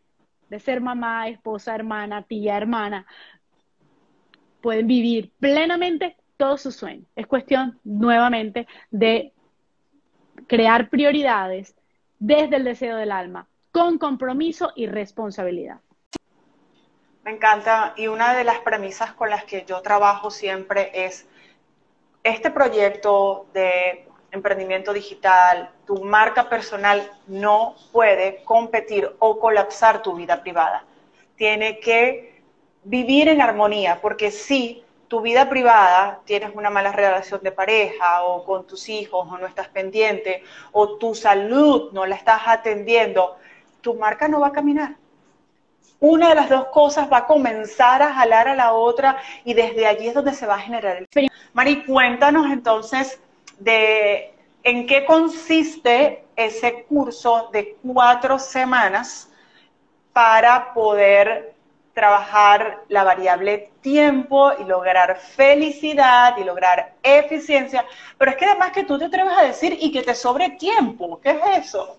de 0.49 0.59
ser 0.59 0.80
mamá, 0.80 1.28
esposa, 1.28 1.74
hermana, 1.74 2.22
tía, 2.22 2.55
hermana, 2.55 3.05
pueden 4.61 4.86
vivir 4.86 5.32
plenamente 5.39 6.18
todos 6.38 6.61
sus 6.61 6.76
sueños. 6.76 7.07
Es 7.16 7.26
cuestión 7.26 7.80
nuevamente 7.84 8.68
de 8.91 9.34
crear 10.47 10.89
prioridades 10.89 11.75
desde 12.20 12.57
el 12.57 12.63
deseo 12.63 12.97
del 12.97 13.11
alma, 13.11 13.47
con 13.72 13.97
compromiso 13.97 14.72
y 14.76 14.88
responsabilidad. 14.88 15.80
Me 17.24 17.32
encanta 17.32 17.93
y 17.97 18.07
una 18.07 18.36
de 18.36 18.43
las 18.43 18.59
premisas 18.59 19.13
con 19.13 19.30
las 19.30 19.43
que 19.45 19.66
yo 19.66 19.82
trabajo 19.82 20.30
siempre 20.30 20.91
es 20.93 21.28
este 22.24 22.51
proyecto 22.51 23.47
de 23.53 24.07
emprendimiento 24.32 24.93
digital, 24.93 25.72
tu 25.88 26.03
marca 26.03 26.49
personal 26.49 27.11
no 27.28 27.76
puede 27.91 28.43
competir 28.43 29.09
o 29.20 29.39
colapsar 29.39 30.03
tu 30.03 30.13
vida 30.13 30.41
privada. 30.41 30.84
Tiene 31.36 31.80
que 31.80 32.41
vivir 32.84 33.28
en 33.28 33.41
armonía, 33.41 33.99
porque 34.01 34.30
si 34.30 34.85
tu 35.16 35.22
vida 35.22 35.47
privada 35.47 36.20
tienes 36.26 36.53
una 36.55 36.70
mala 36.70 36.91
relación 36.91 37.39
de 37.41 37.53
pareja 37.53 38.24
o 38.24 38.43
con 38.43 38.68
tus 38.68 38.89
hijos 38.89 39.26
o 39.32 39.38
no 39.38 39.47
estás 39.47 39.70
pendiente 39.70 40.43
o 40.74 40.97
tu 40.97 41.16
salud 41.16 41.93
no 41.93 42.05
la 42.05 42.16
estás 42.16 42.41
atendiendo, 42.47 43.38
tu 43.80 43.93
marca 43.93 44.28
no 44.28 44.41
va 44.41 44.47
a 44.47 44.51
caminar. 44.51 44.95
Una 46.01 46.28
de 46.28 46.36
las 46.36 46.49
dos 46.49 46.66
cosas 46.66 47.09
va 47.09 47.20
a 47.20 47.28
comenzar 47.28 48.01
a 48.01 48.13
jalar 48.13 48.49
a 48.49 48.55
la 48.55 48.74
otra 48.74 49.18
y 49.45 49.53
desde 49.53 49.88
allí 49.88 50.09
es 50.09 50.16
donde 50.16 50.34
se 50.34 50.45
va 50.45 50.55
a 50.55 50.59
generar 50.59 50.97
el... 50.97 51.30
Mari, 51.53 51.86
cuéntanos 51.86 52.51
entonces 52.51 53.18
de 53.57 54.34
en 54.63 54.86
qué 54.86 55.05
consiste 55.05 56.26
ese 56.36 56.84
curso 56.89 57.51
de 57.53 57.78
cuatro 57.82 58.38
semanas 58.38 59.30
para 60.11 60.74
poder 60.74 61.55
trabajar 61.96 62.84
la 62.89 63.04
variable 63.04 63.72
tiempo 63.82 64.52
y 64.60 64.66
lograr 64.66 65.18
felicidad 65.18 66.38
y 66.38 66.43
lograr 66.43 66.93
eficiencia. 67.02 67.86
Pero 68.18 68.32
es 68.32 68.38
que 68.38 68.46
además 68.46 68.72
que 68.74 68.84
tú 68.84 69.00
te 69.00 69.06
atreves 69.06 69.34
a 69.36 69.43
decir 69.43 69.78
y 69.82 69.91
que 69.91 70.04
te 70.04 70.14
sobre 70.14 70.52
tiempo. 70.52 71.20
¿Qué 71.22 71.32
es 71.32 71.66
eso? 71.66 71.98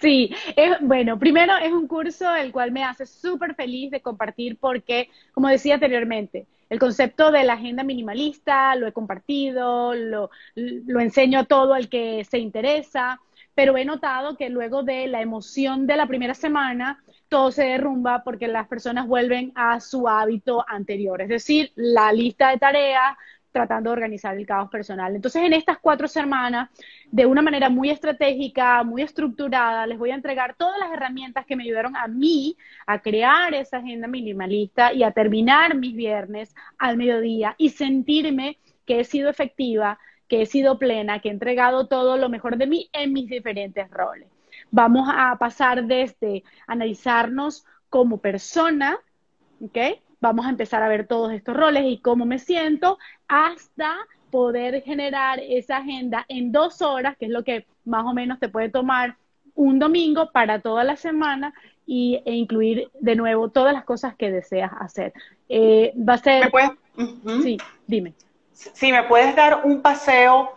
Sí, 0.00 0.34
bueno, 0.82 1.18
primero 1.18 1.56
es 1.56 1.72
un 1.72 1.86
curso 1.86 2.34
el 2.34 2.52
cual 2.52 2.72
me 2.72 2.84
hace 2.84 3.06
súper 3.06 3.54
feliz 3.54 3.90
de 3.90 4.00
compartir 4.02 4.58
porque, 4.58 5.08
como 5.32 5.48
decía 5.48 5.74
anteriormente, 5.74 6.46
el 6.68 6.78
concepto 6.78 7.30
de 7.30 7.44
la 7.44 7.54
agenda 7.54 7.84
minimalista 7.84 8.74
lo 8.74 8.86
he 8.86 8.92
compartido, 8.92 9.94
lo, 9.94 10.30
lo 10.54 11.00
enseño 11.00 11.40
a 11.40 11.44
todo 11.44 11.76
el 11.76 11.88
que 11.88 12.24
se 12.24 12.38
interesa, 12.38 13.20
pero 13.54 13.76
he 13.76 13.84
notado 13.84 14.36
que 14.36 14.50
luego 14.50 14.82
de 14.82 15.06
la 15.06 15.22
emoción 15.22 15.86
de 15.86 15.96
la 15.96 16.06
primera 16.06 16.34
semana, 16.34 17.02
todo 17.28 17.50
se 17.50 17.64
derrumba 17.64 18.22
porque 18.24 18.48
las 18.48 18.68
personas 18.68 19.06
vuelven 19.06 19.52
a 19.54 19.80
su 19.80 20.08
hábito 20.08 20.64
anterior, 20.68 21.20
es 21.22 21.28
decir, 21.28 21.72
la 21.74 22.12
lista 22.12 22.50
de 22.50 22.58
tareas, 22.58 23.16
tratando 23.56 23.88
de 23.88 23.94
organizar 23.94 24.36
el 24.36 24.44
caos 24.44 24.68
personal. 24.68 25.16
Entonces, 25.16 25.42
en 25.42 25.54
estas 25.54 25.78
cuatro 25.78 26.08
semanas, 26.08 26.68
de 27.10 27.24
una 27.24 27.40
manera 27.40 27.70
muy 27.70 27.88
estratégica, 27.88 28.82
muy 28.84 29.00
estructurada, 29.00 29.86
les 29.86 29.98
voy 29.98 30.10
a 30.10 30.14
entregar 30.14 30.54
todas 30.56 30.78
las 30.78 30.92
herramientas 30.92 31.46
que 31.46 31.56
me 31.56 31.62
ayudaron 31.62 31.96
a 31.96 32.06
mí 32.06 32.58
a 32.86 33.00
crear 33.00 33.54
esa 33.54 33.78
agenda 33.78 34.08
minimalista 34.08 34.92
y 34.92 35.04
a 35.04 35.12
terminar 35.12 35.74
mis 35.74 35.96
viernes 35.96 36.54
al 36.76 36.98
mediodía 36.98 37.54
y 37.56 37.70
sentirme 37.70 38.58
que 38.84 39.00
he 39.00 39.04
sido 39.04 39.30
efectiva, 39.30 39.98
que 40.28 40.42
he 40.42 40.46
sido 40.46 40.78
plena, 40.78 41.20
que 41.20 41.28
he 41.28 41.32
entregado 41.32 41.88
todo 41.88 42.18
lo 42.18 42.28
mejor 42.28 42.58
de 42.58 42.66
mí 42.66 42.90
en 42.92 43.14
mis 43.14 43.26
diferentes 43.26 43.90
roles. 43.90 44.35
Vamos 44.70 45.08
a 45.12 45.36
pasar 45.38 45.84
desde 45.84 46.44
analizarnos 46.66 47.64
como 47.88 48.18
persona, 48.18 48.98
¿ok? 49.60 49.78
vamos 50.20 50.46
a 50.46 50.50
empezar 50.50 50.82
a 50.82 50.88
ver 50.88 51.06
todos 51.06 51.32
estos 51.32 51.56
roles 51.56 51.84
y 51.86 51.98
cómo 51.98 52.24
me 52.24 52.38
siento, 52.38 52.98
hasta 53.28 53.96
poder 54.30 54.82
generar 54.82 55.38
esa 55.40 55.78
agenda 55.78 56.24
en 56.28 56.52
dos 56.52 56.82
horas, 56.82 57.16
que 57.16 57.26
es 57.26 57.30
lo 57.30 57.44
que 57.44 57.66
más 57.84 58.04
o 58.04 58.12
menos 58.12 58.38
te 58.40 58.48
puede 58.48 58.68
tomar 58.68 59.16
un 59.54 59.78
domingo 59.78 60.30
para 60.32 60.60
toda 60.60 60.84
la 60.84 60.96
semana 60.96 61.54
y, 61.86 62.20
e 62.26 62.32
incluir 62.32 62.90
de 63.00 63.14
nuevo 63.14 63.48
todas 63.48 63.72
las 63.72 63.84
cosas 63.84 64.16
que 64.16 64.30
deseas 64.30 64.72
hacer. 64.80 65.12
Eh, 65.48 65.92
va 65.96 66.14
a 66.14 66.18
ser... 66.18 66.52
Sí, 67.42 67.58
dime. 67.86 68.14
Si 68.52 68.90
me 68.90 69.04
puedes 69.04 69.36
dar 69.36 69.62
un 69.64 69.82
paseo 69.82 70.54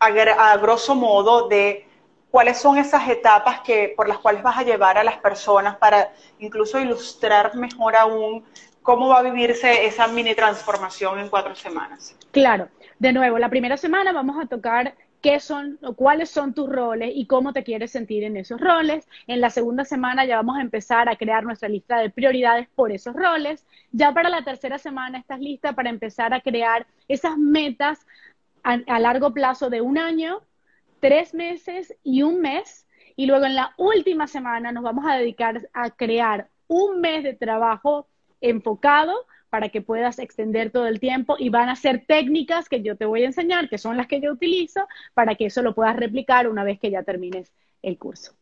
a, 0.00 0.06
a 0.06 0.56
grosso 0.56 0.94
modo 0.94 1.48
de 1.48 1.86
cuáles 2.32 2.58
son 2.58 2.78
esas 2.78 3.08
etapas 3.08 3.60
que, 3.60 3.92
por 3.94 4.08
las 4.08 4.18
cuales 4.18 4.42
vas 4.42 4.56
a 4.58 4.62
llevar 4.64 4.96
a 4.98 5.04
las 5.04 5.18
personas 5.18 5.76
para 5.76 6.10
incluso 6.40 6.80
ilustrar 6.80 7.54
mejor 7.54 7.94
aún 7.94 8.42
cómo 8.80 9.08
va 9.08 9.18
a 9.18 9.22
vivirse 9.22 9.84
esa 9.84 10.08
mini 10.08 10.34
transformación 10.34 11.20
en 11.20 11.28
cuatro 11.28 11.54
semanas. 11.54 12.16
Claro, 12.32 12.68
de 12.98 13.12
nuevo, 13.12 13.38
la 13.38 13.50
primera 13.50 13.76
semana 13.76 14.12
vamos 14.12 14.42
a 14.42 14.48
tocar 14.48 14.94
qué 15.20 15.40
son 15.40 15.78
o 15.82 15.94
cuáles 15.94 16.30
son 16.30 16.54
tus 16.54 16.68
roles 16.68 17.12
y 17.14 17.26
cómo 17.26 17.52
te 17.52 17.64
quieres 17.64 17.92
sentir 17.92 18.24
en 18.24 18.38
esos 18.38 18.58
roles. 18.58 19.06
En 19.26 19.42
la 19.42 19.50
segunda 19.50 19.84
semana 19.84 20.24
ya 20.24 20.36
vamos 20.36 20.56
a 20.56 20.62
empezar 20.62 21.10
a 21.10 21.16
crear 21.16 21.44
nuestra 21.44 21.68
lista 21.68 21.98
de 21.98 22.08
prioridades 22.08 22.66
por 22.74 22.92
esos 22.92 23.14
roles. 23.14 23.66
Ya 23.92 24.12
para 24.12 24.30
la 24.30 24.42
tercera 24.42 24.78
semana 24.78 25.18
estás 25.18 25.38
lista 25.38 25.74
para 25.74 25.90
empezar 25.90 26.32
a 26.32 26.40
crear 26.40 26.86
esas 27.08 27.36
metas 27.36 28.00
a, 28.64 28.98
largo 29.00 29.32
plazo 29.32 29.70
de 29.70 29.80
un 29.80 29.98
año, 29.98 30.40
tres 31.02 31.34
meses 31.34 31.94
y 32.04 32.22
un 32.22 32.40
mes. 32.40 32.86
Y 33.16 33.26
luego 33.26 33.44
en 33.44 33.56
la 33.56 33.74
última 33.76 34.28
semana 34.28 34.70
nos 34.72 34.84
vamos 34.84 35.04
a 35.06 35.16
dedicar 35.16 35.68
a 35.74 35.90
crear 35.90 36.48
un 36.68 37.00
mes 37.00 37.24
de 37.24 37.34
trabajo 37.34 38.06
enfocado 38.40 39.26
para 39.50 39.68
que 39.68 39.82
puedas 39.82 40.18
extender 40.18 40.70
todo 40.70 40.86
el 40.86 41.00
tiempo 41.00 41.36
y 41.38 41.50
van 41.50 41.68
a 41.68 41.76
ser 41.76 42.06
técnicas 42.06 42.68
que 42.68 42.82
yo 42.82 42.96
te 42.96 43.04
voy 43.04 43.24
a 43.24 43.26
enseñar, 43.26 43.68
que 43.68 43.78
son 43.78 43.96
las 43.96 44.06
que 44.06 44.20
yo 44.20 44.32
utilizo, 44.32 44.88
para 45.12 45.34
que 45.34 45.46
eso 45.46 45.60
lo 45.60 45.74
puedas 45.74 45.96
replicar 45.96 46.48
una 46.48 46.64
vez 46.64 46.78
que 46.78 46.90
ya 46.90 47.02
termines 47.02 47.52
el 47.82 47.98
curso. 47.98 48.32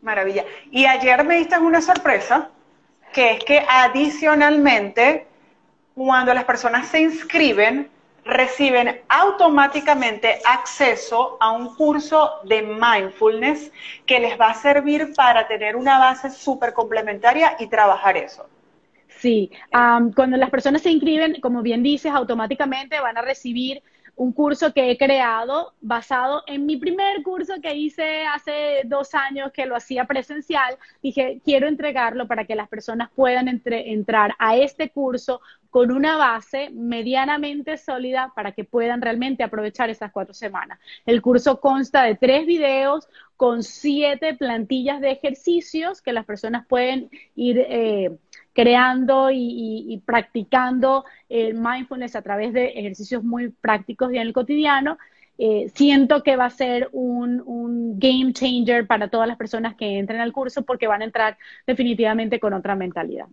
Maravilla. 0.00 0.44
Y 0.72 0.86
ayer 0.86 1.22
me 1.24 1.36
diste 1.36 1.58
una 1.58 1.80
sorpresa, 1.80 2.50
que 3.12 3.32
es 3.34 3.44
que 3.44 3.64
adicionalmente, 3.68 5.26
cuando 5.94 6.34
las 6.34 6.44
personas 6.44 6.88
se 6.88 7.02
inscriben, 7.02 7.90
reciben 8.28 9.00
automáticamente 9.08 10.38
acceso 10.44 11.38
a 11.40 11.50
un 11.50 11.74
curso 11.74 12.30
de 12.44 12.62
mindfulness 12.62 13.72
que 14.04 14.20
les 14.20 14.38
va 14.38 14.50
a 14.50 14.54
servir 14.54 15.14
para 15.16 15.48
tener 15.48 15.74
una 15.74 15.98
base 15.98 16.30
súper 16.30 16.74
complementaria 16.74 17.56
y 17.58 17.68
trabajar 17.68 18.18
eso. 18.18 18.46
Sí, 19.08 19.50
cuando 20.14 20.36
las 20.36 20.50
personas 20.50 20.82
se 20.82 20.90
inscriben, 20.90 21.40
como 21.40 21.62
bien 21.62 21.82
dices, 21.82 22.12
automáticamente 22.12 23.00
van 23.00 23.16
a 23.16 23.22
recibir 23.22 23.82
un 24.18 24.32
curso 24.32 24.72
que 24.72 24.90
he 24.90 24.98
creado 24.98 25.74
basado 25.80 26.42
en 26.48 26.66
mi 26.66 26.76
primer 26.76 27.22
curso 27.22 27.54
que 27.62 27.76
hice 27.76 28.26
hace 28.26 28.82
dos 28.84 29.14
años 29.14 29.52
que 29.52 29.64
lo 29.64 29.76
hacía 29.76 30.06
presencial. 30.06 30.76
Dije, 31.00 31.40
quiero 31.44 31.68
entregarlo 31.68 32.26
para 32.26 32.44
que 32.44 32.56
las 32.56 32.68
personas 32.68 33.10
puedan 33.14 33.48
entrar 33.64 34.34
a 34.40 34.56
este 34.56 34.90
curso 34.90 35.40
con 35.70 35.92
una 35.92 36.16
base 36.16 36.70
medianamente 36.70 37.76
sólida 37.76 38.32
para 38.34 38.52
que 38.52 38.64
puedan 38.64 39.02
realmente 39.02 39.44
aprovechar 39.44 39.88
esas 39.88 40.10
cuatro 40.10 40.34
semanas. 40.34 40.80
El 41.06 41.22
curso 41.22 41.60
consta 41.60 42.02
de 42.02 42.16
tres 42.16 42.44
videos 42.44 43.08
con 43.38 43.62
siete 43.62 44.34
plantillas 44.34 45.00
de 45.00 45.12
ejercicios 45.12 46.02
que 46.02 46.12
las 46.12 46.26
personas 46.26 46.66
pueden 46.66 47.08
ir... 47.34 47.64
Eh, 47.66 48.10
creando 48.58 49.30
y, 49.30 50.02
practicando 50.04 51.04
el 51.28 51.54
mindfulness 51.54 52.16
a 52.16 52.22
través 52.22 52.52
de 52.52 52.70
ejercicios 52.70 53.22
muy 53.22 53.50
prácticos 53.50 54.12
y 54.12 54.16
en 54.16 54.22
el 54.22 54.32
cotidiano. 54.32 54.98
Eh, 55.38 55.70
siento 55.76 56.24
que 56.24 56.34
va 56.34 56.46
a 56.46 56.50
ser 56.50 56.88
un, 56.90 57.40
un, 57.46 58.00
game 58.00 58.32
changer 58.32 58.88
para 58.88 59.06
todas 59.06 59.28
las 59.28 59.36
personas 59.36 59.76
que 59.76 60.00
entren 60.00 60.20
al 60.20 60.32
curso 60.32 60.62
porque 60.62 60.88
van 60.88 61.02
a 61.02 61.04
entrar 61.04 61.38
definitivamente 61.68 62.40
con 62.40 62.52
otra 62.52 62.74
mentalidad. 62.74 63.28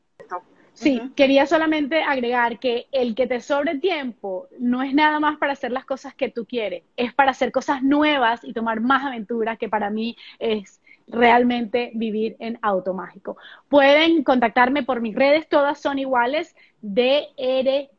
Sí, 0.76 1.02
quería 1.16 1.48
solamente 1.48 2.04
agregar 2.04 2.60
que 2.60 2.88
el 2.92 3.16
que 3.16 3.28
te 3.28 3.40
sobre 3.40 3.80
tiempo 3.80 4.48
no 4.60 4.84
es 4.84 4.94
nada 4.94 5.22
más 5.22 5.38
para 5.38 5.54
hacer 5.54 5.72
las 5.72 5.86
cosas 5.86 6.14
que 6.14 6.30
tú 6.30 6.46
quieres, 6.46 6.84
es 6.98 7.14
para 7.14 7.32
hacer 7.32 7.52
cosas 7.52 7.82
nuevas 7.82 8.44
y 8.44 8.52
tomar 8.52 8.82
más 8.82 9.06
aventuras, 9.06 9.58
que 9.58 9.70
para 9.70 9.90
mí 9.90 10.18
es 10.38 10.82
realmente 11.08 11.92
vivir 11.96 12.36
en 12.40 12.60
automágico. 12.62 13.38
Pueden 13.70 14.24
contactarme 14.24 14.84
por 14.84 15.00
mis 15.00 15.16
redes, 15.16 15.48
todas 15.48 15.80
son 15.80 15.98
iguales, 15.98 16.56
DRG 16.82 17.90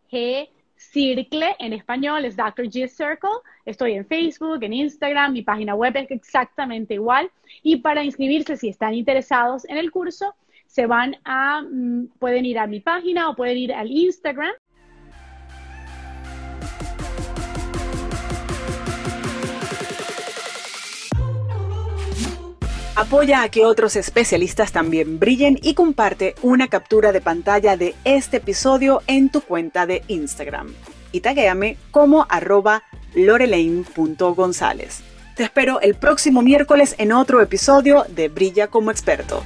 Circle, 0.76 1.56
en 1.58 1.72
español 1.72 2.26
es 2.26 2.36
Dr. 2.36 2.66
G 2.66 2.88
Circle. 2.88 3.30
Estoy 3.64 3.92
en 3.92 4.06
Facebook, 4.06 4.62
en 4.62 4.74
Instagram, 4.74 5.32
mi 5.32 5.42
página 5.42 5.74
web 5.74 5.96
es 5.96 6.10
exactamente 6.10 6.94
igual. 6.94 7.30
Y 7.62 7.76
para 7.76 8.04
inscribirse, 8.04 8.56
si 8.56 8.68
están 8.68 8.92
interesados 8.92 9.64
en 9.64 9.78
el 9.78 9.90
curso, 9.90 10.34
se 10.66 10.86
van 10.86 11.16
a, 11.24 11.62
mm, 11.62 12.08
pueden 12.18 12.44
ir 12.44 12.58
a 12.58 12.66
mi 12.66 12.80
página 12.80 13.30
o 13.30 13.36
pueden 13.36 13.58
ir 13.58 13.72
al 13.72 13.90
Instagram 13.90 14.52
Apoya 22.96 23.42
a 23.42 23.50
que 23.50 23.66
otros 23.66 23.94
especialistas 23.94 24.72
también 24.72 25.18
brillen 25.18 25.58
y 25.62 25.74
comparte 25.74 26.34
una 26.40 26.68
captura 26.68 27.12
de 27.12 27.20
pantalla 27.20 27.76
de 27.76 27.94
este 28.04 28.38
episodio 28.38 29.02
en 29.06 29.28
tu 29.28 29.42
cuenta 29.42 29.84
de 29.84 30.02
Instagram. 30.08 30.72
Y 31.12 31.20
taguéame 31.20 31.76
como 31.90 32.24
arroba. 32.30 32.84
Te 35.36 35.42
espero 35.42 35.78
el 35.82 35.94
próximo 35.94 36.40
miércoles 36.40 36.94
en 36.96 37.12
otro 37.12 37.42
episodio 37.42 38.06
de 38.08 38.28
Brilla 38.28 38.68
como 38.68 38.90
experto. 38.90 39.44